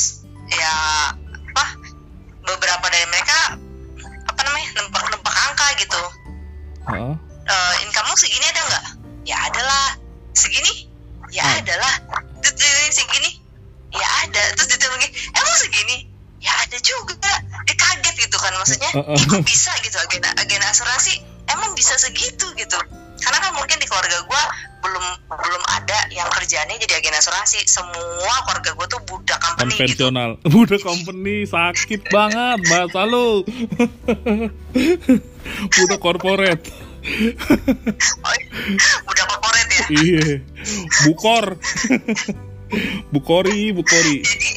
ya 0.48 0.74
apa 1.48 1.64
beberapa 2.44 2.86
dari 2.88 3.06
mereka 3.08 3.56
apa 4.28 4.40
namanya 4.44 4.68
nempak 4.76 5.04
nempak 5.08 5.34
angka 5.48 5.66
gitu 5.80 6.02
Heeh. 6.92 7.12
Eh, 7.48 7.74
income 7.80 8.08
lu 8.08 8.16
segini 8.16 8.44
ada 8.44 8.60
nggak 8.60 8.84
ya 9.24 9.36
ada 9.40 9.62
lah 9.64 9.86
segini 10.36 10.87
ya 11.30 11.42
Ah. 11.44 11.60
ada 11.60 11.74
lah. 11.76 11.94
Terus 12.40 12.90
segini. 12.90 13.30
Ya 13.88 14.08
ada. 14.24 14.42
Terus 14.54 14.68
dia 14.68 14.78
bilang 14.80 15.02
emang 15.32 15.56
segini? 15.56 15.96
Ya 16.38 16.52
ada 16.62 16.76
juga. 16.78 17.16
Dia 17.66 17.76
kaget 17.76 18.14
gitu 18.28 18.36
kan 18.38 18.52
maksudnya. 18.56 18.90
Uh. 18.94 19.16
"Ih, 19.16 19.24
kok 19.26 19.42
bisa 19.42 19.72
gitu? 19.82 19.96
Agen 19.98 20.22
agen 20.24 20.62
asuransi 20.62 21.18
emang 21.48 21.72
bisa 21.74 21.96
segitu 21.96 22.46
gitu? 22.54 22.78
Karena 23.18 23.38
kan 23.42 23.52
mungkin 23.58 23.76
di 23.82 23.86
keluarga 23.90 24.22
gua 24.24 24.42
belum 24.78 25.04
belum 25.26 25.62
ada 25.74 26.06
yang 26.14 26.30
kerjanya 26.30 26.78
jadi 26.78 27.02
agen 27.02 27.18
asuransi. 27.18 27.66
Semua 27.66 28.34
keluarga 28.46 28.70
gua 28.78 28.86
tuh 28.86 29.02
budak 29.02 29.42
company 29.42 29.74
gitu. 29.74 30.06
Konvensional. 30.06 30.30
Budak 30.54 30.80
company 30.86 31.42
sakit 31.42 32.00
banget 32.08 32.58
bahasa 32.70 33.02
lu 33.02 33.42
budak 35.74 35.98
corporate 35.98 36.62
budak 39.06 39.26
corporate 39.26 39.57
ya 39.57 39.57
iya. 39.90 40.42
Bukor. 41.06 41.56
Bukori 43.08 43.72
bukori. 43.72 44.20
Jadi 44.20 44.48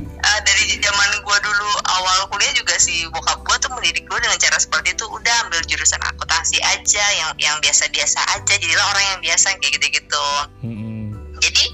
eh, 0.00 0.40
dari 0.48 0.64
zaman 0.80 1.08
gua 1.20 1.36
dulu 1.44 1.68
awal 1.92 2.32
kuliah 2.32 2.56
juga 2.56 2.72
si 2.80 3.04
bokap 3.12 3.44
gua 3.44 3.60
tuh 3.60 3.68
mendidik 3.76 4.08
gua 4.08 4.16
dengan 4.16 4.40
cara 4.40 4.56
seperti 4.56 4.96
itu. 4.96 5.04
Udah 5.04 5.34
ambil 5.44 5.60
jurusan 5.68 6.00
akuntansi 6.00 6.56
aja 6.64 7.04
yang 7.20 7.30
yang 7.36 7.56
biasa-biasa 7.60 8.16
aja. 8.32 8.56
Jadilah 8.56 8.86
orang 8.96 9.04
yang 9.12 9.20
biasa 9.20 9.52
kayak 9.60 9.76
gitu-gitu. 9.76 10.26
Mm-mm. 10.64 11.12
jadi 11.40 11.64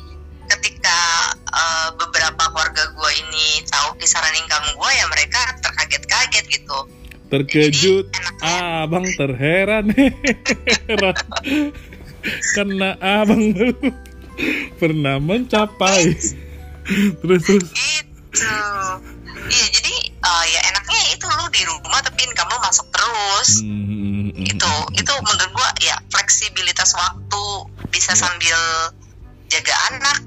ketika 0.47 0.99
eh, 1.55 1.89
beberapa 1.95 2.43
keluarga 2.51 2.83
gua 2.99 3.11
ini 3.15 3.63
tahu 3.71 3.95
kisaran 4.03 4.35
income 4.43 4.67
gua 4.75 4.91
ya 4.91 5.07
mereka 5.07 5.39
terkaget-kaget 5.63 6.45
gitu. 6.51 6.79
Terkejut. 7.31 8.07
Jadi, 8.11 8.19
enaknya- 8.23 8.83
abang 8.87 9.07
terheran. 9.15 9.87
Heran 10.87 11.15
karena 12.55 12.97
abang 13.01 13.43
pernah 14.81 15.17
mencapai. 15.19 16.15
Terus 17.23 17.43
terus. 17.43 17.71
Gitu. 17.73 18.55
Iya 19.47 19.67
jadi 19.71 19.95
eh, 20.11 20.45
ya 20.51 20.61
enaknya 20.75 21.01
itu 21.15 21.27
lu 21.27 21.47
di 21.55 21.63
rumah 21.71 22.03
tapi 22.03 22.27
income 22.27 22.51
lu 22.51 22.59
masuk 22.63 22.87
terus. 22.91 23.51
Hmm, 23.63 24.35
itu 24.35 24.73
itu 24.99 25.13
menurut 25.23 25.51
gua 25.55 25.71
ya 25.83 25.97
fleksibilitas 26.11 26.95
waktu 26.99 27.45
bisa 27.95 28.13
Iya. 28.15 28.21
sambil 28.27 28.59
jaga 29.47 29.75
anak 29.95 30.19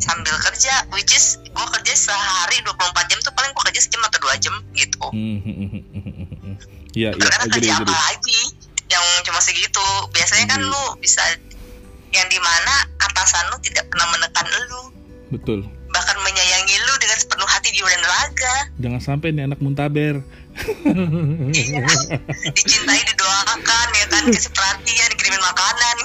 sambil 0.00 0.32
kerja 0.40 0.88
which 0.96 1.12
is 1.12 1.36
gua 1.52 1.68
kerja 1.76 1.92
sehari 1.92 2.64
24 2.64 3.10
jam 3.12 3.18
tuh 3.20 3.32
paling 3.36 3.52
gua 3.52 3.64
kerja 3.68 3.80
sejam 3.84 4.00
atau 4.08 4.18
dua 4.24 4.34
jam 4.40 4.54
gitu. 4.72 5.04
Ya 6.96 7.12
ya 7.12 7.20
karena 7.20 7.44
agree 7.48 7.68
kerja 7.68 7.84
apa 7.84 7.92
lagi 7.92 8.40
yang 8.92 9.04
cuma 9.24 9.40
segitu. 9.40 9.86
Biasanya 10.12 10.44
kan 10.52 10.60
Agree. 10.60 10.72
lu 10.72 10.84
bisa 11.00 11.24
yang 12.12 12.28
di 12.28 12.36
mana 12.44 12.74
atasan 13.00 13.48
lu 13.48 13.56
tidak 13.64 13.88
pernah 13.88 14.06
menekan 14.12 14.46
lu. 14.68 14.82
Betul. 15.32 15.60
Bahkan 15.92 16.16
menyayangi 16.20 16.76
lu 16.84 16.94
dengan 17.00 17.16
sepenuh 17.20 17.48
hati 17.48 17.68
jiwa 17.72 17.88
dan 17.88 18.04
raga 18.04 18.56
jangan 18.80 19.00
sampai 19.00 19.32
nih 19.32 19.48
anak 19.48 19.60
muntaber. 19.64 20.20
Iya. 21.52 21.80
dicintai 22.52 23.00
didoakan 23.08 23.88
ya 23.96 24.06
kan? 24.12 24.22
Kasih 24.28 24.52
perhatian 24.52 25.10
kirimin 25.16 25.40
makanan. 25.40 25.96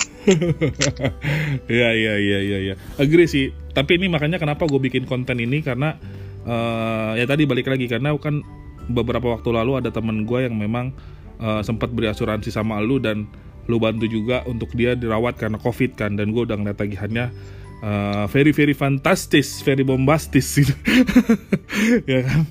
Ya 1.68 1.90
ya 1.96 2.14
ya 2.20 2.40
ya 2.44 2.58
ya 2.72 2.74
agree 3.00 3.28
sih. 3.28 3.52
Tapi 3.76 4.00
ini 4.00 4.08
makanya 4.08 4.40
kenapa 4.40 4.68
gue 4.68 4.80
bikin 4.80 5.04
konten 5.08 5.40
ini 5.40 5.60
karena 5.64 6.00
eh, 6.48 7.12
ya 7.20 7.26
tadi 7.28 7.44
balik 7.44 7.68
lagi 7.68 7.92
karena 7.92 8.16
kan 8.20 8.44
beberapa 8.88 9.36
waktu 9.36 9.52
lalu 9.52 9.84
ada 9.84 9.92
temen 9.92 10.24
gue 10.24 10.48
yang 10.48 10.56
memang 10.56 10.96
eh, 11.42 11.62
sempat 11.62 11.94
beri 11.94 12.10
asuransi 12.10 12.50
sama 12.50 12.82
lu 12.82 12.98
dan 12.98 13.30
lu 13.68 13.78
bantu 13.78 14.08
juga 14.08 14.48
untuk 14.48 14.72
dia 14.74 14.96
dirawat 14.96 15.38
karena 15.38 15.60
covid 15.60 15.94
kan. 16.00 16.16
Dan 16.16 16.32
gue 16.32 16.48
udah 16.48 16.58
ngeliat 16.58 16.80
tagihannya 16.80 17.26
eh, 17.84 18.26
very 18.32 18.56
very 18.56 18.74
fantastis 18.74 19.62
very 19.62 19.84
bombastis 19.84 20.48
gitu. 20.58 20.74
Ya 22.10 22.26
kan? 22.26 22.48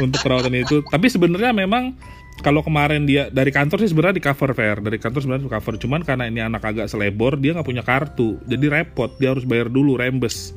Untuk 0.00 0.22
perawatan 0.24 0.54
itu. 0.56 0.80
Tapi 0.86 1.06
sebenarnya 1.12 1.52
memang 1.52 1.92
kalau 2.40 2.64
kemarin 2.64 3.04
dia 3.04 3.28
dari 3.28 3.52
kantor 3.52 3.84
sih 3.84 3.92
sebenarnya 3.92 4.16
di 4.16 4.24
cover 4.24 4.50
fair 4.56 4.80
dari 4.80 4.96
kantor 4.96 5.20
sebenarnya 5.20 5.44
di 5.44 5.52
cover. 5.52 5.74
Cuman 5.76 6.00
karena 6.02 6.24
ini 6.30 6.40
anak 6.40 6.64
agak 6.64 6.86
selebor 6.88 7.36
dia 7.36 7.52
nggak 7.52 7.68
punya 7.68 7.84
kartu. 7.84 8.40
Jadi 8.48 8.64
repot. 8.72 9.12
Dia 9.20 9.36
harus 9.36 9.44
bayar 9.44 9.68
dulu 9.68 10.00
rembes. 10.00 10.56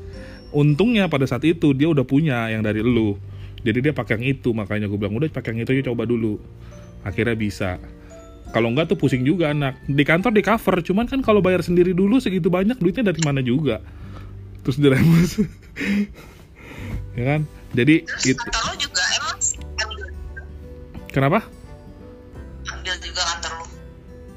Untungnya 0.55 1.11
pada 1.11 1.27
saat 1.27 1.43
itu 1.43 1.75
dia 1.75 1.91
udah 1.91 2.07
punya 2.07 2.47
yang 2.47 2.63
dari 2.63 2.79
lu. 2.79 3.19
Jadi 3.65 3.89
dia 3.89 3.93
pakai 3.93 4.21
yang 4.21 4.39
itu. 4.39 4.55
Makanya 4.55 4.87
gue 4.87 4.95
bilang 4.95 5.19
udah 5.19 5.27
pakai 5.27 5.51
yang 5.51 5.67
itu 5.67 5.75
aja 5.75 5.91
coba 5.91 6.07
dulu 6.07 6.39
akhirnya 7.05 7.37
bisa. 7.37 7.77
Kalau 8.51 8.73
enggak 8.73 8.91
tuh 8.91 8.97
pusing 8.97 9.21
juga 9.21 9.53
anak. 9.53 9.77
Di 9.85 10.01
kantor 10.01 10.33
di 10.33 10.41
cover 10.41 10.81
cuman 10.81 11.05
kan 11.05 11.21
kalau 11.21 11.39
bayar 11.39 11.61
sendiri 11.61 11.93
dulu 11.93 12.17
segitu 12.17 12.49
banyak 12.49 12.75
duitnya 12.81 13.13
dari 13.13 13.21
mana 13.21 13.39
juga? 13.45 13.79
Terus 14.65 14.81
dirembes 14.81 15.45
ya 17.17 17.23
kan? 17.23 17.41
Jadi 17.77 18.03
terus 18.03 18.25
itu 18.33 18.41
kantor 18.41 18.63
lu 18.65 18.75
juga 18.81 19.03
emang 19.13 19.37
ambil, 19.77 20.05
kenapa? 21.13 21.39
Ambil 22.73 22.95
juga 22.97 23.21
kantor 23.21 23.51
lu. 23.53 23.65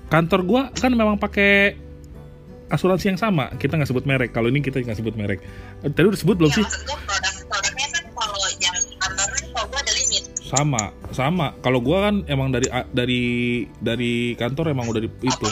Kantor 0.09 0.41
gua 0.45 0.63
kan 0.77 0.93
memang 0.93 1.17
pakai 1.17 1.79
asuransi 2.69 3.17
yang 3.17 3.21
sama. 3.21 3.49
Kita 3.57 3.81
nggak 3.81 3.89
sebut 3.89 4.05
merek. 4.05 4.37
Kalau 4.37 4.53
ini 4.53 4.61
kita 4.61 4.85
nggak 4.85 4.99
sebut 5.01 5.17
merek. 5.17 5.41
Tadi 5.81 6.05
udah 6.05 6.21
sebut 6.21 6.37
belum 6.37 6.53
ya 6.53 6.61
sih 6.61 6.67
sama 10.49 10.91
sama. 11.13 11.53
Kalau 11.61 11.85
gua 11.85 12.09
kan 12.09 12.25
emang 12.25 12.49
dari 12.49 12.67
dari 12.97 13.23
dari 13.79 14.33
kantor 14.35 14.73
emang 14.73 14.89
udah 14.89 15.05
di, 15.05 15.11
itu. 15.23 15.49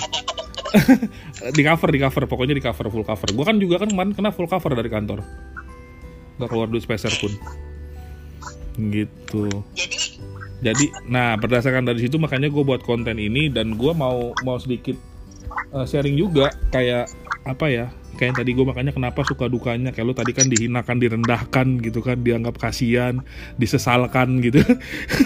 Di 1.57 1.63
cover 1.65 1.89
di 1.89 2.01
cover. 2.03 2.29
Pokoknya 2.29 2.53
di 2.53 2.61
cover 2.61 2.93
full 2.93 3.07
cover. 3.07 3.29
Gua 3.33 3.49
kan 3.49 3.57
juga 3.57 3.81
kan 3.81 3.89
kemarin 3.89 4.13
kena 4.13 4.35
full 4.35 4.51
cover 4.51 4.77
dari 4.77 4.91
kantor. 4.93 5.25
Nggak 6.37 6.49
keluar 6.53 6.69
duit 6.69 6.85
speser 6.85 7.13
pun. 7.17 7.33
Gitu. 8.77 9.49
Jadi 9.73 9.99
jadi 10.65 10.89
nah 11.05 11.37
berdasarkan 11.37 11.85
dari 11.85 12.09
situ 12.09 12.17
makanya 12.17 12.49
gue 12.49 12.65
buat 12.65 12.81
konten 12.81 13.21
ini 13.21 13.53
dan 13.53 13.77
gue 13.77 13.93
mau 13.93 14.33
mau 14.41 14.57
sedikit 14.57 14.97
uh, 15.73 15.85
sharing 15.85 16.17
juga 16.17 16.49
kayak 16.73 17.13
apa 17.45 17.67
ya 17.69 17.87
kayak 18.17 18.41
tadi 18.41 18.57
gue 18.57 18.65
makanya 18.65 18.97
kenapa 18.97 19.23
suka 19.23 19.47
dukanya 19.47 19.93
kayak 19.93 20.07
lu 20.09 20.15
tadi 20.17 20.33
kan 20.33 20.49
dihinakan 20.49 20.97
direndahkan 20.97 21.67
gitu 21.85 22.01
kan 22.01 22.19
dianggap 22.25 22.57
kasihan 22.57 23.21
disesalkan 23.61 24.41
gitu. 24.41 24.65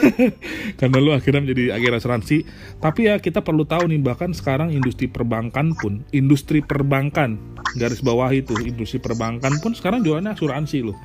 Karena 0.80 0.98
lu 0.98 1.14
akhirnya 1.14 1.46
menjadi 1.46 1.78
agen 1.78 1.94
asuransi. 1.96 2.36
Tapi 2.82 3.06
ya 3.06 3.22
kita 3.22 3.46
perlu 3.46 3.62
tahu 3.62 3.86
nih 3.88 4.02
bahkan 4.02 4.34
sekarang 4.34 4.74
industri 4.74 5.06
perbankan 5.06 5.72
pun 5.78 6.02
industri 6.10 6.60
perbankan 6.60 7.38
garis 7.78 8.02
bawah 8.02 8.28
itu 8.34 8.58
industri 8.66 8.98
perbankan 8.98 9.62
pun 9.62 9.72
sekarang 9.72 10.02
jualannya 10.02 10.34
asuransi 10.34 10.90
loh. 10.90 10.98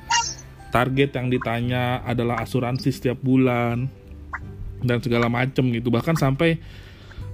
Target 0.74 1.14
yang 1.14 1.30
ditanya 1.30 2.02
adalah 2.02 2.42
asuransi 2.42 2.90
setiap 2.90 3.22
bulan 3.22 3.86
dan 4.82 4.98
segala 4.98 5.30
macem 5.30 5.70
gitu. 5.70 5.94
Bahkan 5.94 6.18
sampai 6.18 6.58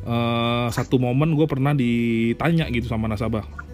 eh, 0.04 0.66
satu 0.68 1.00
momen 1.00 1.32
gue 1.32 1.48
pernah 1.48 1.72
ditanya 1.72 2.68
gitu 2.68 2.86
sama 2.86 3.08
nasabah 3.08 3.71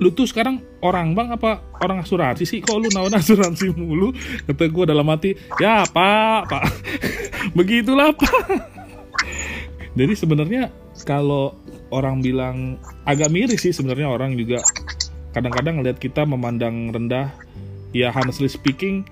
lu 0.00 0.08
tuh 0.14 0.24
sekarang 0.24 0.62
orang 0.80 1.12
bang 1.12 1.34
apa 1.34 1.60
orang 1.82 2.00
asuransi 2.00 2.44
sih? 2.48 2.58
Kok 2.64 2.76
lu 2.78 2.88
nawan 2.94 3.12
asuransi 3.18 3.74
mulu? 3.76 4.14
Kata 4.48 4.64
gue 4.70 4.84
dalam 4.88 5.06
hati 5.10 5.36
ya 5.60 5.84
pak 5.84 6.48
pak. 6.48 6.64
Begitulah 7.58 8.14
pak. 8.16 8.46
Jadi 9.92 10.14
sebenarnya 10.16 10.72
kalau 11.04 11.52
orang 11.92 12.24
bilang 12.24 12.80
agak 13.04 13.28
miris 13.28 13.68
sih 13.68 13.74
sebenarnya 13.74 14.08
orang 14.08 14.38
juga. 14.38 14.64
Kadang-kadang 15.32 15.80
ngeliat 15.80 15.98
kita 16.00 16.28
memandang 16.28 16.92
rendah 16.92 17.32
ya 17.92 18.12
honestly 18.12 18.48
speaking 18.48 19.04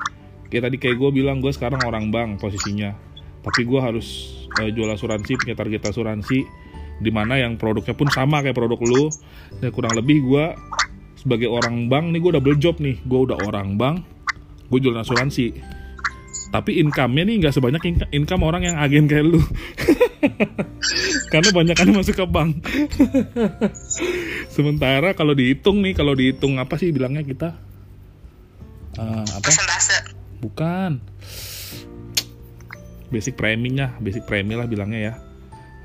kayak 0.48 0.68
tadi 0.68 0.76
kayak 0.80 0.96
gue 0.96 1.10
bilang 1.12 1.40
gue 1.44 1.52
sekarang 1.52 1.80
orang 1.84 2.08
bank 2.08 2.40
posisinya. 2.40 2.96
Tapi 3.40 3.64
gue 3.64 3.80
harus 3.80 4.40
uh, 4.60 4.68
jual 4.68 4.88
asuransi 4.88 5.36
punya 5.36 5.56
target 5.56 5.80
asuransi 5.88 6.44
di 7.00 7.08
mana 7.08 7.40
yang 7.40 7.56
produknya 7.56 7.96
pun 7.96 8.12
sama 8.12 8.44
kayak 8.44 8.54
produk 8.54 8.78
lu. 8.78 9.08
Dan 9.58 9.72
kurang 9.72 9.96
lebih 9.96 10.20
gue 10.22 10.44
sebagai 11.16 11.48
orang 11.48 11.88
bank 11.88 12.12
nih 12.12 12.20
gue 12.20 12.32
double 12.36 12.58
job 12.60 12.76
nih. 12.78 13.00
Gue 13.08 13.26
udah 13.26 13.40
orang 13.48 13.80
bank 13.80 14.04
gue 14.70 14.78
jual 14.78 14.94
asuransi. 14.94 15.56
Tapi 16.50 16.82
income-nya 16.82 17.26
nih 17.26 17.36
nggak 17.42 17.54
sebanyak 17.54 17.82
income 18.10 18.42
orang 18.46 18.62
yang 18.66 18.76
agen 18.78 19.08
kayak 19.08 19.26
lu. 19.26 19.40
Karena 21.32 21.50
banyak 21.54 21.76
kan 21.78 21.88
masuk 21.94 22.14
ke 22.20 22.26
bank. 22.26 22.66
Sementara 24.54 25.14
kalau 25.14 25.32
dihitung 25.34 25.82
nih 25.82 25.94
kalau 25.94 26.14
dihitung 26.14 26.58
apa 26.58 26.74
sih 26.78 26.90
bilangnya 26.90 27.22
kita? 27.22 27.54
Uh, 28.98 29.22
apa? 29.26 29.46
Bukan. 30.42 30.92
Basic 33.10 33.34
preminya 33.34 33.98
basic 33.98 34.22
premi 34.22 34.54
lah 34.54 34.70
bilangnya 34.70 35.00
ya 35.02 35.14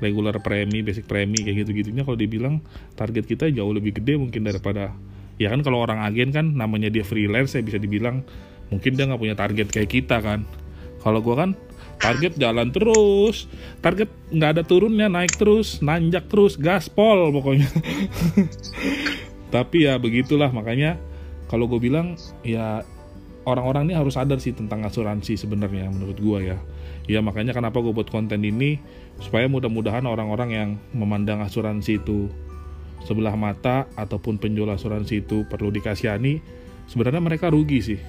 regular 0.02 0.36
premi 0.44 0.84
basic 0.84 1.08
premi 1.08 1.40
kayak 1.40 1.64
gitu 1.64 1.84
gitunya 1.84 2.04
kalau 2.04 2.18
dibilang 2.20 2.60
target 2.94 3.24
kita 3.24 3.48
jauh 3.48 3.72
lebih 3.72 3.96
gede 3.96 4.20
mungkin 4.20 4.44
daripada 4.44 4.92
ya 5.36 5.52
kan 5.52 5.60
kalau 5.60 5.84
orang 5.84 6.04
agen 6.04 6.32
kan 6.32 6.52
namanya 6.56 6.88
dia 6.92 7.04
freelance 7.04 7.56
ya 7.56 7.64
bisa 7.64 7.76
dibilang 7.80 8.24
mungkin 8.72 8.98
dia 8.98 9.04
nggak 9.06 9.20
punya 9.20 9.36
target 9.38 9.68
kayak 9.70 9.90
kita 9.90 10.18
kan. 10.22 10.42
Kalau 11.02 11.22
gue 11.22 11.36
kan 11.38 11.54
target 11.96 12.36
jalan 12.36 12.68
terus 12.74 13.48
target 13.80 14.10
nggak 14.28 14.50
ada 14.58 14.62
turunnya 14.66 15.08
naik 15.08 15.32
terus 15.38 15.80
nanjak 15.80 16.26
terus 16.26 16.58
gaspol 16.58 17.30
pokoknya. 17.30 17.68
Tapi 19.54 19.86
ya 19.86 19.96
begitulah 19.96 20.50
makanya 20.50 20.98
kalau 21.46 21.70
gue 21.70 21.78
bilang 21.78 22.18
ya 22.42 22.82
orang-orang 23.46 23.92
ini 23.92 23.94
harus 23.94 24.18
sadar 24.18 24.42
sih 24.42 24.50
tentang 24.50 24.82
asuransi 24.82 25.38
sebenarnya 25.38 25.86
menurut 25.94 26.18
gue 26.18 26.38
ya. 26.54 26.58
Ya 27.06 27.22
makanya 27.22 27.54
kenapa 27.54 27.78
gue 27.78 27.94
buat 27.94 28.10
konten 28.10 28.42
ini 28.42 28.82
supaya 29.20 29.48
mudah-mudahan 29.48 30.04
orang-orang 30.04 30.50
yang 30.52 30.68
memandang 30.92 31.40
asuransi 31.40 32.00
itu 32.00 32.28
sebelah 33.06 33.38
mata 33.38 33.86
ataupun 33.94 34.36
penjual 34.36 34.68
asuransi 34.68 35.24
itu 35.24 35.46
perlu 35.46 35.70
dikasihani 35.70 36.42
sebenarnya 36.90 37.22
mereka 37.22 37.52
rugi 37.52 37.78
sih. 37.82 38.00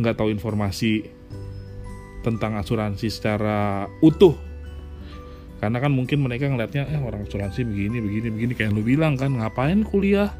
Nggak 0.00 0.16
tahu 0.18 0.32
informasi 0.32 1.04
tentang 2.24 2.56
asuransi 2.56 3.08
secara 3.08 3.88
utuh. 4.00 4.36
Karena 5.60 5.76
kan 5.76 5.92
mungkin 5.92 6.24
mereka 6.24 6.48
ngelihatnya 6.48 6.88
eh 6.88 7.00
orang 7.00 7.28
asuransi 7.28 7.68
begini 7.68 8.00
begini 8.00 8.28
begini. 8.32 8.52
Kayak 8.56 8.72
lu 8.72 8.82
bilang 8.82 9.16
kan 9.20 9.36
ngapain 9.36 9.84
kuliah? 9.84 10.32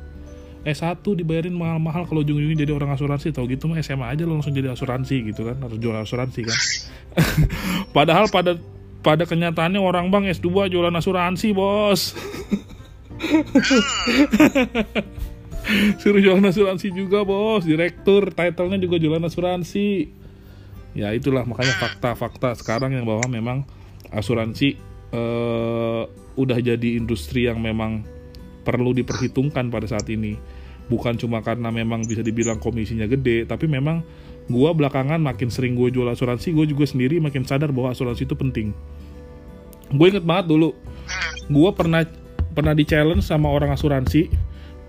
S1 0.60 1.00
dibayarin 1.00 1.56
mahal-mahal 1.56 2.04
kalau 2.04 2.20
ujung-ujungnya 2.20 2.64
jadi 2.68 2.72
orang 2.76 2.92
asuransi. 2.96 3.32
Tau 3.32 3.48
gitu 3.48 3.68
mah 3.68 3.80
SMA 3.80 4.04
aja 4.16 4.24
lo 4.28 4.36
langsung 4.36 4.52
jadi 4.52 4.72
asuransi 4.72 5.32
gitu 5.32 5.48
kan 5.48 5.56
harus 5.60 5.76
jual 5.76 5.96
asuransi 5.96 6.40
kan. 6.44 6.58
Padahal 7.96 8.28
pada 8.32 8.56
pada 9.00 9.24
kenyataannya 9.24 9.80
orang 9.80 10.12
bang 10.12 10.28
S2 10.28 10.72
jualan 10.72 10.92
asuransi 10.92 11.56
bos. 11.56 12.12
Suruh 16.00 16.20
jualan 16.20 16.44
asuransi 16.44 16.92
juga 16.92 17.24
bos. 17.24 17.64
Direktur 17.64 18.32
titlenya 18.32 18.78
juga 18.80 19.00
jualan 19.00 19.24
asuransi. 19.24 20.08
Ya 20.92 21.14
itulah 21.14 21.46
makanya 21.46 21.78
fakta-fakta 21.78 22.58
sekarang 22.58 22.96
yang 22.96 23.06
bahwa 23.06 23.24
memang 23.30 23.58
asuransi 24.10 24.74
uh, 25.14 26.10
udah 26.34 26.58
jadi 26.58 26.98
industri 26.98 27.46
yang 27.46 27.62
memang 27.62 28.02
perlu 28.66 28.92
diperhitungkan 28.92 29.72
pada 29.72 29.88
saat 29.88 30.08
ini. 30.12 30.36
Bukan 30.90 31.22
cuma 31.22 31.38
karena 31.40 31.70
memang 31.70 32.02
bisa 32.02 32.20
dibilang 32.20 32.58
komisinya 32.58 33.06
gede 33.06 33.46
tapi 33.46 33.70
memang 33.70 34.02
gue 34.50 34.70
belakangan 34.74 35.22
makin 35.22 35.46
sering 35.46 35.78
gue 35.78 35.94
jual 35.94 36.10
asuransi 36.10 36.50
gue 36.50 36.66
juga 36.66 36.82
sendiri 36.82 37.22
makin 37.22 37.46
sadar 37.46 37.70
bahwa 37.70 37.94
asuransi 37.94 38.26
itu 38.26 38.34
penting. 38.34 38.74
Gue 39.94 40.10
inget 40.10 40.26
banget 40.26 40.50
dulu 40.50 40.74
gue 41.50 41.70
pernah 41.74 42.02
pernah 42.50 42.74
di 42.74 42.82
challenge 42.82 43.22
sama 43.22 43.46
orang 43.46 43.70
asuransi. 43.70 44.26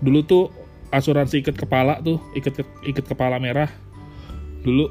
Dulu 0.02 0.18
tuh 0.26 0.50
asuransi 0.90 1.46
ikat 1.46 1.54
kepala 1.54 2.02
tuh 2.02 2.18
ikat 2.34 2.66
ikat 2.90 3.06
kepala 3.06 3.38
merah. 3.38 3.70
Dulu 4.66 4.90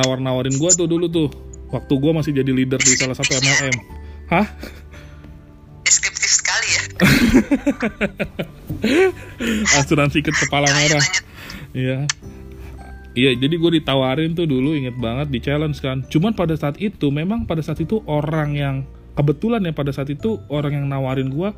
nawar-nawarin 0.00 0.56
gue 0.56 0.70
tuh 0.72 0.88
dulu 0.88 1.06
tuh 1.12 1.28
waktu 1.68 1.92
gue 1.92 2.12
masih 2.16 2.32
jadi 2.32 2.48
leader 2.48 2.80
di 2.80 2.96
salah 2.96 3.12
satu 3.12 3.36
MLM 3.36 3.76
hah? 4.32 4.48
Deskriptif 5.84 6.32
sekali 6.32 6.68
ya. 6.72 6.82
Asuransi 9.84 10.24
ikat 10.24 10.36
kepala 10.48 10.72
merah. 10.72 11.04
iya 11.76 12.08
Iya, 13.18 13.34
jadi 13.34 13.58
gue 13.58 13.82
ditawarin 13.82 14.38
tuh 14.38 14.46
dulu 14.46 14.78
inget 14.78 14.94
banget 14.94 15.26
di 15.34 15.42
challenge 15.42 15.82
kan. 15.82 16.06
Cuman 16.06 16.38
pada 16.38 16.54
saat 16.54 16.78
itu, 16.78 17.10
memang 17.10 17.50
pada 17.50 17.58
saat 17.58 17.82
itu 17.82 17.98
orang 18.06 18.54
yang 18.54 18.76
kebetulan 19.18 19.58
ya 19.66 19.74
pada 19.74 19.90
saat 19.90 20.06
itu 20.14 20.38
orang 20.46 20.78
yang 20.78 20.86
nawarin 20.86 21.26
gue 21.26 21.50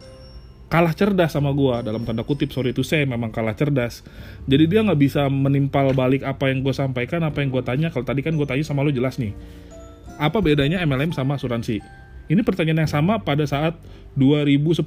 kalah 0.72 0.96
cerdas 0.96 1.36
sama 1.36 1.52
gue 1.52 1.84
dalam 1.84 2.00
tanda 2.08 2.24
kutip 2.24 2.48
sorry 2.48 2.72
itu 2.72 2.80
saya 2.80 3.04
memang 3.04 3.28
kalah 3.28 3.52
cerdas. 3.52 4.00
Jadi 4.48 4.64
dia 4.72 4.80
nggak 4.80 4.96
bisa 4.96 5.28
menimpal 5.28 5.92
balik 5.92 6.24
apa 6.24 6.48
yang 6.48 6.64
gue 6.64 6.72
sampaikan 6.72 7.20
apa 7.28 7.44
yang 7.44 7.52
gue 7.52 7.60
tanya. 7.60 7.92
Kalau 7.92 8.08
tadi 8.08 8.24
kan 8.24 8.32
gue 8.40 8.48
tanya 8.48 8.64
sama 8.64 8.80
lo 8.80 8.88
jelas 8.88 9.20
nih 9.20 9.36
apa 10.20 10.38
bedanya 10.44 10.84
MLM 10.84 11.16
sama 11.16 11.40
asuransi? 11.40 11.80
Ini 12.28 12.44
pertanyaan 12.44 12.84
yang 12.84 12.92
sama 12.92 13.18
pada 13.18 13.42
saat 13.48 13.74
2010 14.20 14.84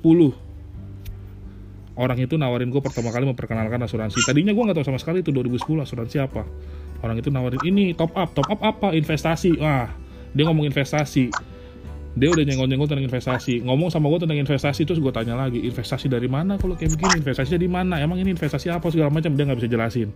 orang 1.94 2.18
itu 2.18 2.36
nawarin 2.40 2.74
gue 2.74 2.82
pertama 2.82 3.14
kali 3.14 3.30
memperkenalkan 3.30 3.80
asuransi. 3.86 4.22
Tadinya 4.26 4.54
gue 4.54 4.64
nggak 4.64 4.78
tahu 4.82 4.86
sama 4.94 5.00
sekali 5.00 5.22
itu 5.22 5.30
2010 5.30 5.86
asuransi 5.86 6.18
apa. 6.22 6.44
Orang 7.04 7.20
itu 7.20 7.30
nawarin 7.30 7.62
ini 7.68 7.94
top 7.94 8.16
up 8.18 8.34
top 8.34 8.50
up 8.50 8.62
apa? 8.62 8.96
Investasi. 8.96 9.60
Wah 9.62 9.90
dia 10.34 10.44
ngomong 10.50 10.66
investasi. 10.66 11.30
Dia 12.14 12.30
udah 12.30 12.46
nyenggol-nyenggol 12.46 12.86
tentang 12.86 13.06
investasi. 13.10 13.66
Ngomong 13.66 13.90
sama 13.90 14.06
gue 14.14 14.22
tentang 14.22 14.38
investasi 14.38 14.86
terus 14.86 15.02
gue 15.02 15.10
tanya 15.10 15.34
lagi 15.34 15.66
investasi 15.66 16.10
dari 16.10 16.30
mana 16.30 16.62
kalau 16.62 16.78
kayak 16.78 16.94
begini? 16.94 17.26
Investasi 17.26 17.58
dari 17.58 17.70
mana? 17.70 17.98
Emang 17.98 18.22
ini 18.22 18.34
investasi 18.34 18.70
apa? 18.70 18.90
Segala 18.94 19.10
macam 19.10 19.34
dia 19.34 19.46
nggak 19.50 19.58
bisa 19.58 19.70
jelasin. 19.70 20.10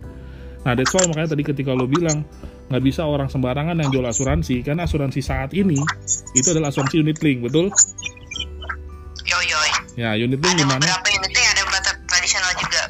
Nah 0.66 0.74
that's 0.74 0.90
why 0.94 1.02
makanya 1.06 1.34
tadi 1.34 1.42
ketika 1.46 1.70
lo 1.74 1.86
bilang 1.86 2.26
nggak 2.68 2.82
bisa 2.82 3.06
orang 3.06 3.30
sembarangan 3.30 3.78
yang 3.78 3.90
jual 3.94 4.06
asuransi 4.06 4.60
karena 4.66 4.84
asuransi 4.84 5.20
saat 5.22 5.54
ini 5.54 5.78
itu 6.34 6.48
adalah 6.50 6.74
asuransi 6.74 7.02
unit 7.02 7.18
link 7.22 7.46
betul? 7.46 7.70
Yo 9.26 9.38
yo 9.46 9.58
ya 9.98 10.14
unit 10.18 10.38
link 10.38 10.54
gimana 10.58 10.86
unit 10.86 11.37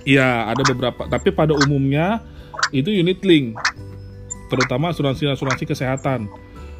Iya, 0.09 0.48
ada 0.48 0.62
beberapa. 0.64 1.04
Tapi 1.04 1.28
pada 1.36 1.52
umumnya 1.52 2.24
itu 2.72 2.88
unit 2.88 3.20
link. 3.20 3.61
Terutama 4.48 4.88
asuransi-asuransi 4.96 5.68
kesehatan. 5.68 6.24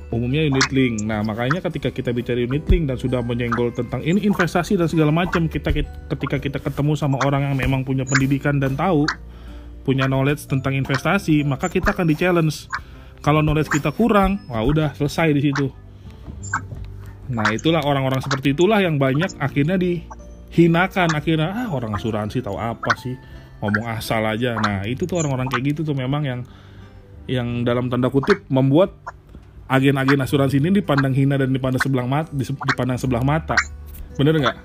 Umumnya 0.09 0.49
unit 0.49 0.73
link. 0.73 1.05
Nah, 1.05 1.21
makanya 1.21 1.61
ketika 1.61 1.93
kita 1.93 2.17
bicara 2.17 2.41
unit 2.41 2.65
link 2.73 2.89
dan 2.89 2.97
sudah 2.97 3.21
menyenggol 3.21 3.69
tentang 3.77 4.01
ini 4.01 4.25
investasi 4.25 4.81
dan 4.81 4.89
segala 4.89 5.13
macam, 5.13 5.45
kita 5.45 5.69
ketika 6.09 6.41
kita 6.41 6.57
ketemu 6.57 6.97
sama 6.97 7.21
orang 7.29 7.53
yang 7.53 7.57
memang 7.61 7.85
punya 7.85 8.09
pendidikan 8.09 8.57
dan 8.57 8.73
tahu 8.73 9.05
punya 9.85 10.09
knowledge 10.09 10.49
tentang 10.49 10.73
investasi, 10.81 11.45
maka 11.45 11.69
kita 11.69 11.93
akan 11.93 12.09
di-challenge. 12.09 12.73
Kalau 13.21 13.45
knowledge 13.45 13.69
kita 13.69 13.93
kurang, 13.93 14.41
wah 14.49 14.65
udah 14.65 14.97
selesai 14.97 15.37
di 15.37 15.53
situ. 15.53 15.69
Nah, 17.29 17.53
itulah 17.53 17.85
orang-orang 17.85 18.25
seperti 18.25 18.57
itulah 18.57 18.81
yang 18.81 18.97
banyak 18.97 19.37
akhirnya 19.37 19.77
dihinakan 20.49 21.13
akhirnya 21.13 21.55
ah 21.55 21.69
orang 21.71 21.95
asuransi 21.95 22.41
tahu 22.43 22.57
apa 22.57 22.97
sih 22.99 23.15
ngomong 23.61 23.87
asal 23.95 24.23
aja. 24.25 24.57
Nah, 24.59 24.87
itu 24.89 25.05
tuh 25.05 25.19
orang-orang 25.21 25.47
kayak 25.51 25.75
gitu 25.75 25.81
tuh 25.87 25.95
memang 25.95 26.25
yang 26.25 26.41
yang 27.29 27.63
dalam 27.63 27.93
tanda 27.93 28.09
kutip 28.09 28.49
membuat 28.49 28.97
agen-agen 29.69 30.19
asuransi 30.25 30.59
ini 30.59 30.81
dipandang 30.81 31.13
hina 31.13 31.37
dan 31.37 31.53
dipandang 31.53 31.83
sebelah 31.83 32.09
mata, 32.09 32.33
dipandang 32.33 32.97
sebelah 32.97 33.21
mata. 33.21 33.55
Bener 34.17 34.41
nggak? 34.41 34.57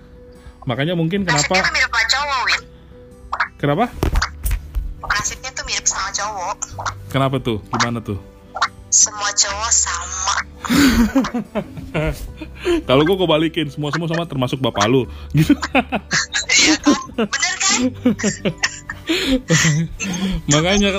Makanya 0.64 0.96
mungkin 0.96 1.28
kenapa 1.28 1.60
Nasibnya 1.60 1.68
tuh 1.68 1.76
mirip 1.76 1.92
sama 1.92 2.08
cowok 2.08 2.40
Win 2.48 2.62
kenapa? 3.60 3.86
nasibnya 5.04 5.52
tuh 5.52 5.64
mirip 5.68 5.86
sama 5.88 6.10
cowok 6.16 6.58
Kenapa 7.12 7.36
tuh? 7.44 7.58
Gimana 7.70 8.00
tuh? 8.00 8.18
Semua 8.94 9.34
cowok 9.34 9.72
sama. 9.74 10.36
Kalau 12.88 13.04
gue 13.04 13.18
kebalikin 13.18 13.68
semua 13.74 13.90
semua 13.90 14.06
sama 14.06 14.30
termasuk 14.30 14.62
bapak 14.62 14.86
lu. 14.86 15.10
Gitu. 15.34 15.58
Iya 16.54 16.76
kan? 16.78 16.98
bener 17.18 17.56
kan? 17.58 17.82
Makanya 20.54 20.96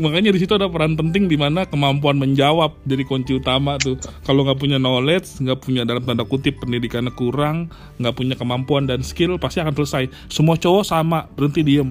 makanya 0.00 0.32
di 0.32 0.40
situ 0.40 0.56
ada 0.56 0.72
peran 0.72 0.96
penting 0.96 1.28
di 1.28 1.36
mana 1.36 1.68
kemampuan 1.68 2.16
menjawab 2.16 2.72
jadi 2.86 3.02
kunci 3.04 3.36
utama 3.36 3.76
tuh. 3.76 4.00
Kalau 4.24 4.46
nggak 4.46 4.56
punya 4.56 4.78
knowledge 4.80 5.42
nggak 5.42 5.60
punya 5.60 5.84
dalam 5.84 6.06
tanda 6.06 6.24
kutip 6.24 6.56
pendidikannya 6.62 7.12
kurang 7.12 7.68
nggak 8.00 8.14
punya 8.16 8.34
kemampuan 8.38 8.88
dan 8.88 9.04
skill 9.04 9.36
pasti 9.36 9.60
akan 9.60 9.74
selesai. 9.74 10.08
Semua 10.30 10.56
cowok 10.56 10.86
sama 10.86 11.28
berhenti 11.34 11.66
diem. 11.66 11.90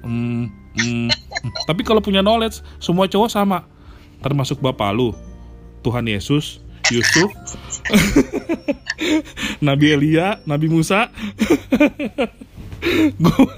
Hmm, 0.00 0.48
hmm, 0.78 1.08
tapi 1.66 1.82
kalau 1.82 2.04
punya 2.04 2.20
knowledge 2.20 2.60
semua 2.78 3.08
cowok 3.08 3.32
sama 3.32 3.64
termasuk 4.20 4.60
bapak 4.60 4.92
lu 4.92 5.16
Tuhan 5.80 6.04
Yesus 6.06 6.60
Yusuf 6.92 7.32
Nabi 9.60 9.96
Elia, 9.96 10.44
Nabi 10.44 10.68
Musa. 10.68 11.08
Gua 13.24 13.56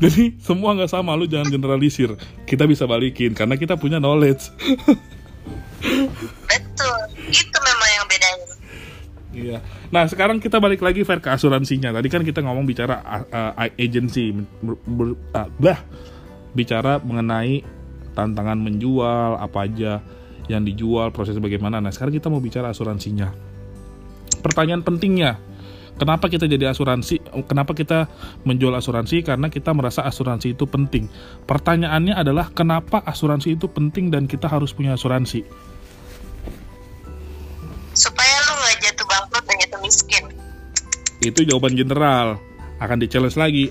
jadi 0.00 0.32
semua 0.40 0.72
nggak 0.72 0.90
sama, 0.90 1.12
lu 1.12 1.28
jangan 1.28 1.52
generalisir. 1.52 2.16
Kita 2.48 2.64
bisa 2.64 2.88
balikin 2.88 3.36
karena 3.36 3.60
kita 3.60 3.76
punya 3.76 4.00
knowledge. 4.00 4.48
betul 6.50 7.00
itu 7.32 7.56
memang 7.56 7.79
Iya. 9.30 9.62
Nah 9.94 10.10
sekarang 10.10 10.42
kita 10.42 10.58
balik 10.58 10.82
lagi 10.82 11.06
fair 11.06 11.22
ke 11.22 11.30
asuransinya. 11.30 11.94
Tadi 11.94 12.08
kan 12.10 12.22
kita 12.26 12.42
ngomong 12.42 12.66
bicara 12.66 12.98
uh, 13.30 13.54
agency, 13.78 14.34
uh, 14.34 15.48
bah, 15.58 15.78
bicara 16.50 16.98
mengenai 16.98 17.62
tantangan 18.18 18.58
menjual 18.58 19.38
apa 19.38 19.70
aja 19.70 20.02
yang 20.50 20.66
dijual, 20.66 21.14
proses 21.14 21.38
bagaimana. 21.38 21.78
Nah 21.78 21.94
sekarang 21.94 22.10
kita 22.18 22.26
mau 22.26 22.42
bicara 22.42 22.74
asuransinya. 22.74 23.30
Pertanyaan 24.42 24.82
pentingnya, 24.82 25.38
kenapa 25.94 26.26
kita 26.26 26.50
jadi 26.50 26.74
asuransi? 26.74 27.22
Kenapa 27.46 27.70
kita 27.70 28.10
menjual 28.42 28.74
asuransi? 28.74 29.22
Karena 29.22 29.46
kita 29.46 29.70
merasa 29.70 30.02
asuransi 30.02 30.58
itu 30.58 30.66
penting. 30.66 31.06
Pertanyaannya 31.46 32.18
adalah 32.18 32.50
kenapa 32.50 32.98
asuransi 33.06 33.54
itu 33.54 33.70
penting 33.70 34.10
dan 34.10 34.26
kita 34.26 34.50
harus 34.50 34.74
punya 34.74 34.98
asuransi? 34.98 35.46
supaya 38.00 38.29
miskin 40.10 40.24
Itu 41.20 41.44
jawaban 41.44 41.76
general. 41.76 42.40
Akan 42.76 42.96
di 42.96 43.06
challenge 43.06 43.36
lagi. 43.36 43.68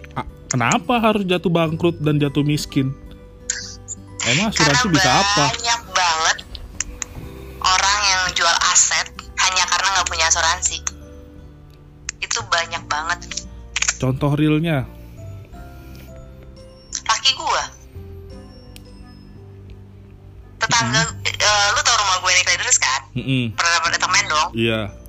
Kenapa 0.48 0.98
harus 0.98 1.26
jatuh 1.26 1.50
bangkrut 1.50 1.98
dan 2.00 2.18
jatuh 2.18 2.42
miskin? 2.42 2.94
Emang 4.24 4.50
asuransi 4.50 4.86
karena 4.86 4.94
bisa 4.94 5.10
apa? 5.12 5.44
banyak 5.50 5.82
banget 5.90 6.38
orang 7.60 8.00
yang 8.06 8.24
jual 8.32 8.56
aset 8.70 9.08
hanya 9.40 9.64
karena 9.66 9.88
nggak 9.92 10.08
punya 10.08 10.26
asuransi 10.28 10.78
itu 12.20 12.40
banyak 12.46 12.84
banget 12.86 13.20
Contoh 13.98 14.32
realnya. 14.32 14.86
laki 17.02 17.32
gua 17.34 17.64
tetangga 20.60 21.02
eh, 21.26 21.68
lu 21.74 21.82
tau 21.82 21.96
rumah 21.98 22.18
gue 22.20 22.32
di 22.32 22.44
Kleders 22.44 22.78
kan 22.78 23.02
Mm-mm. 23.16 23.44
pernah 23.56 23.80
pernah 23.82 24.00
temen 24.00 24.26
dong 24.28 24.50
Iya. 24.54 24.82
gak 24.92 25.09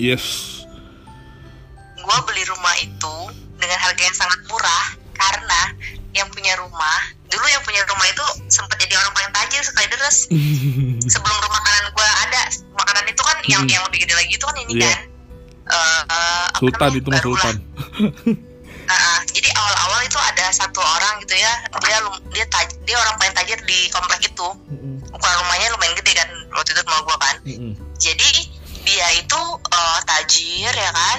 Yes. 0.00 0.24
gue 1.94 2.16
beli 2.24 2.42
rumah 2.44 2.74
itu 2.80 3.14
dengan 3.54 3.78
harga 3.78 4.00
yang 4.00 4.16
sangat 4.16 4.40
murah 4.46 4.84
karena 5.12 5.60
yang 6.10 6.26
punya 6.26 6.56
rumah 6.56 6.98
dulu 7.28 7.44
yang 7.46 7.60
punya 7.60 7.84
rumah 7.84 8.02
itu 8.04 8.24
sempat 8.48 8.74
jadi 8.76 8.96
orang 8.96 9.12
paling 9.12 9.30
tajir 9.30 9.62
sekali 9.62 9.86
deres 9.86 10.26
sebelum 11.12 11.36
rumah 11.38 11.60
makanan 11.60 11.84
gue 11.92 12.08
ada 12.24 12.40
makanan 12.72 13.04
itu 13.06 13.20
kan 13.20 13.36
yang 13.44 13.60
Hmm. 13.60 13.70
yang 13.70 13.82
lebih 13.84 13.98
gede 14.00 14.14
lagi 14.16 14.32
itu 14.32 14.42
kan 14.42 14.56
ini 14.58 14.72
Iya. 14.74 14.88
kan 14.88 14.98
eh, 15.70 16.02
apa 16.48 16.58
Sultan 16.58 16.90
itu 16.94 17.08
mah. 17.08 17.20
Sultan. 17.20 17.56
Nah, 18.80 18.98
ah. 18.98 19.22
jadi 19.22 19.46
awal-awal 19.54 20.02
itu 20.02 20.18
ada 20.18 20.50
satu 20.50 20.82
orang 20.82 21.22
gitu 21.22 21.38
ya 21.38 21.52
dia 21.78 22.02
dia 22.34 22.42
taj- 22.50 22.74
dia 22.82 22.98
orang 22.98 23.14
paling 23.14 23.34
tajir 23.38 23.54
di 23.62 23.86
komplek 23.86 24.18
itu 24.18 24.48
ukuran 25.06 25.36
rumahnya 25.38 25.70
lumayan 25.70 25.94
gede 25.94 26.10
kan 26.12 26.26
waktu 26.50 26.74
itu 26.74 26.82
rumah 26.82 27.00
gue 27.00 27.16
kan 27.16 27.36
Mm-mm. 27.46 27.72
jadi 27.94 28.28
dia 28.90 29.06
itu 29.22 29.40
eh, 29.70 29.98
tajir 30.02 30.74
ya 30.74 30.90
kan? 30.90 31.18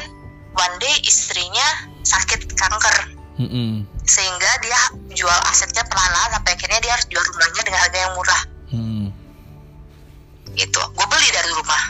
One 0.52 0.76
day 0.84 0.96
istrinya 1.08 1.88
sakit 2.04 2.52
kanker. 2.60 3.24
Mm-mm. 3.42 3.90
sehingga 4.06 4.52
dia 4.62 4.78
jual 5.18 5.40
asetnya 5.50 5.82
pelan-pelan 5.90 6.30
sampai 6.36 6.52
akhirnya 6.54 6.80
dia 6.84 6.92
harus 6.94 7.08
jual 7.10 7.24
rumahnya 7.26 7.62
dengan 7.64 7.80
harga 7.80 7.98
yang 7.98 8.14
murah. 8.14 8.42
Mm-mm. 8.70 9.08
gitu. 10.54 10.82
Gue 10.94 11.08
beli 11.10 11.30
dari 11.32 11.50
rumah 11.56 11.84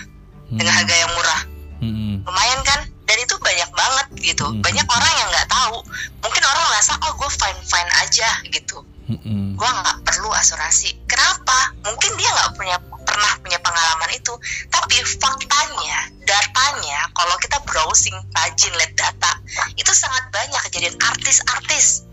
dengan 0.48 0.74
harga 0.80 0.96
yang 0.96 1.12
murah. 1.18 1.42
Mm-mm. 1.82 2.14
lumayan 2.24 2.62
kan? 2.64 2.80
Dan 3.10 3.18
itu 3.20 3.36
banyak 3.42 3.68
banget 3.76 4.08
gitu. 4.32 4.46
Hmm. 4.48 4.64
banyak 4.64 4.88
orang 4.88 5.14
yang 5.18 5.28
nggak 5.34 5.50
tahu. 5.52 5.78
Mungkin 6.24 6.44
orang 6.48 6.64
merasa 6.72 6.96
oh 7.04 7.14
gue 7.20 7.30
fine 7.36 7.62
fine 7.68 7.92
aja 8.00 8.30
gitu. 8.48 8.78
Mm-mm. 9.12 9.60
gue 9.60 9.70
nggak 9.82 9.98
perlu 10.08 10.30
asuransi. 10.32 10.96
Kenapa? 11.10 11.76
Mungkin 11.84 12.12
dia 12.16 12.30
nggak 12.32 12.52
punya 12.56 12.78
pernah 13.12 13.32
punya 13.44 13.60
pengalaman 13.60 14.12
itu. 14.16 14.32
Tapi 14.72 14.96
faktanya 15.04 16.00
datanya 16.24 17.12
kalau 17.12 17.36
kita 17.44 17.60
browsing 17.68 18.16
rajin 18.32 18.72
lihat 18.80 18.96
data 18.96 19.32
itu 19.76 19.92
sangat 19.92 20.32
banyak 20.32 20.62
kejadian 20.72 20.96
artis-artis. 21.04 22.08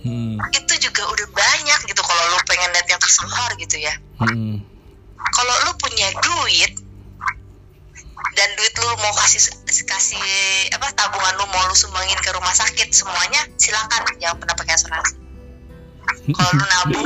Mm. 0.00 0.40
itu 0.56 0.88
juga 0.88 1.04
udah 1.12 1.28
banyak 1.28 1.80
gitu 1.84 2.00
kalau 2.00 2.22
lu 2.32 2.40
pengen 2.48 2.72
lihat 2.72 2.88
yang 2.88 2.96
tersohor 2.96 3.52
gitu 3.60 3.76
ya. 3.76 3.92
Mm-mm. 4.16 4.64
kalau 5.36 5.54
lu 5.68 5.76
punya 5.76 6.08
duit 6.24 6.72
dan 8.32 8.48
duit 8.56 8.72
lu 8.80 8.88
mau 9.04 9.12
kasih 9.12 9.52
kasih 9.84 10.24
apa 10.72 10.88
tabungan 10.96 11.36
lu 11.36 11.44
mau 11.52 11.68
lu 11.68 11.76
sumbangin 11.76 12.16
ke 12.24 12.32
rumah 12.32 12.56
sakit 12.56 12.88
semuanya 12.96 13.44
silakan. 13.60 14.08
Jangan 14.16 14.40
pernah 14.40 14.56
pakai 14.56 14.74
asuransi. 14.80 15.14
Kalau 16.32 16.50
lu 16.56 16.64
nabung 16.64 17.04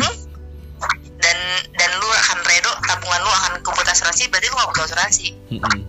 dan 1.25 1.39
dan 1.81 1.91
lu 1.97 2.09
akan 2.13 2.39
redo 2.45 2.73
tabungan 2.85 3.21
lu 3.25 3.31
akan 3.33 3.53
kumpul 3.65 3.81
asuransi 3.89 4.29
berarti 4.29 4.47
lu 4.53 4.57
gak 4.61 4.71
perlu 4.77 4.85
asuransi 4.85 5.27
Mm-mm. 5.57 5.81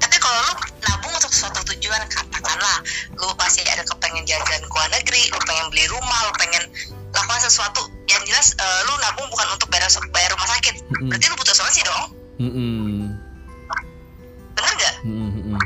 tapi 0.00 0.16
kalau 0.16 0.40
lu 0.48 0.54
nabung 0.88 1.12
untuk 1.12 1.28
suatu 1.28 1.60
tujuan 1.68 2.00
katakanlah 2.08 2.80
lu 3.20 3.28
pasti 3.36 3.60
ada 3.68 3.84
kepengen 3.84 4.24
jalan-jalan 4.24 4.64
ke 4.64 4.72
luar 4.72 4.90
negeri 4.96 5.22
lu 5.28 5.38
pengen 5.44 5.66
beli 5.68 5.84
rumah 5.92 6.18
lu 6.24 6.32
pengen 6.40 6.64
lakukan 7.12 7.40
sesuatu 7.44 7.84
yang 8.08 8.24
jelas 8.24 8.56
eh, 8.56 8.80
lu 8.88 8.96
nabung 9.04 9.28
bukan 9.28 9.46
untuk 9.52 9.68
bayar 9.68 9.86
bayar 10.10 10.32
rumah 10.32 10.48
sakit 10.56 10.74
Mm-mm. 10.80 11.08
berarti 11.12 11.24
lu 11.28 11.36
butuh 11.36 11.52
asuransi 11.52 11.80
dong 11.84 12.04
bener 14.56 14.72
nggak 14.80 14.94
Mm-mm. 15.04 15.60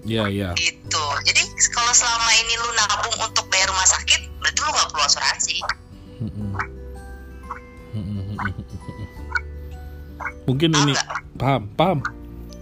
Iya, 0.00 0.24
iya. 0.32 0.48
gitu 0.56 1.04
jadi 1.28 1.42
kalau 1.76 1.92
selama 1.92 2.30
ini 2.40 2.54
lu 2.56 2.70
nabung 2.72 3.16
untuk 3.26 3.44
bayar 3.52 3.68
rumah 3.68 3.84
sakit 3.84 4.20
berarti 4.40 4.58
lu 4.62 4.70
nggak 4.70 4.88
perlu 4.94 5.02
asuransi 5.04 5.58
Mm-mm. 6.22 6.30
Mm-mm. 6.56 6.79
Mungkin 10.50 10.74
Paham 10.74 10.82
ini 10.82 10.92
nggak? 10.98 11.08
paham, 11.38 11.62
paham. 11.78 11.98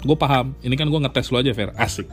Gue 0.04 0.16
paham. 0.20 0.52
Ini 0.60 0.74
kan 0.76 0.92
gue 0.92 1.00
ngetes 1.00 1.32
lo 1.32 1.40
aja, 1.40 1.56
Fer. 1.56 1.72
Asik. 1.74 2.04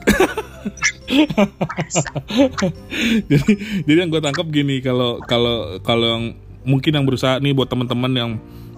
jadi, 3.30 3.52
jadi 3.84 3.98
yang 4.00 4.10
gue 4.10 4.22
tangkap 4.24 4.48
gini, 4.48 4.80
kalau 4.80 5.20
kalau 5.22 5.78
kalau 5.84 6.06
yang 6.16 6.24
mungkin 6.64 6.96
yang 6.96 7.04
berusaha 7.04 7.38
nih 7.38 7.52
buat 7.52 7.68
teman-teman 7.68 8.12
yang 8.16 8.30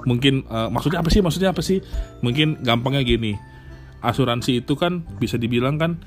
mungkin 0.05 0.43
eh, 0.45 0.69
maksudnya 0.75 0.99
apa 1.01 1.09
sih? 1.15 1.23
Maksudnya 1.23 1.55
apa 1.55 1.63
sih? 1.63 1.79
Mungkin 2.21 2.67
gampangnya 2.67 3.07
gini. 3.07 3.39
Asuransi 4.03 4.67
itu 4.67 4.75
kan 4.75 5.07
bisa 5.23 5.39
dibilang 5.39 5.79
kan 5.79 6.03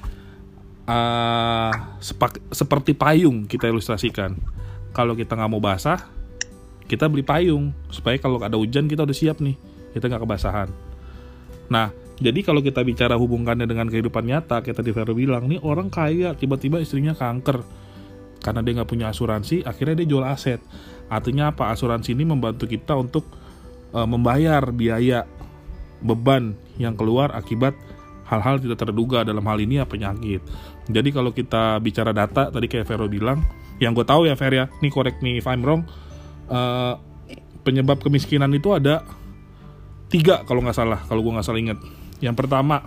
eh, 0.91 1.73
sepak- 2.03 2.43
seperti 2.51 2.93
payung 2.93 3.47
kita 3.47 3.71
ilustrasikan. 3.71 4.35
Kalau 4.91 5.15
kita 5.15 5.39
nggak 5.39 5.49
mau 5.49 5.63
basah, 5.63 6.03
kita 6.85 7.07
beli 7.07 7.23
payung 7.23 7.71
supaya 7.87 8.19
kalau 8.19 8.43
ada 8.43 8.59
hujan 8.59 8.91
kita 8.91 9.07
udah 9.07 9.15
siap 9.15 9.39
nih 9.39 9.70
kita 9.91 10.07
nggak 10.11 10.23
kebasahan. 10.23 10.69
Nah 11.71 11.91
jadi 12.21 12.39
kalau 12.45 12.61
kita 12.61 12.85
bicara 12.85 13.17
hubungannya 13.17 13.65
dengan 13.65 13.89
kehidupan 13.89 14.29
nyata 14.29 14.61
kita 14.61 14.85
di 14.85 14.93
Vero 14.93 15.17
bilang 15.17 15.49
nih 15.49 15.57
orang 15.65 15.89
kaya 15.89 16.37
tiba-tiba 16.37 16.77
istrinya 16.77 17.17
kanker. 17.17 17.65
Karena 18.41 18.65
dia 18.65 18.73
nggak 18.81 18.89
punya 18.89 19.13
asuransi 19.13 19.65
akhirnya 19.65 20.01
dia 20.01 20.07
jual 20.17 20.25
aset. 20.25 20.61
Artinya 21.09 21.53
apa? 21.53 21.69
Asuransi 21.73 22.13
ini 22.17 22.25
membantu 22.25 22.65
kita 22.65 22.97
untuk 22.97 23.25
eh, 23.93 24.07
membayar 24.07 24.65
biaya 24.69 25.25
beban 26.01 26.57
yang 26.81 26.97
keluar 26.97 27.29
akibat 27.37 27.77
hal-hal 28.25 28.57
tidak 28.57 28.81
terduga 28.81 29.21
dalam 29.21 29.45
hal 29.45 29.61
ini 29.61 29.81
ya 29.81 29.85
penyakit. 29.85 30.41
Jadi 30.89 31.09
kalau 31.13 31.35
kita 31.35 31.77
bicara 31.83 32.15
data 32.15 32.49
tadi 32.49 32.65
kayak 32.65 32.89
Vero 32.89 33.05
bilang 33.05 33.45
yang 33.77 33.97
gue 33.97 34.05
tahu 34.05 34.29
ya 34.29 34.37
Fer 34.37 34.53
ya. 34.53 34.65
Nih 34.81 34.93
correct 34.93 35.25
me 35.25 35.41
if 35.41 35.45
I'm 35.49 35.65
wrong 35.65 35.85
eh, 36.49 36.93
penyebab 37.61 38.01
kemiskinan 38.01 38.49
itu 38.53 38.73
ada 38.73 39.05
tiga 40.11 40.43
kalau 40.43 40.59
nggak 40.59 40.75
salah 40.75 40.99
kalau 41.07 41.23
gue 41.23 41.31
nggak 41.31 41.47
salah 41.47 41.61
ingat. 41.63 41.79
Yang 42.19 42.35
pertama 42.35 42.85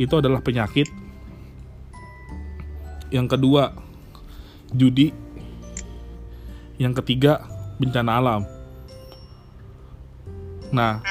itu 0.00 0.16
adalah 0.16 0.40
penyakit. 0.40 0.88
Yang 3.12 3.36
kedua 3.36 3.76
judi. 4.72 5.12
Yang 6.80 7.04
ketiga 7.04 7.46
bencana 7.78 8.10
alam. 8.18 8.42
Nah 10.74 11.04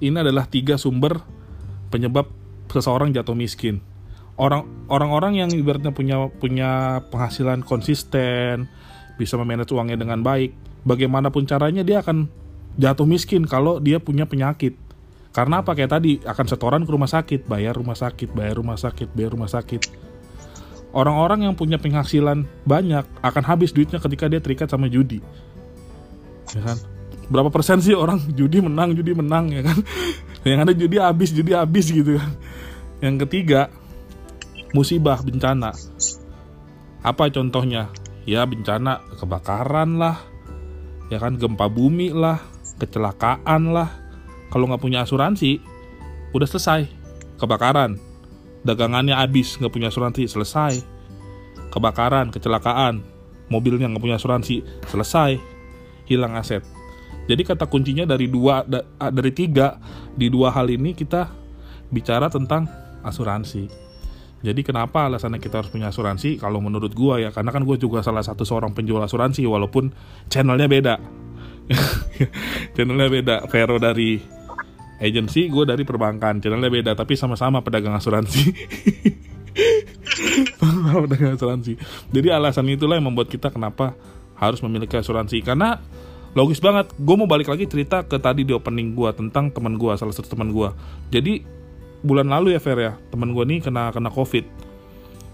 ini 0.00 0.16
adalah 0.16 0.48
tiga 0.48 0.80
sumber 0.80 1.20
penyebab 1.90 2.30
seseorang 2.70 3.12
jatuh 3.12 3.36
miskin. 3.36 3.82
Orang 4.36 4.88
orang-orang 4.92 5.40
yang 5.40 5.50
ibaratnya 5.52 5.96
punya 5.96 6.28
punya 6.28 7.00
penghasilan 7.08 7.64
konsisten, 7.64 8.68
bisa 9.16 9.40
memanage 9.40 9.72
uangnya 9.72 9.96
dengan 9.96 10.20
baik, 10.20 10.52
bagaimanapun 10.84 11.48
caranya 11.48 11.80
dia 11.80 12.04
akan 12.04 12.28
jatuh 12.76 13.08
miskin 13.08 13.44
kalau 13.44 13.80
dia 13.82 14.00
punya 14.00 14.24
penyakit. 14.28 14.76
Karena 15.32 15.60
apa 15.60 15.76
kayak 15.76 15.92
tadi 16.00 16.16
akan 16.24 16.46
setoran 16.48 16.82
ke 16.88 16.90
rumah 16.92 17.10
sakit, 17.12 17.44
bayar 17.44 17.76
rumah 17.76 17.92
sakit, 17.92 18.32
bayar 18.32 18.56
rumah 18.56 18.80
sakit, 18.80 19.12
bayar 19.12 19.36
rumah 19.36 19.52
sakit. 19.52 19.82
Orang-orang 20.96 21.44
yang 21.44 21.52
punya 21.52 21.76
penghasilan 21.76 22.48
banyak 22.64 23.04
akan 23.20 23.42
habis 23.44 23.76
duitnya 23.76 24.00
ketika 24.00 24.32
dia 24.32 24.40
terikat 24.40 24.72
sama 24.72 24.88
judi. 24.88 25.20
Ya 26.56 26.64
kan? 26.64 26.78
berapa 27.26 27.50
persen 27.50 27.82
sih 27.82 27.94
orang 27.94 28.22
judi 28.34 28.62
menang 28.62 28.94
judi 28.94 29.12
menang 29.14 29.50
ya 29.50 29.62
kan 29.66 29.78
yang 30.48 30.62
ada 30.62 30.72
judi 30.74 30.96
habis 31.02 31.34
judi 31.34 31.52
habis 31.52 31.90
gitu 31.90 32.18
kan 32.18 32.30
yang 33.02 33.18
ketiga 33.26 33.68
musibah 34.70 35.18
bencana 35.20 35.74
apa 37.02 37.24
contohnya 37.34 37.90
ya 38.26 38.46
bencana 38.46 39.02
kebakaran 39.18 39.98
lah 39.98 40.22
ya 41.10 41.18
kan 41.18 41.38
gempa 41.38 41.66
bumi 41.66 42.14
lah 42.14 42.38
kecelakaan 42.80 43.72
lah. 43.72 43.90
Kalau 44.52 44.70
nggak 44.70 44.82
punya 44.82 45.02
asuransi 45.02 45.58
udah 46.32 46.48
selesai. 46.48 46.86
Kebakaran. 47.36 47.98
Dagangannya 48.64 49.14
habis 49.14 49.58
nggak 49.58 49.72
punya 49.72 49.88
asuransi 49.92 50.28
selesai. 50.28 50.80
Kebakaran 51.72 52.32
kecelakaan. 52.32 53.04
Mobilnya 53.52 53.90
nggak 53.90 54.02
punya 54.02 54.16
asuransi 54.16 54.62
selesai. 54.88 55.38
Hilang 56.06 56.38
aset. 56.38 56.62
Jadi 57.26 57.42
kata 57.42 57.66
kuncinya 57.66 58.06
dari 58.06 58.30
dua 58.30 58.62
da, 58.62 58.86
dari 59.10 59.34
tiga. 59.34 59.78
Di 60.14 60.30
dua 60.30 60.54
hal 60.54 60.70
ini 60.70 60.94
kita 60.94 61.28
bicara 61.90 62.30
tentang 62.30 62.70
asuransi. 63.02 63.86
Jadi 64.46 64.62
kenapa 64.62 65.10
alasannya 65.10 65.42
kita 65.42 65.58
harus 65.58 65.70
punya 65.74 65.90
asuransi? 65.90 66.38
Kalau 66.38 66.62
menurut 66.62 66.94
gua 66.94 67.18
ya, 67.18 67.34
karena 67.34 67.50
kan 67.50 67.66
gue 67.66 67.74
juga 67.80 68.04
salah 68.04 68.22
satu 68.22 68.46
seorang 68.46 68.76
penjual 68.76 69.02
asuransi, 69.02 69.42
walaupun 69.42 69.90
channelnya 70.30 70.70
beda. 70.70 70.94
channelnya 72.74 73.08
beda. 73.10 73.36
Vero 73.50 73.76
dari 73.76 74.18
agency, 75.02 75.48
gue 75.50 75.64
dari 75.66 75.82
perbankan. 75.82 76.40
Channelnya 76.40 76.70
beda, 76.70 76.92
tapi 76.94 77.18
sama-sama 77.18 77.62
pedagang 77.62 77.94
asuransi. 77.94 78.42
pedagang 81.06 81.34
asuransi. 81.36 81.76
Jadi 82.10 82.28
alasan 82.30 82.70
itulah 82.70 82.98
yang 82.98 83.08
membuat 83.10 83.28
kita 83.28 83.50
kenapa 83.50 83.94
harus 84.36 84.60
memiliki 84.62 84.96
asuransi. 84.96 85.42
Karena 85.42 85.78
logis 86.36 86.60
banget. 86.62 86.92
Gue 86.96 87.16
mau 87.18 87.28
balik 87.28 87.50
lagi 87.50 87.66
cerita 87.66 88.04
ke 88.06 88.16
tadi 88.20 88.46
di 88.46 88.52
opening 88.54 88.94
gue 88.94 89.10
tentang 89.16 89.50
teman 89.50 89.74
gue, 89.76 89.92
salah 89.98 90.14
satu 90.14 90.32
teman 90.32 90.52
gue. 90.54 90.68
Jadi 91.10 91.56
bulan 92.06 92.28
lalu 92.28 92.54
ya 92.54 92.60
Fer 92.60 92.78
ya 92.78 92.92
teman 93.10 93.34
gue 93.34 93.44
nih 93.46 93.58
kena 93.64 93.90
kena 93.90 94.12
covid 94.14 94.46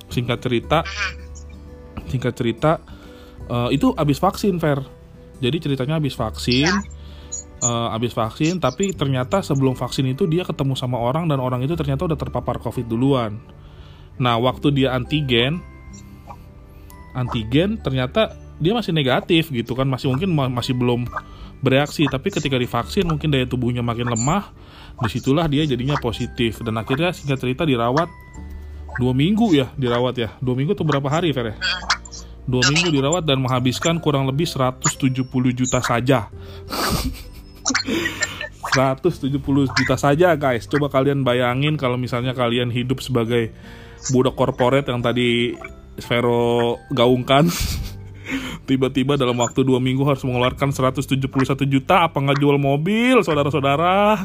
singkat 0.09 0.41
cerita 0.41 0.81
singkat 2.07 2.33
cerita 2.33 2.81
uh, 3.53 3.69
itu 3.69 3.93
abis 3.97 4.17
vaksin 4.17 4.57
Fer 4.57 4.81
jadi 5.43 5.59
ceritanya 5.59 5.99
abis 5.99 6.15
vaksin. 6.15 6.71
Uh, 7.63 7.95
abis 7.95 8.11
vaksin 8.11 8.59
tapi 8.59 8.91
ternyata 8.91 9.39
sebelum 9.39 9.79
vaksin 9.79 10.03
itu 10.11 10.27
dia 10.27 10.43
ketemu 10.43 10.75
sama 10.75 10.99
orang 10.99 11.31
dan 11.31 11.39
orang 11.39 11.63
itu 11.63 11.79
ternyata 11.79 12.11
udah 12.11 12.19
terpapar 12.19 12.59
covid 12.59 12.87
duluan. 12.87 13.39
Nah 14.19 14.39
waktu 14.39 14.71
dia 14.75 14.95
antigen 14.95 15.63
antigen 17.15 17.79
ternyata 17.79 18.35
dia 18.59 18.75
masih 18.75 18.95
negatif 18.95 19.51
gitu 19.51 19.75
kan. 19.79 19.87
Masih 19.87 20.11
mungkin 20.11 20.31
masih 20.35 20.75
belum 20.75 21.07
bereaksi. 21.63 22.07
Tapi 22.11 22.35
ketika 22.35 22.59
divaksin 22.59 23.07
mungkin 23.07 23.31
daya 23.31 23.47
tubuhnya 23.47 23.83
makin 23.83 24.11
lemah. 24.11 24.51
Di 25.03 25.09
situlah 25.11 25.47
dia 25.47 25.67
jadinya 25.67 25.99
positif. 25.99 26.63
Dan 26.63 26.79
akhirnya 26.79 27.15
singkat 27.15 27.43
cerita 27.43 27.63
dirawat 27.63 28.11
dua 28.99 29.15
minggu 29.15 29.55
ya 29.55 29.71
dirawat 29.79 30.15
ya. 30.19 30.35
Dua 30.43 30.59
minggu 30.59 30.75
atau 30.75 30.87
berapa 30.87 31.07
hari 31.07 31.31
Fer 31.31 31.55
ya 31.55 31.57
dua 32.47 32.63
minggu 32.71 32.91
dirawat 32.91 33.23
dan 33.23 33.39
menghabiskan 33.39 34.03
kurang 34.03 34.27
lebih 34.27 34.47
170 34.47 35.23
juta 35.55 35.79
saja. 35.79 36.27
170 38.73 39.37
juta 39.77 39.97
saja 40.01 40.33
guys. 40.35 40.65
Coba 40.65 40.89
kalian 40.89 41.23
bayangin 41.23 41.77
kalau 41.77 42.01
misalnya 42.01 42.33
kalian 42.33 42.73
hidup 42.73 43.05
sebagai 43.05 43.53
budak 44.11 44.35
korporat 44.35 44.89
yang 44.89 45.05
tadi 45.05 45.55
Vero 46.09 46.81
gaungkan. 46.89 47.53
Tiba-tiba 48.69 49.21
dalam 49.21 49.37
waktu 49.37 49.61
dua 49.67 49.83
minggu 49.83 50.07
harus 50.09 50.25
mengeluarkan 50.25 50.73
171 50.73 51.21
juta. 51.69 52.09
Apa 52.09 52.23
nggak 52.23 52.41
jual 52.41 52.57
mobil 52.57 53.21
saudara-saudara? 53.21 54.23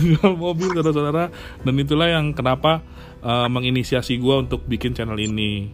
Jual 0.00 0.32
mobil 0.38 0.72
saudara-saudara. 0.72 1.28
Dan 1.66 1.74
itulah 1.76 2.08
yang 2.08 2.32
kenapa 2.32 2.80
uh, 3.22 3.48
menginisiasi 3.48 4.18
gue 4.18 4.34
untuk 4.34 4.66
bikin 4.66 4.92
channel 4.92 5.18
ini. 5.18 5.72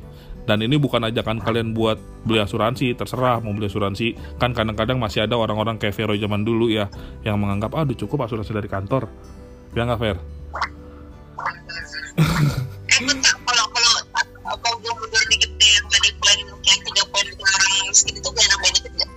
Dan 0.48 0.64
ini 0.64 0.80
bukan 0.80 1.04
ajakan 1.04 1.44
kalian 1.44 1.76
buat 1.76 2.00
beli 2.24 2.40
asuransi 2.40 2.96
terserah 2.96 3.44
mau 3.44 3.52
beli 3.52 3.68
asuransi. 3.68 4.40
Kan 4.40 4.56
kadang-kadang 4.56 4.96
masih 4.96 5.28
ada 5.28 5.36
orang-orang 5.36 5.76
kayak 5.76 5.92
Vero 5.92 6.16
zaman 6.16 6.40
dulu 6.40 6.72
ya 6.72 6.88
yang 7.20 7.36
menganggap 7.36 7.76
ah 7.76 7.84
udah 7.84 7.96
cukup 8.00 8.24
asuransi 8.24 8.56
dari 8.56 8.68
kantor. 8.68 9.12
Ya 9.76 9.84
nggak 9.84 10.00
fair 10.00 10.16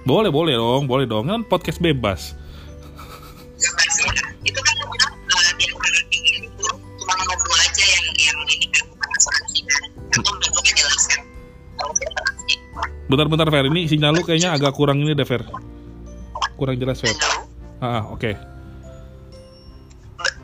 Boleh, 0.02 0.34
boleh 0.34 0.58
dong, 0.58 0.84
boleh 0.90 1.06
dong. 1.08 1.30
Kan 1.30 1.42
podcast. 1.48 1.80
Bebas 1.80 2.36
Bentar-bentar 13.12 13.52
Fer, 13.52 13.68
ini 13.68 13.92
sinyal 13.92 14.16
lu 14.16 14.24
kayaknya 14.24 14.56
agak 14.56 14.72
kurang 14.72 15.04
ini 15.04 15.12
deh 15.12 15.28
Fer. 15.28 15.44
Kurang 16.56 16.80
jelas 16.80 17.04
Fer. 17.04 17.12
Ah, 17.84 18.08
oke. 18.08 18.24
Okay. 18.24 18.34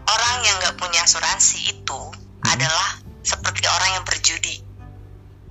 Orang 0.03 0.35
yang 0.43 0.55
nggak 0.59 0.75
punya 0.75 0.99
asuransi 1.07 1.71
itu 1.71 2.01
hmm. 2.11 2.43
adalah 2.43 2.99
seperti 3.23 3.63
orang 3.71 3.89
yang 3.95 4.03
berjudi. 4.03 4.55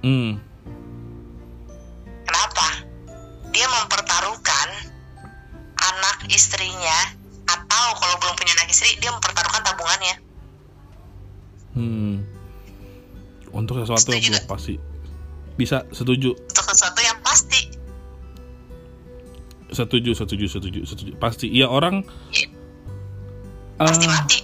Hmm 0.05 0.47
dia 3.57 3.67
mempertaruhkan 3.73 4.69
anak 5.81 6.29
istrinya 6.29 6.99
atau 7.49 7.87
kalau 7.97 8.15
belum 8.21 8.35
punya 8.37 8.53
anak 8.61 8.69
istri 8.69 8.93
dia 9.01 9.09
mempertaruhkan 9.09 9.65
tabungannya 9.65 10.17
hmm 11.73 12.15
untuk 13.57 13.81
sesuatu 13.81 14.13
setuju 14.13 14.29
yang 14.29 14.45
belum 14.45 14.45
pasti 14.45 14.75
bisa 15.57 15.89
setuju 15.89 16.37
setuju 19.77 20.17
setuju 20.17 20.49
setuju 20.49 20.81
setuju. 20.89 21.13
Pasti. 21.21 21.53
Iya 21.53 21.69
orang 21.69 22.01
ya. 22.33 22.49
pasti 23.77 24.01
uh, 24.01 24.09
mati. 24.09 24.39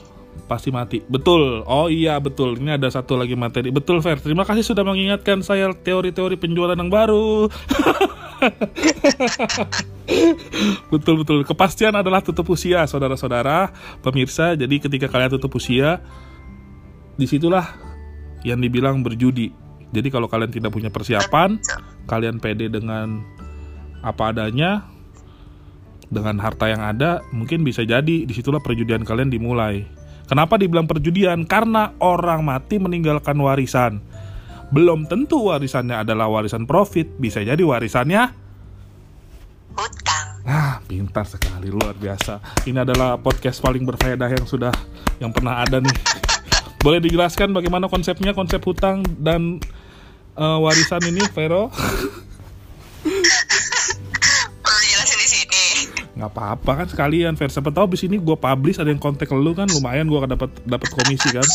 pasti 0.45 0.68
mati. 0.68 0.99
Betul. 1.09 1.64
Oh 1.64 1.89
iya 1.89 2.20
betul. 2.20 2.61
Ini 2.61 2.76
ada 2.76 2.93
satu 2.93 3.16
lagi 3.16 3.33
materi. 3.33 3.72
Betul 3.72 4.05
Fer. 4.05 4.20
Terima 4.20 4.45
kasih 4.45 4.61
sudah 4.61 4.85
mengingatkan 4.85 5.41
saya 5.41 5.72
teori-teori 5.72 6.37
penjualan 6.37 6.76
yang 6.76 6.93
baru. 6.93 7.49
Betul 10.93 11.22
betul. 11.22 11.47
Kepastian 11.47 11.95
adalah 11.95 12.20
tutup 12.20 12.51
usia 12.53 12.85
saudara-saudara. 12.85 13.70
Pemirsa 14.03 14.59
jadi 14.59 14.76
ketika 14.83 15.07
kalian 15.09 15.39
tutup 15.39 15.57
usia 15.57 16.03
di 17.16 17.24
situlah 17.24 17.64
yang 18.43 18.59
dibilang 18.59 19.01
berjudi. 19.01 19.55
Jadi 19.93 20.09
kalau 20.11 20.26
kalian 20.26 20.51
tidak 20.51 20.72
punya 20.74 20.91
persiapan 20.91 21.61
kalian 22.09 22.41
pede 22.43 22.66
dengan 22.72 23.22
apa 24.03 24.35
adanya 24.35 24.91
dengan 26.12 26.36
harta 26.44 26.68
yang 26.68 26.84
ada 26.84 27.24
mungkin 27.32 27.64
bisa 27.64 27.82
jadi 27.88 28.28
di 28.28 28.32
situlah 28.36 28.60
perjudian 28.60 29.00
kalian 29.02 29.32
dimulai 29.32 29.88
kenapa 30.28 30.60
dibilang 30.60 30.84
perjudian 30.84 31.48
karena 31.48 31.96
orang 31.98 32.44
mati 32.44 32.76
meninggalkan 32.76 33.40
warisan 33.40 34.04
belum 34.72 35.04
tentu 35.04 35.52
warisannya 35.52 36.00
adalah 36.00 36.32
warisan 36.32 36.64
profit, 36.64 37.04
bisa 37.20 37.44
jadi 37.44 37.60
warisannya 37.60 38.32
hutang. 39.76 40.28
Ah, 40.48 40.80
pintar 40.88 41.28
sekali, 41.28 41.68
luar 41.68 41.92
biasa. 41.92 42.40
Ini 42.64 42.80
adalah 42.80 43.20
podcast 43.20 43.60
paling 43.60 43.84
berfaedah 43.84 44.32
yang 44.32 44.48
sudah 44.48 44.72
yang 45.20 45.28
pernah 45.28 45.60
ada 45.60 45.76
nih. 45.76 45.92
Boleh 46.84 47.04
dijelaskan 47.04 47.52
bagaimana 47.52 47.92
konsepnya, 47.92 48.32
konsep 48.32 48.64
hutang 48.64 49.04
dan 49.20 49.60
uh, 50.40 50.56
warisan 50.64 51.04
ini, 51.04 51.20
Vero? 51.36 51.68
nggak 56.23 56.33
apa-apa 56.39 56.70
kan 56.85 56.87
sekalian 56.87 57.35
Ver 57.35 57.51
siapa 57.51 57.75
tahu 57.75 57.91
abis 57.91 58.07
ini 58.07 58.23
gue 58.23 58.37
publish 58.39 58.79
ada 58.79 58.89
yang 58.95 59.03
kontak 59.03 59.27
lu 59.35 59.53
kan 59.59 59.66
lumayan 59.66 60.07
gue 60.07 60.18
akan 60.18 60.39
dapat 60.39 60.51
dapat 60.62 60.89
komisi 60.95 61.29
kan 61.35 61.49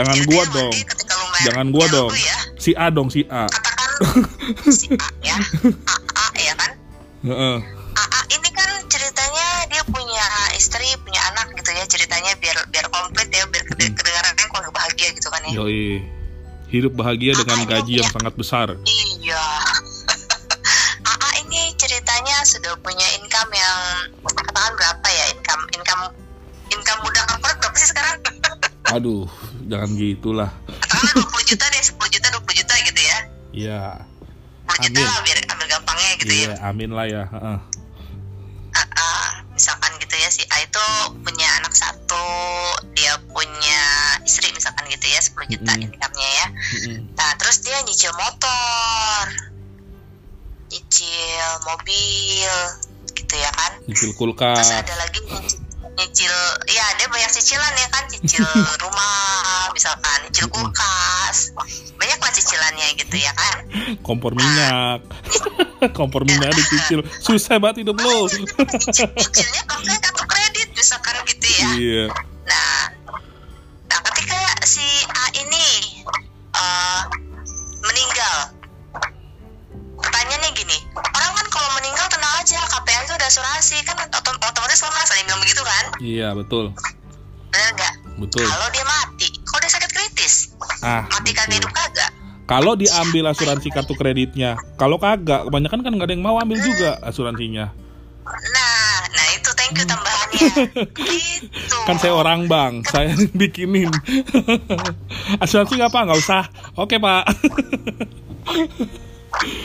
Jangan 0.00 0.18
gua 0.24 0.42
dong. 0.48 0.74
Jangan 1.44 1.66
gua 1.74 1.86
dong. 1.90 2.10
Ya, 2.14 2.36
si 2.56 2.70
A 2.72 2.86
dong 2.88 3.08
si 3.12 3.26
A. 3.28 3.44
Katakan 3.50 3.90
si 4.80 4.88
A 4.96 5.08
ya. 5.20 5.36
A, 5.84 5.94
A 6.16 6.24
ya 6.40 6.54
kan? 6.56 6.70
Heeh. 7.26 7.56
A, 7.98 8.02
A 8.06 8.20
ini 8.32 8.48
kan 8.54 8.70
ceritanya 8.88 9.46
dia 9.68 9.82
punya 9.84 10.24
istri, 10.56 10.88
punya 11.04 11.20
anak 11.34 11.52
gitu 11.52 11.70
ya 11.74 11.84
ceritanya 11.84 12.32
biar 12.40 12.56
biar 12.72 12.86
komplit 12.88 13.28
ya 13.28 13.44
biar 13.50 13.62
kedengarannya 13.68 14.44
keluarga 14.48 14.72
bahagia 14.72 15.08
gitu 15.12 15.28
kan 15.28 15.40
ya. 15.44 15.52
Yoi. 15.58 16.19
Hidup 16.70 16.92
bahagia 16.94 17.34
dengan 17.34 17.66
gaji 17.66 17.98
yang 17.98 18.10
sangat 18.10 18.34
besar. 18.38 18.66
Iya. 18.86 19.44
AA 21.10 21.30
ini 21.44 21.74
ceritanya 21.74 22.46
sudah 22.46 22.78
punya 22.78 23.06
income 23.18 23.50
yang 23.50 23.78
katakan 24.22 24.72
berapa 24.78 25.06
ya 25.10 25.24
income 25.34 25.62
income 25.74 26.02
income 26.70 27.00
muda 27.02 27.20
korporat 27.26 27.56
berapa 27.58 27.76
sih 27.76 27.88
sekarang? 27.90 28.16
Aduh, 28.94 29.26
jangan 29.66 29.90
gitulah 29.94 30.50
taruhlah 30.90 31.14
20 31.22 31.50
juta 31.54 31.64
deh 31.70 31.82
10 31.82 31.94
juta 32.10 32.26
20 32.42 32.60
juta 32.62 32.74
gitu 32.82 33.00
ya 33.00 33.18
Iya. 33.50 33.82
10 34.66 34.86
juta 34.90 35.00
lah 35.02 35.20
biar 35.22 35.38
ambil 35.46 35.66
gampangnya 35.66 36.10
gitu 36.18 36.32
ya 36.34 36.46
Iya, 36.50 36.54
amin 36.66 36.90
lah 36.90 37.06
ya. 37.06 37.22
Heeh. 37.30 37.58
Ah, 38.70 38.86
ah, 38.86 39.28
misalkan 39.50 39.90
gitu 39.98 40.14
ya 40.14 40.28
si 40.30 40.42
A 40.46 40.56
itu 40.62 40.86
punya 41.22 41.48
anak 41.58 41.74
satu 41.74 42.24
dia 42.94 43.18
punya 43.30 43.82
istri 44.22 44.46
misalkan 44.54 44.86
gitu 44.86 45.06
ya 45.06 45.18
10 45.22 45.54
juta 45.54 45.70
Mm-mm. 45.74 45.86
income-nya 45.90 45.98
ya 45.98 46.09
Nah 47.12 47.30
terus 47.36 47.60
dia 47.60 47.78
nyicil 47.82 48.12
motor 48.12 49.24
nyicil 50.70 51.46
mobil 51.66 52.52
gitu 53.10 53.34
ya 53.34 53.50
kan? 53.50 53.72
Nyicil 53.84 54.10
terus 54.10 54.18
kulkas. 54.18 54.70
ada 54.70 54.94
lagi 54.96 55.18
nyicil, 55.20 55.58
nyicil 55.98 56.34
ya 56.70 56.86
dia 56.94 57.06
banyak 57.10 57.30
cicilan 57.30 57.74
ya 57.74 57.88
kan? 57.90 58.04
Cicil 58.06 58.46
rumah 58.86 59.18
misalkan 59.74 60.30
cicil 60.30 60.46
kulkas. 60.48 61.50
Banyak 61.98 62.18
lah 62.18 62.32
cicilannya 62.32 62.86
gitu 62.96 63.16
ya 63.18 63.32
kan? 63.34 63.56
Kompor 64.00 64.32
minyak. 64.32 65.02
Kompor 65.98 66.22
minyak 66.22 66.54
dicicil. 66.54 67.02
Susah 67.18 67.58
banget 67.58 67.82
hidup 67.82 67.98
lo. 67.98 68.30
Nyicil- 68.30 69.10
nyicilnya 69.10 69.62
pakai 69.66 69.98
kartu 69.98 70.24
kredit 70.24 70.68
misalkan 70.72 71.14
gitu 71.26 71.46
ya. 71.50 71.68
Iya 71.74 72.04
asuransi 83.30 83.78
kan 83.82 83.94
otom- 84.04 84.42
otomatis 84.42 84.80
lemas, 84.80 85.06
ada 85.06 85.16
yang 85.16 85.26
bilang 85.28 85.40
begitu 85.40 85.62
kan? 85.62 85.84
iya 86.00 86.28
betul 86.32 86.74
Bener 87.48 87.70
nggak? 87.72 87.94
betul 88.18 88.42
Kalau 88.42 88.68
dia 88.68 88.84
mati, 88.84 89.26
kalau 89.40 89.60
dia 89.60 89.70
sakit 89.70 89.90
kritis, 89.90 90.34
ah 90.80 91.06
mati 91.08 91.30
kagak 91.30 91.56
hidup 91.56 91.70
kagak? 91.70 92.10
kalau 92.44 92.74
diambil 92.74 93.24
asuransi 93.28 93.68
kartu 93.68 93.94
kreditnya 93.94 94.58
kalau 94.74 94.98
kagak 94.98 95.46
kebanyakan 95.46 95.80
kan 95.80 95.92
nggak 95.92 96.04
ada 96.04 96.12
yang 96.12 96.24
mau 96.24 96.36
ambil 96.36 96.58
juga 96.58 96.98
asuransinya 97.00 97.70
Nah, 98.30 98.86
nah 99.08 99.26
itu 99.32 99.50
thank 99.52 99.74
you 99.74 99.82
tambahannya. 99.84 100.38
gitu. 101.08 101.76
kan 101.88 101.96
saya 101.96 102.10
orang 102.12 102.46
bang 102.46 102.82
saya 102.84 103.10
bikinin 103.38 103.90
asuransi 105.42 105.74
nggak 105.76 105.90
apa 105.90 106.00
nggak 106.04 106.20
usah 106.20 106.42
oke 106.76 106.94
pak 106.96 107.22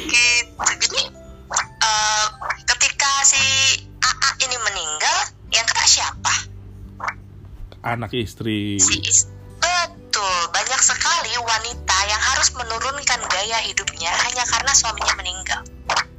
gitu 0.08 0.54
jadi 0.80 1.02
si 3.26 3.42
AA 3.98 4.30
ini 4.46 4.58
meninggal 4.62 5.18
yang 5.50 5.66
kena 5.66 5.86
siapa? 5.90 6.34
Anak 7.82 8.14
istri. 8.14 8.78
Si 8.78 9.02
is- 9.02 9.34
betul 9.58 10.38
banyak 10.54 10.78
sekali 10.78 11.34
wanita 11.42 11.98
yang 12.06 12.22
harus 12.22 12.54
menurunkan 12.54 13.20
gaya 13.26 13.58
hidupnya 13.66 14.14
hanya 14.14 14.46
karena 14.46 14.72
suaminya 14.78 15.14
meninggal. 15.18 15.62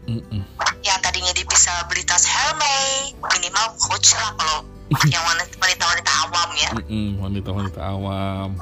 Mm-mm. 0.07 0.43
yang 0.87 1.03
tadinya 1.03 1.35
dia 1.35 1.43
bisa 1.43 1.83
beli 1.91 2.07
tas 2.07 2.23
Hermes 2.23 3.11
minimal 3.35 3.75
coach 3.75 4.15
lah 4.15 4.31
kalau 4.39 4.63
yang 5.15 5.23
wanita 5.27 5.83
wanita 5.83 6.13
awam 6.27 6.49
ya. 6.55 6.71
Mm-mm, 6.79 7.09
wanita-wanita 7.23 7.81
awam 7.83 8.55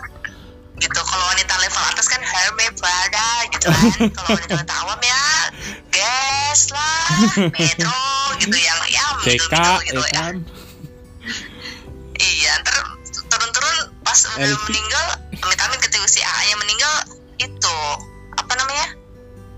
gitu. 0.85 1.01
Kalau 1.01 1.25
wanita 1.33 1.55
level 1.57 1.83
atas 1.89 2.07
kan 2.13 2.21
Hermes 2.21 2.77
Prada 2.77 3.29
gitu 3.49 3.67
kan. 3.73 3.91
Kalau 4.21 4.29
wanita 4.37 4.53
wanita 4.61 4.75
awam 4.85 5.01
ya 5.01 5.25
Guess 5.89 6.61
lah 6.77 7.05
Metro 7.57 8.05
gitu 8.45 8.57
yang 8.61 8.81
ya 8.93 9.05
CK 9.25 9.25
middle-middle 9.25 9.81
gitu 9.89 10.03
ya. 10.05 10.09
ya 10.13 10.21
kan? 10.21 10.35
Iya 12.15 12.53
ntar 12.63 12.77
turun-turun 13.33 13.77
pas 14.05 14.19
udah 14.37 14.47
LP. 14.47 14.63
meninggal 14.71 15.07
amit-amit 15.43 15.81
ketika 15.83 16.07
si 16.07 16.21
A 16.23 16.37
nya 16.47 16.57
meninggal 16.61 16.95
itu 17.41 17.77
apa 18.39 18.53
namanya? 18.55 18.87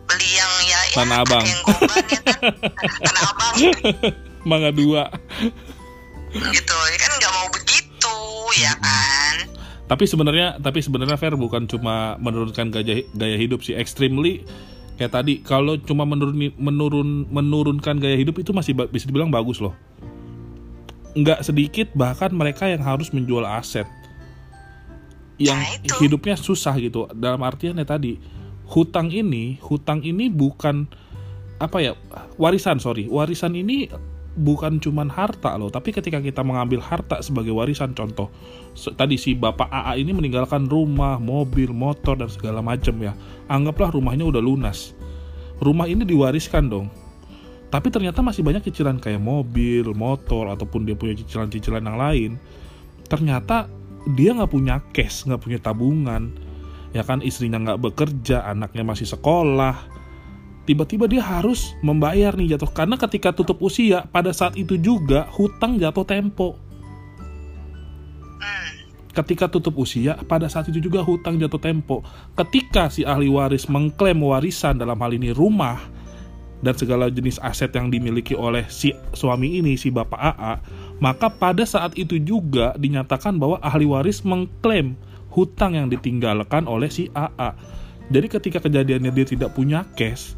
Beli 0.07 0.29
yang 0.39 0.53
ya 0.71 0.81
ya 0.95 0.97
Tanah 1.03 1.19
Abang. 1.27 1.45
yang 1.45 1.61
goban 1.67 2.05
ya 2.07 2.21
kan? 2.23 2.41
Tanah 3.11 3.23
abang. 3.35 3.55
Mangga 4.47 4.71
dua. 4.71 5.11
Gitu 6.31 6.77
ya 6.95 6.99
kan 7.03 7.11
nggak 7.19 7.33
mau 7.35 7.47
tapi 9.87 10.05
sebenarnya 10.11 10.59
tapi 10.59 10.83
sebenarnya 10.83 11.15
fair 11.15 11.39
bukan 11.39 11.71
cuma 11.71 12.19
menurunkan 12.19 12.75
gaya 12.75 13.07
gaya 13.15 13.37
hidup 13.39 13.63
sih. 13.63 13.79
Extremely 13.79 14.43
kayak 14.99 15.15
tadi 15.15 15.39
kalau 15.47 15.79
cuma 15.79 16.03
menurun 16.03 16.51
menurun 16.59 17.31
menurunkan 17.31 18.03
gaya 18.03 18.19
hidup 18.19 18.43
itu 18.43 18.51
masih 18.51 18.75
bisa 18.91 19.07
dibilang 19.07 19.31
bagus 19.31 19.63
loh. 19.63 19.79
Nggak 21.15 21.47
sedikit 21.47 21.89
bahkan 21.95 22.35
mereka 22.35 22.67
yang 22.67 22.83
harus 22.83 23.15
menjual 23.15 23.47
aset. 23.47 23.87
Yang 25.39 25.61
Nah, 25.87 25.99
hidupnya 26.03 26.35
susah 26.35 26.75
gitu. 26.83 27.07
Dalam 27.15 27.47
artian 27.47 27.79
ya 27.79 27.87
tadi 27.87 28.19
hutang 28.67 29.15
ini 29.15 29.63
hutang 29.63 30.03
ini 30.03 30.27
bukan 30.27 30.91
apa 31.63 31.79
ya 31.79 31.93
warisan 32.43 32.83
sorry. 32.83 33.07
Warisan 33.07 33.55
ini 33.55 33.87
bukan 34.37 34.79
cuman 34.79 35.09
harta 35.09 35.57
loh 35.57 35.73
tapi 35.73 35.97
ketika 35.97 36.21
kita 36.21 36.45
mengambil 36.45 36.85
harta 36.85 37.25
sebagai 37.25 37.57
warisan 37.57 37.97
contoh 37.97 38.29
tadi 38.77 39.17
si 39.17 39.33
bapak 39.33 39.73
AA 39.73 40.05
ini 40.05 40.13
meninggalkan 40.13 40.69
rumah 40.69 41.17
mobil 41.17 41.73
motor 41.73 42.21
dan 42.21 42.29
segala 42.29 42.61
macam 42.61 42.93
ya. 43.01 43.17
Anggaplah 43.49 43.97
rumahnya 43.97 44.29
udah 44.29 44.43
lunas. 44.45 44.93
Rumah 45.65 45.89
ini 45.89 46.05
diwariskan 46.05 46.69
dong. 46.69 46.93
Tapi 47.73 47.89
ternyata 47.91 48.21
masih 48.21 48.45
banyak 48.45 48.63
cicilan 48.69 49.01
kayak 49.01 49.19
mobil 49.19 49.91
motor 49.97 50.53
ataupun 50.53 50.87
dia 50.87 50.95
punya 50.95 51.17
cicilan-cicilan 51.17 51.83
yang 51.83 51.99
lain. 51.99 52.31
Ternyata 53.09 53.67
dia 54.13 54.37
nggak 54.37 54.53
punya 54.53 54.79
cash 54.93 55.25
nggak 55.25 55.41
punya 55.41 55.59
tabungan. 55.59 56.37
Ya 56.93 57.03
kan 57.03 57.25
istrinya 57.25 57.59
nggak 57.59 57.81
bekerja 57.81 58.45
anaknya 58.47 58.85
masih 58.87 59.09
sekolah 59.09 59.97
tiba-tiba 60.67 61.07
dia 61.07 61.23
harus 61.23 61.73
membayar 61.81 62.35
nih 62.35 62.59
jatuh. 62.59 62.71
Karena 62.75 62.99
ketika 62.99 63.31
tutup 63.31 63.63
usia 63.63 64.05
pada 64.11 64.35
saat 64.35 64.59
itu 64.59 64.75
juga 64.77 65.31
hutang 65.33 65.79
jatuh 65.79 66.05
tempo. 66.05 66.59
Ketika 69.17 69.49
tutup 69.49 69.81
usia 69.81 70.21
pada 70.29 70.45
saat 70.45 70.69
itu 70.69 70.77
juga 70.77 71.01
hutang 71.01 71.41
jatuh 71.41 71.57
tempo. 71.57 72.05
Ketika 72.37 72.93
si 72.93 73.01
ahli 73.01 73.33
waris 73.33 73.65
mengklaim 73.65 74.21
warisan 74.21 74.77
dalam 74.77 75.01
hal 75.01 75.17
ini 75.17 75.33
rumah 75.33 75.81
dan 76.65 76.75
segala 76.77 77.13
jenis 77.13 77.37
aset 77.45 77.69
yang 77.77 77.93
dimiliki 77.93 78.33
oleh 78.33 78.65
si 78.73 78.93
suami 79.13 79.61
ini 79.61 79.77
si 79.77 79.93
bapak 79.93 80.21
AA 80.21 80.55
maka 81.05 81.29
pada 81.29 81.69
saat 81.69 81.93
itu 82.01 82.17
juga 82.17 82.73
dinyatakan 82.81 83.37
bahwa 83.37 83.61
ahli 83.61 83.85
waris 83.85 84.25
mengklaim 84.25 84.97
hutang 85.29 85.77
yang 85.77 85.93
ditinggalkan 85.93 86.65
oleh 86.65 86.89
si 86.89 87.13
AA 87.13 87.53
jadi 88.09 88.27
ketika 88.31 88.59
kejadiannya 88.65 89.13
dia 89.13 89.27
tidak 89.29 89.53
punya 89.53 89.85
cash 89.99 90.33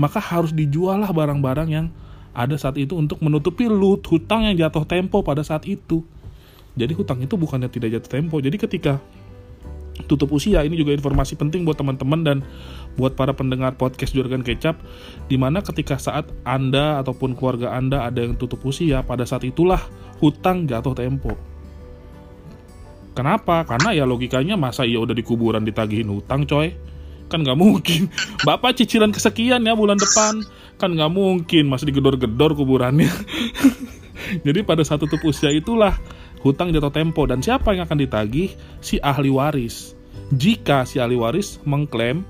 maka 0.00 0.16
harus 0.16 0.56
dijual 0.56 1.04
lah 1.04 1.12
barang-barang 1.12 1.68
yang 1.68 1.86
ada 2.32 2.56
saat 2.56 2.80
itu 2.80 2.96
untuk 2.96 3.20
menutupi 3.20 3.68
lut 3.68 4.00
hutang 4.08 4.48
yang 4.48 4.56
jatuh 4.56 4.88
tempo 4.88 5.20
pada 5.20 5.44
saat 5.44 5.68
itu 5.68 6.00
jadi 6.78 6.92
hutang 6.94 7.18
itu 7.20 7.34
bukannya 7.34 7.68
tidak 7.70 7.98
jatuh 7.98 8.20
tempo. 8.20 8.38
Jadi 8.38 8.56
ketika 8.56 9.02
tutup 10.06 10.32
usia 10.32 10.64
ini 10.64 10.80
juga 10.80 10.96
informasi 10.96 11.36
penting 11.36 11.68
buat 11.68 11.76
teman-teman 11.76 12.20
dan 12.24 12.38
buat 12.96 13.12
para 13.18 13.36
pendengar 13.36 13.76
podcast 13.76 14.16
Juragan 14.16 14.40
Kecap 14.40 14.80
di 15.28 15.36
mana 15.36 15.60
ketika 15.60 16.00
saat 16.00 16.30
Anda 16.46 17.04
ataupun 17.04 17.36
keluarga 17.36 17.76
Anda 17.76 18.08
ada 18.08 18.24
yang 18.24 18.40
tutup 18.40 18.64
usia 18.64 19.04
pada 19.04 19.28
saat 19.28 19.44
itulah 19.44 19.82
hutang 20.22 20.64
jatuh 20.64 20.96
tempo. 20.96 21.36
Kenapa? 23.12 23.66
Karena 23.68 23.92
ya 23.92 24.08
logikanya 24.08 24.56
masa 24.56 24.86
iya 24.88 25.02
udah 25.02 25.12
di 25.12 25.20
kuburan 25.26 25.66
ditagihin 25.66 26.08
hutang 26.08 26.48
coy 26.48 26.72
kan 27.30 27.46
nggak 27.46 27.54
mungkin. 27.56 28.10
Bapak 28.42 28.74
cicilan 28.74 29.14
kesekian 29.14 29.62
ya 29.62 29.78
bulan 29.78 29.96
depan. 29.96 30.42
Kan 30.76 30.98
nggak 30.98 31.14
mungkin 31.14 31.70
masih 31.70 31.94
digedor-gedor 31.94 32.58
kuburannya. 32.58 33.08
Jadi 34.46 34.60
pada 34.66 34.82
saat 34.82 34.98
tutup 34.98 35.22
usia 35.22 35.54
itulah 35.54 35.94
hutang 36.42 36.74
jatuh 36.74 36.90
tempo. 36.90 37.22
Dan 37.30 37.38
siapa 37.40 37.70
yang 37.70 37.86
akan 37.86 38.02
ditagih? 38.02 38.50
Si 38.82 38.98
ahli 38.98 39.30
waris. 39.30 39.94
Jika 40.34 40.82
si 40.82 40.98
ahli 40.98 41.14
waris 41.14 41.62
mengklaim 41.62 42.26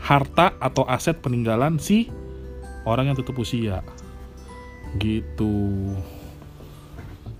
harta 0.00 0.56
atau 0.56 0.88
aset 0.88 1.20
peninggalan 1.20 1.76
si 1.76 2.08
orang 2.88 3.12
yang 3.12 3.16
tutup 3.20 3.36
usia. 3.44 3.84
Gitu. 4.96 5.92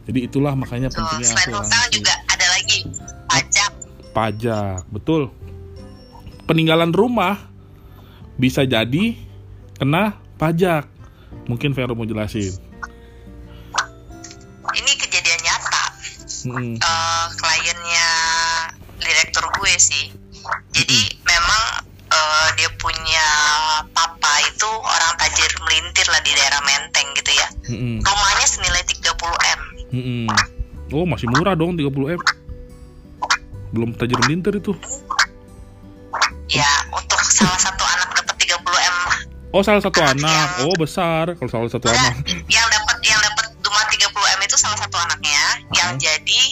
Jadi 0.04 0.24
itulah 0.24 0.52
makanya 0.56 0.92
pentingnya 0.92 1.28
selain 1.32 1.52
hutang 1.56 1.88
juga 1.92 2.12
ada 2.28 2.46
lagi. 2.52 2.78
Pajak. 3.28 3.72
Pajak. 4.12 4.80
Betul 4.88 5.47
peninggalan 6.48 6.90
rumah 6.90 7.36
bisa 8.40 8.64
jadi 8.64 9.14
kena 9.76 10.16
pajak 10.40 10.88
mungkin 11.44 11.76
Vero 11.76 11.92
mau 11.92 12.08
jelasin 12.08 12.56
ini 14.74 14.92
kejadian 14.96 15.40
nyata 15.44 15.84
Mm-mm. 16.48 16.74
eh, 16.78 17.26
kliennya 17.34 18.08
direktur 19.02 19.42
gue 19.58 19.74
sih. 19.74 20.06
Jadi 20.70 21.18
memang 21.26 21.62
eh, 22.14 22.48
dia 22.54 22.70
punya 22.78 23.26
papa 23.90 24.32
itu 24.46 24.70
orang 24.70 25.12
tajir 25.18 25.50
melintir 25.66 26.06
lah 26.06 26.22
di 26.22 26.30
daerah 26.38 26.62
Menteng 26.62 27.08
gitu 27.18 27.32
ya. 27.34 27.48
Mm-mm. 27.74 27.96
Rumahnya 28.06 28.46
senilai 28.46 28.82
30 28.86 29.18
m. 29.34 29.60
Mm-mm. 29.88 30.28
oh 30.92 31.04
masih 31.08 31.28
murah 31.32 31.56
dong 31.56 31.76
30 31.76 32.16
m 32.16 32.20
belum 33.72 33.92
tajir 33.96 34.16
melintir 34.24 34.56
itu 34.56 34.72
oh 39.58 39.64
salah 39.64 39.82
satu 39.82 39.98
Anak. 39.98 40.14
Anak 40.14 40.30
yang- 40.30 40.54
oh 40.64 40.74
besar. 40.74 41.24
Kalau 41.34 41.50
salah 41.50 41.66
satu 41.66 41.86
Enggak, 41.86 42.14
anak. 42.14 42.14
Yang 42.46 42.66
dapat 42.70 42.96
yang 43.02 43.20
dapat 43.20 43.46
cuma 43.58 43.80
30 43.84 44.06
m 44.30 44.40
itu 44.40 44.56
salah 44.56 44.78
satu 44.78 44.96
anaknya 44.96 45.42
yang 45.72 45.90
Hmm. 45.92 46.00
jadi 46.00 46.42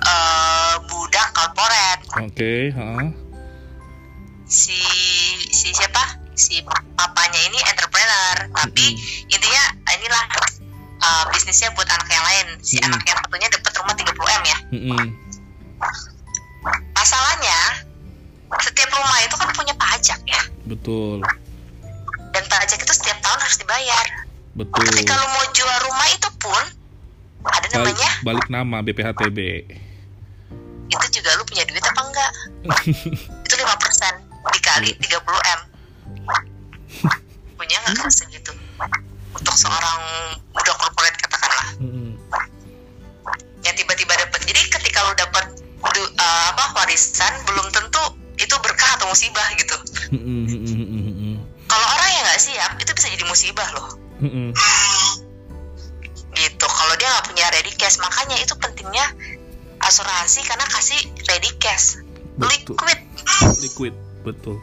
eh, 0.00 0.74
budak 0.84 1.28
korporat. 1.32 1.98
Oke 2.20 2.70
ha. 2.70 3.06
si 4.44 4.78
si 5.48 5.68
siapa? 5.70 6.02
Si 6.32 6.58
papanya 6.94 7.40
ini 7.44 7.58
entrepreneur. 7.60 8.36
Tapi 8.52 8.84
Mm-mm. 8.88 9.26
intinya 9.28 9.64
inilah 9.90 10.24
uh, 10.98 11.24
bisnisnya 11.28 11.70
buat 11.72 11.84
anak 11.84 12.08
yang 12.08 12.24
lain. 12.24 12.46
Si 12.58 12.78
Mm-mm. 12.78 12.88
anak 12.88 13.02
yang 13.04 13.18
satunya 13.18 13.48
dapat 13.48 13.72
rumah 13.76 13.94
30 13.94 14.06
m 14.16 14.42
ya. 14.44 14.58
Mm-mm. 14.72 15.04
masalahnya 16.92 17.58
setiap 18.58 18.88
rumah 18.90 19.18
itu 19.20 19.34
kan 19.34 19.48
punya 19.52 19.74
pajak 19.74 20.20
ya. 20.24 20.42
Betul 20.64 21.20
dan 22.38 22.46
pajak 22.46 22.78
itu 22.78 22.94
setiap 22.94 23.18
tahun 23.18 23.38
harus 23.42 23.58
dibayar. 23.58 24.06
Betul. 24.54 24.86
Ketika 24.94 25.12
lu 25.18 25.26
mau 25.26 25.44
jual 25.50 25.78
rumah 25.90 26.08
itu 26.14 26.28
pun 26.38 26.64
ada 27.50 27.66
balik, 27.66 27.74
namanya 27.74 28.10
balik 28.22 28.46
nama 28.46 28.78
BPHTB 28.82 29.38
itu 30.88 31.06
juga 31.20 31.30
lu 31.36 31.42
punya 31.44 31.66
duit 31.66 31.84
apa 31.84 32.00
enggak? 32.00 32.32
Itu 33.44 33.54
5% 33.60 34.56
dikali 34.56 34.90
30 34.96 35.20
m. 35.28 35.60
Punya 37.60 37.76
nggak 37.84 37.94
kan 38.00 38.08
segitu? 38.08 38.56
Untuk 39.36 39.54
seorang 39.54 40.00
budak 40.56 40.76
korporat 40.80 41.14
katakanlah. 41.20 41.68
Mm-mm. 41.82 42.16
yang 43.66 43.74
tiba-tiba 43.76 44.16
dapat 44.16 44.40
jadi 44.48 44.60
ketika 44.70 44.98
lu 45.04 45.12
dapat 45.18 45.44
uh, 45.84 46.44
apa 46.54 46.64
warisan 46.78 47.34
belum 47.44 47.68
tentu 47.68 48.00
itu 48.38 48.54
berkah 48.64 48.96
atau 48.96 49.10
musibah 49.10 49.44
gitu 49.58 49.76
yang 52.10 52.24
nggak 52.24 52.40
siap 52.40 52.70
itu 52.80 52.90
bisa 52.96 53.06
jadi 53.12 53.24
musibah 53.28 53.68
loh 53.76 53.88
mm-mm. 54.24 54.48
gitu 56.34 56.66
kalau 56.66 56.94
dia 56.96 57.08
nggak 57.08 57.26
punya 57.28 57.46
ready 57.52 57.72
cash 57.74 57.98
makanya 58.00 58.36
itu 58.40 58.54
pentingnya 58.58 59.06
asuransi 59.82 60.42
karena 60.46 60.66
kasih 60.68 61.00
ready 61.28 61.50
cash 61.60 62.02
Betul. 62.38 62.74
liquid 62.74 63.00
liquid 63.62 63.94
betul 64.22 64.56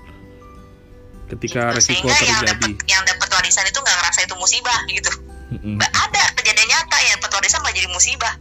ketika 1.26 1.74
Gitu. 1.74 1.78
resiko 1.82 2.08
sehingga 2.14 2.22
yang 2.22 2.42
terjadi 2.46 2.72
yang 2.86 3.02
dapat 3.02 3.30
warisan 3.34 3.66
itu 3.66 3.80
nggak 3.82 3.98
ngerasa 3.98 4.20
itu 4.30 4.36
musibah 4.38 4.80
gitu. 4.86 5.12
Nggak 5.58 5.90
ada 5.90 6.24
kejadian 6.38 6.70
nyata 6.70 6.98
yang 7.02 7.18
dapat 7.18 7.32
warisan 7.34 7.60
malah 7.66 7.74
jadi 7.74 7.90
musibah 7.90 8.34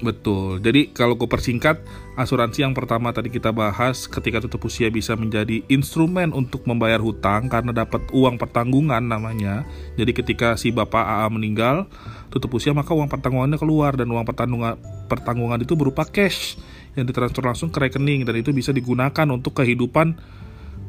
Betul. 0.00 0.64
Jadi 0.64 0.96
kalau 0.96 1.14
gue 1.14 1.28
persingkat, 1.28 1.84
asuransi 2.20 2.60
yang 2.60 2.76
pertama 2.76 3.08
tadi 3.16 3.32
kita 3.32 3.48
bahas 3.48 4.04
ketika 4.04 4.44
tutup 4.44 4.68
usia 4.68 4.92
bisa 4.92 5.16
menjadi 5.16 5.64
instrumen 5.72 6.36
untuk 6.36 6.68
membayar 6.68 7.00
hutang 7.00 7.48
karena 7.48 7.72
dapat 7.72 8.04
uang 8.12 8.36
pertanggungan 8.36 9.00
namanya. 9.00 9.64
Jadi 9.96 10.12
ketika 10.12 10.60
si 10.60 10.68
bapak 10.68 11.00
AA 11.00 11.26
meninggal, 11.32 11.88
tutup 12.28 12.60
usia 12.60 12.76
maka 12.76 12.92
uang 12.92 13.08
pertanggungannya 13.08 13.56
keluar 13.56 13.96
dan 13.96 14.12
uang 14.12 14.28
pertanggungan 14.28 14.76
pertanggungan 15.08 15.64
itu 15.64 15.72
berupa 15.72 16.04
cash 16.04 16.60
yang 16.92 17.08
ditransfer 17.08 17.40
langsung 17.40 17.72
ke 17.72 17.80
rekening 17.80 18.28
dan 18.28 18.36
itu 18.36 18.52
bisa 18.52 18.70
digunakan 18.76 19.26
untuk 19.32 19.56
kehidupan 19.56 20.20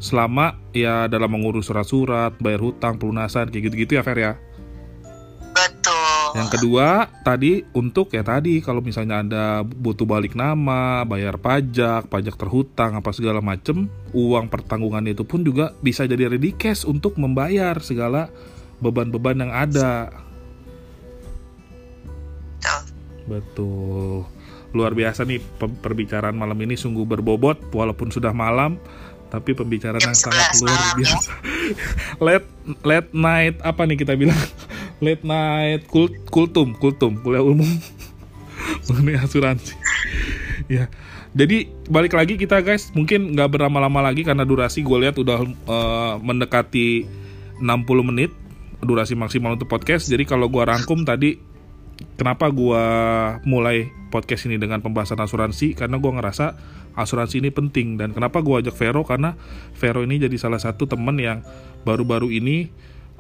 selama 0.01 0.57
ya 0.75 1.05
dalam 1.07 1.29
mengurus 1.31 1.69
surat-surat, 1.69 2.35
bayar 2.41 2.59
hutang, 2.59 2.97
pelunasan 2.97 3.47
kayak 3.53 3.71
gitu-gitu 3.71 3.95
ya 3.95 4.03
Fer 4.03 4.17
ya. 4.19 4.33
Yang 6.31 6.49
kedua, 6.57 7.11
tadi 7.27 7.63
untuk 7.75 8.11
ya 8.15 8.23
tadi 8.23 8.63
kalau 8.63 8.79
misalnya 8.79 9.23
ada 9.23 9.45
butuh 9.63 10.07
balik 10.07 10.33
nama, 10.35 11.03
bayar 11.03 11.35
pajak, 11.37 12.07
pajak 12.07 12.35
terhutang 12.39 12.95
apa 12.95 13.11
segala 13.11 13.43
macem, 13.43 13.91
uang 14.15 14.47
pertanggungan 14.47 15.07
itu 15.11 15.27
pun 15.27 15.43
juga 15.43 15.75
bisa 15.83 16.07
jadi 16.07 16.31
ready 16.31 16.55
cash 16.55 16.87
untuk 16.87 17.19
membayar 17.19 17.75
segala 17.83 18.31
beban-beban 18.79 19.43
yang 19.47 19.51
ada. 19.53 20.09
betul 22.61 22.91
Betul. 23.31 24.27
Luar 24.71 24.95
biasa 24.95 25.27
nih 25.27 25.39
pe- 25.39 25.79
perbicaraan 25.83 26.35
malam 26.35 26.55
ini 26.63 26.79
sungguh 26.79 27.03
berbobot 27.03 27.59
walaupun 27.75 28.07
sudah 28.07 28.31
malam, 28.31 28.79
tapi 29.27 29.51
pembicaraan 29.51 29.99
yang 29.99 30.15
sangat 30.15 30.55
11 30.59 30.63
luar 30.63 30.79
biasa. 30.95 31.31
late 32.25 32.47
late 32.83 33.09
night 33.11 33.55
apa 33.63 33.81
nih 33.83 33.97
kita 33.99 34.15
bilang? 34.15 34.39
Late 35.01 35.25
night 35.25 35.89
kul 35.89 36.13
kultum, 36.29 36.77
kultum, 36.77 37.17
kuliah 37.25 37.41
umum 37.41 37.65
mengenai 38.87 39.17
asuransi. 39.17 39.73
ya. 40.69 40.87
Jadi 41.31 41.71
balik 41.87 42.13
lagi 42.13 42.35
kita 42.37 42.61
guys, 42.61 42.91
mungkin 42.93 43.33
nggak 43.33 43.55
berlama-lama 43.57 44.11
lagi 44.11 44.21
karena 44.21 44.43
durasi 44.45 44.83
gue 44.83 44.97
lihat 45.01 45.15
udah 45.17 45.41
eh, 45.47 46.13
mendekati 46.21 47.07
60 47.61 48.09
menit 48.13 48.31
durasi 48.81 49.13
maksimal 49.13 49.55
untuk 49.55 49.69
podcast. 49.69 50.09
Jadi 50.09 50.25
kalau 50.25 50.49
gua 50.49 50.67
rangkum 50.67 51.05
tadi 51.05 51.37
kenapa 52.17 52.49
gua 52.49 52.83
mulai 53.45 53.93
podcast 54.09 54.49
ini 54.49 54.57
dengan 54.57 54.81
pembahasan 54.81 55.21
asuransi 55.21 55.77
karena 55.77 56.01
gua 56.01 56.17
ngerasa 56.19 56.57
asuransi 56.97 57.39
ini 57.39 57.53
penting 57.53 57.95
dan 57.95 58.11
kenapa 58.11 58.41
gua 58.41 58.59
ajak 58.59 58.75
Vero 58.75 59.05
karena 59.05 59.37
Vero 59.77 60.01
ini 60.03 60.19
jadi 60.19 60.35
salah 60.35 60.59
satu 60.59 60.89
teman 60.89 61.15
yang 61.21 61.45
baru-baru 61.85 62.33
ini 62.33 62.67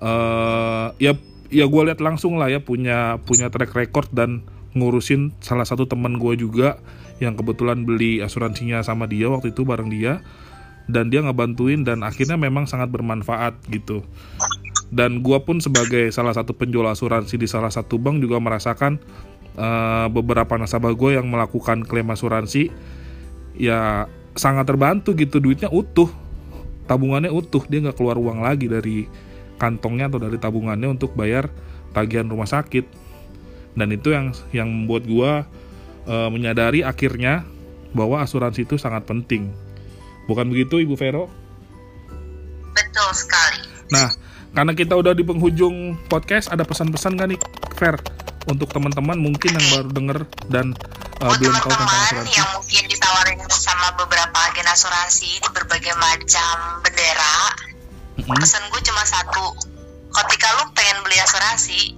eh 0.01 0.87
ya 0.97 1.13
ya 1.51 1.67
gue 1.67 1.81
lihat 1.85 1.99
langsung 1.99 2.39
lah 2.39 2.47
ya 2.47 2.63
punya 2.63 3.19
punya 3.27 3.51
track 3.51 3.75
record 3.75 4.07
dan 4.15 4.47
ngurusin 4.71 5.35
salah 5.43 5.67
satu 5.67 5.83
teman 5.87 6.15
gua 6.15 6.35
juga 6.35 6.79
yang 7.19 7.35
kebetulan 7.35 7.83
beli 7.83 8.23
asuransinya 8.23 8.81
sama 8.81 9.05
dia 9.05 9.27
waktu 9.27 9.51
itu 9.51 9.67
bareng 9.67 9.91
dia. 9.91 10.23
Dan 10.91 11.07
dia 11.07 11.23
ngebantuin 11.23 11.87
dan 11.87 12.03
akhirnya 12.03 12.35
memang 12.35 12.67
sangat 12.67 12.91
bermanfaat 12.91 13.63
gitu. 13.71 14.03
Dan 14.91 15.23
gua 15.23 15.39
pun 15.45 15.63
sebagai 15.63 16.11
salah 16.11 16.35
satu 16.35 16.51
penjual 16.51 16.83
asuransi 16.89 17.39
di 17.39 17.47
salah 17.47 17.71
satu 17.71 17.95
bank 17.95 18.19
juga 18.19 18.41
merasakan 18.43 18.99
eh, 19.55 20.07
beberapa 20.11 20.57
nasabah 20.59 20.91
gue 20.91 21.15
yang 21.15 21.31
melakukan 21.31 21.87
klaim 21.87 22.11
asuransi 22.11 22.73
ya 23.55 24.09
sangat 24.35 24.67
terbantu 24.67 25.15
gitu. 25.15 25.39
Duitnya 25.39 25.71
utuh. 25.71 26.11
Tabungannya 26.89 27.31
utuh. 27.31 27.63
Dia 27.71 27.87
nggak 27.87 27.95
keluar 27.95 28.19
uang 28.19 28.43
lagi 28.43 28.67
dari 28.67 29.07
kantongnya 29.61 30.09
atau 30.09 30.17
dari 30.17 30.41
tabungannya 30.41 30.89
untuk 30.89 31.13
bayar 31.13 31.53
tagihan 31.93 32.25
rumah 32.25 32.49
sakit 32.49 32.89
dan 33.77 33.93
itu 33.93 34.09
yang 34.09 34.33
yang 34.49 34.67
membuat 34.67 35.05
gua 35.05 35.31
eh, 36.09 36.29
menyadari 36.33 36.81
akhirnya 36.81 37.45
bahwa 37.93 38.25
asuransi 38.25 38.65
itu 38.65 38.81
sangat 38.81 39.05
penting 39.05 39.53
bukan 40.25 40.49
begitu 40.49 40.81
ibu 40.81 40.97
Vero? 40.97 41.29
betul 42.73 43.09
sekali 43.13 43.71
Nah, 43.91 44.07
karena 44.55 44.71
kita 44.71 44.95
udah 44.95 45.11
di 45.11 45.23
penghujung 45.27 45.99
podcast, 46.07 46.47
ada 46.47 46.63
pesan-pesan 46.63 47.19
gak 47.19 47.29
nih, 47.35 47.39
Fer? 47.75 47.99
Untuk 48.47 48.71
teman-teman 48.73 49.19
mungkin 49.19 49.53
yang 49.53 49.67
baru 49.69 49.89
denger 49.93 50.19
dan 50.49 50.73
uh, 51.21 51.29
belum 51.37 51.53
tahu 51.61 51.69
tentang 51.69 51.91
asuransi. 52.09 52.39
yang 52.41 52.49
mungkin 52.57 52.83
ditawarin 52.89 53.37
sama 53.53 53.93
beberapa 54.01 54.33
agen 54.49 54.65
asuransi 54.65 55.29
di 55.37 55.49
berbagai 55.53 55.93
macam 55.99 56.81
bendera. 56.81 57.53
Pesan 58.39 58.63
gue 58.71 58.81
cuma 58.85 59.03
satu 59.03 59.45
ketika 60.11 60.47
lu 60.59 60.63
pengen 60.75 60.97
beli 61.03 61.17
asuransi 61.19 61.95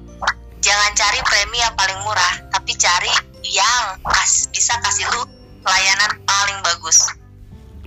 jangan 0.64 0.92
cari 0.96 1.20
premi 1.26 1.60
yang 1.60 1.76
paling 1.76 2.00
murah 2.02 2.34
tapi 2.50 2.74
cari 2.80 3.12
yang 3.44 4.00
kas, 4.02 4.48
bisa 4.50 4.74
kasih 4.82 5.06
lu 5.14 5.22
layanan 5.64 6.12
paling 6.24 6.60
bagus 6.64 7.12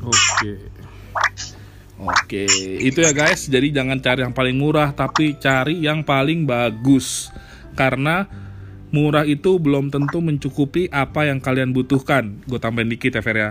Oke. 0.07 0.53
Oke, 1.97 2.45
itu 2.85 3.01
ya 3.01 3.17
guys. 3.17 3.49
Jadi 3.49 3.73
jangan 3.73 3.97
cari 4.05 4.21
yang 4.21 4.37
paling 4.37 4.57
murah, 4.61 4.93
tapi 4.93 5.41
cari 5.41 5.81
yang 5.81 6.05
paling 6.05 6.45
bagus. 6.45 7.33
Karena 7.73 8.29
murah 8.93 9.25
itu 9.25 9.57
belum 9.57 9.89
tentu 9.89 10.21
mencukupi 10.21 10.93
apa 10.93 11.25
yang 11.25 11.41
kalian 11.41 11.73
butuhkan. 11.73 12.45
Gue 12.45 12.61
tambahin 12.61 12.93
dikit 12.93 13.17
ya, 13.17 13.25
Fer 13.25 13.37
ya. 13.41 13.51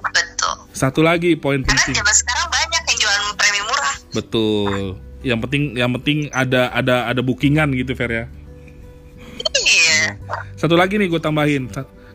betul 0.00 0.56
Satu 0.72 1.04
lagi 1.04 1.36
poin 1.36 1.60
karena 1.60 1.76
penting. 1.76 2.00
zaman 2.00 2.14
sekarang 2.16 2.39
Betul. 4.14 4.98
Yang 5.20 5.38
penting 5.46 5.62
yang 5.76 5.90
penting 6.00 6.18
ada 6.32 6.72
ada 6.72 7.06
ada 7.06 7.20
bookingan 7.20 7.70
gitu, 7.76 7.92
Fer 7.92 8.10
ya. 8.10 8.24
iya 9.60 10.16
Satu 10.56 10.76
lagi 10.76 10.96
nih 10.96 11.08
gue 11.08 11.20
tambahin. 11.20 11.68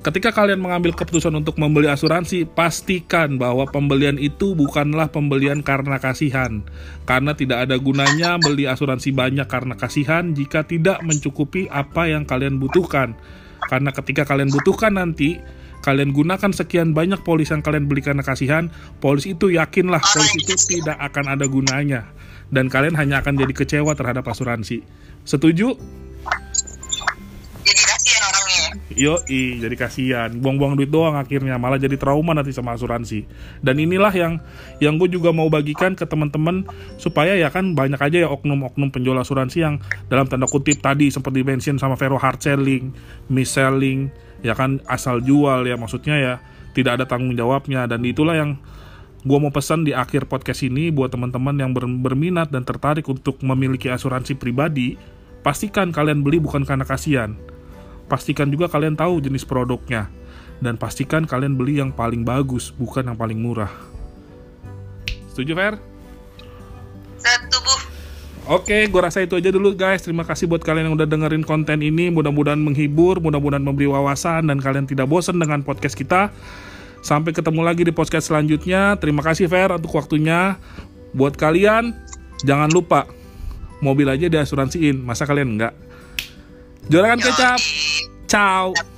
Ketika 0.05 0.29
kalian 0.29 0.61
mengambil 0.61 0.93
keputusan 0.93 1.33
untuk 1.33 1.57
membeli 1.57 1.89
asuransi, 1.89 2.45
pastikan 2.45 3.41
bahwa 3.41 3.65
pembelian 3.65 4.21
itu 4.21 4.53
bukanlah 4.53 5.09
pembelian 5.09 5.65
karena 5.65 5.97
kasihan. 5.97 6.61
Karena 7.09 7.33
tidak 7.33 7.65
ada 7.65 7.73
gunanya 7.81 8.37
beli 8.37 8.69
asuransi 8.69 9.09
banyak 9.09 9.49
karena 9.49 9.73
kasihan 9.73 10.29
jika 10.37 10.61
tidak 10.61 11.01
mencukupi 11.01 11.65
apa 11.73 12.05
yang 12.05 12.21
kalian 12.21 12.61
butuhkan. 12.61 13.17
Karena 13.65 13.89
ketika 13.89 14.29
kalian 14.29 14.53
butuhkan 14.53 14.93
nanti, 14.93 15.41
kalian 15.85 16.09
gunakan 16.09 16.49
sekian 16.49 16.97
banyak 16.97 17.21
polis 17.21 17.53
yang 17.53 17.61
kalian 17.61 17.85
beli 17.85 18.01
karena 18.01 18.25
kasihan, 18.25 18.73
polis 18.97 19.29
itu 19.29 19.53
yakinlah 19.53 20.01
polis 20.01 20.33
itu 20.33 20.81
tidak 20.81 20.97
akan 20.97 21.37
ada 21.37 21.45
gunanya. 21.45 22.09
Dan 22.49 22.73
kalian 22.73 22.97
hanya 22.97 23.21
akan 23.21 23.37
jadi 23.37 23.53
kecewa 23.53 23.93
terhadap 23.93 24.25
asuransi. 24.25 24.81
Setuju? 25.21 25.77
jadi 27.65 27.81
kasihan 27.81 28.21
orangnya 28.29 28.65
Yo, 28.93 29.19
jadi 29.27 29.75
kasihan, 29.75 30.29
buang-buang 30.37 30.77
duit 30.77 30.93
doang 30.93 31.17
akhirnya, 31.17 31.57
malah 31.57 31.81
jadi 31.81 31.97
trauma 31.97 32.37
nanti 32.37 32.53
sama 32.53 32.77
asuransi. 32.77 33.25
Dan 33.59 33.81
inilah 33.81 34.13
yang 34.13 34.39
yang 34.77 35.01
gue 35.01 35.09
juga 35.09 35.33
mau 35.33 35.49
bagikan 35.49 35.97
ke 35.97 36.05
teman-teman 36.05 36.63
supaya 37.01 37.33
ya 37.35 37.49
kan 37.49 37.73
banyak 37.73 37.97
aja 37.97 38.17
ya 38.23 38.29
oknum-oknum 38.29 38.93
penjual 38.93 39.17
asuransi 39.17 39.57
yang 39.65 39.75
dalam 40.07 40.29
tanda 40.29 40.45
kutip 40.45 40.79
tadi 40.79 41.09
seperti 41.09 41.41
mention 41.41 41.81
sama 41.81 41.97
Vero 41.97 42.21
hard 42.21 42.39
selling, 42.39 42.93
mis-selling, 43.27 44.13
ya 44.45 44.53
kan 44.53 44.77
asal 44.85 45.17
jual 45.25 45.65
ya 45.65 45.73
maksudnya 45.73 46.15
ya 46.21 46.33
tidak 46.77 47.01
ada 47.01 47.05
tanggung 47.09 47.33
jawabnya 47.33 47.89
dan 47.89 48.05
itulah 48.05 48.37
yang 48.37 48.61
gue 49.25 49.37
mau 49.41 49.49
pesan 49.49 49.81
di 49.81 49.97
akhir 49.97 50.29
podcast 50.29 50.61
ini 50.61 50.93
buat 50.93 51.09
teman-teman 51.09 51.57
yang 51.57 51.73
ber 51.73 51.89
berminat 51.89 52.53
dan 52.53 52.61
tertarik 52.61 53.09
untuk 53.09 53.41
memiliki 53.41 53.89
asuransi 53.89 54.37
pribadi, 54.37 55.01
pastikan 55.41 55.89
kalian 55.89 56.21
beli 56.21 56.37
bukan 56.37 56.61
karena 56.61 56.85
kasihan 56.85 57.33
Pastikan 58.05 58.53
juga 58.53 58.69
kalian 58.69 58.93
tahu 58.93 59.17
jenis 59.17 59.45
produknya. 59.45 60.09
Dan 60.61 60.79
pastikan 60.79 61.27
kalian 61.27 61.57
beli 61.57 61.81
yang 61.81 61.91
paling 61.91 62.23
bagus, 62.23 62.71
bukan 62.71 63.11
yang 63.11 63.17
paling 63.17 63.41
murah. 63.41 63.71
Setuju, 65.33 65.51
Fer? 65.57 65.75
Setuju. 67.19 67.84
Oke, 68.45 68.85
gue 68.85 69.01
rasa 69.01 69.25
itu 69.25 69.33
aja 69.33 69.49
dulu 69.49 69.73
guys. 69.73 70.05
Terima 70.05 70.21
kasih 70.21 70.45
buat 70.45 70.61
kalian 70.61 70.93
yang 70.93 70.95
udah 71.01 71.09
dengerin 71.09 71.41
konten 71.41 71.81
ini. 71.81 72.13
Mudah-mudahan 72.13 72.61
menghibur, 72.61 73.17
mudah-mudahan 73.17 73.65
memberi 73.65 73.89
wawasan, 73.89 74.45
dan 74.45 74.61
kalian 74.61 74.85
tidak 74.85 75.09
bosan 75.09 75.41
dengan 75.41 75.65
podcast 75.65 75.97
kita. 75.97 76.29
Sampai 77.01 77.33
ketemu 77.33 77.65
lagi 77.65 77.81
di 77.81 77.89
podcast 77.89 78.29
selanjutnya. 78.29 79.01
Terima 79.01 79.25
kasih 79.25 79.49
Fer 79.49 79.73
untuk 79.73 79.97
waktunya. 79.97 80.61
Buat 81.17 81.41
kalian, 81.41 81.97
jangan 82.45 82.69
lupa 82.69 83.09
mobil 83.81 84.05
aja 84.13 84.29
diasuransiin. 84.29 85.01
Masa 85.01 85.25
kalian 85.25 85.57
enggak? 85.57 85.73
Juragan 86.85 87.17
kecap. 87.17 87.57
Ciao. 88.29 88.94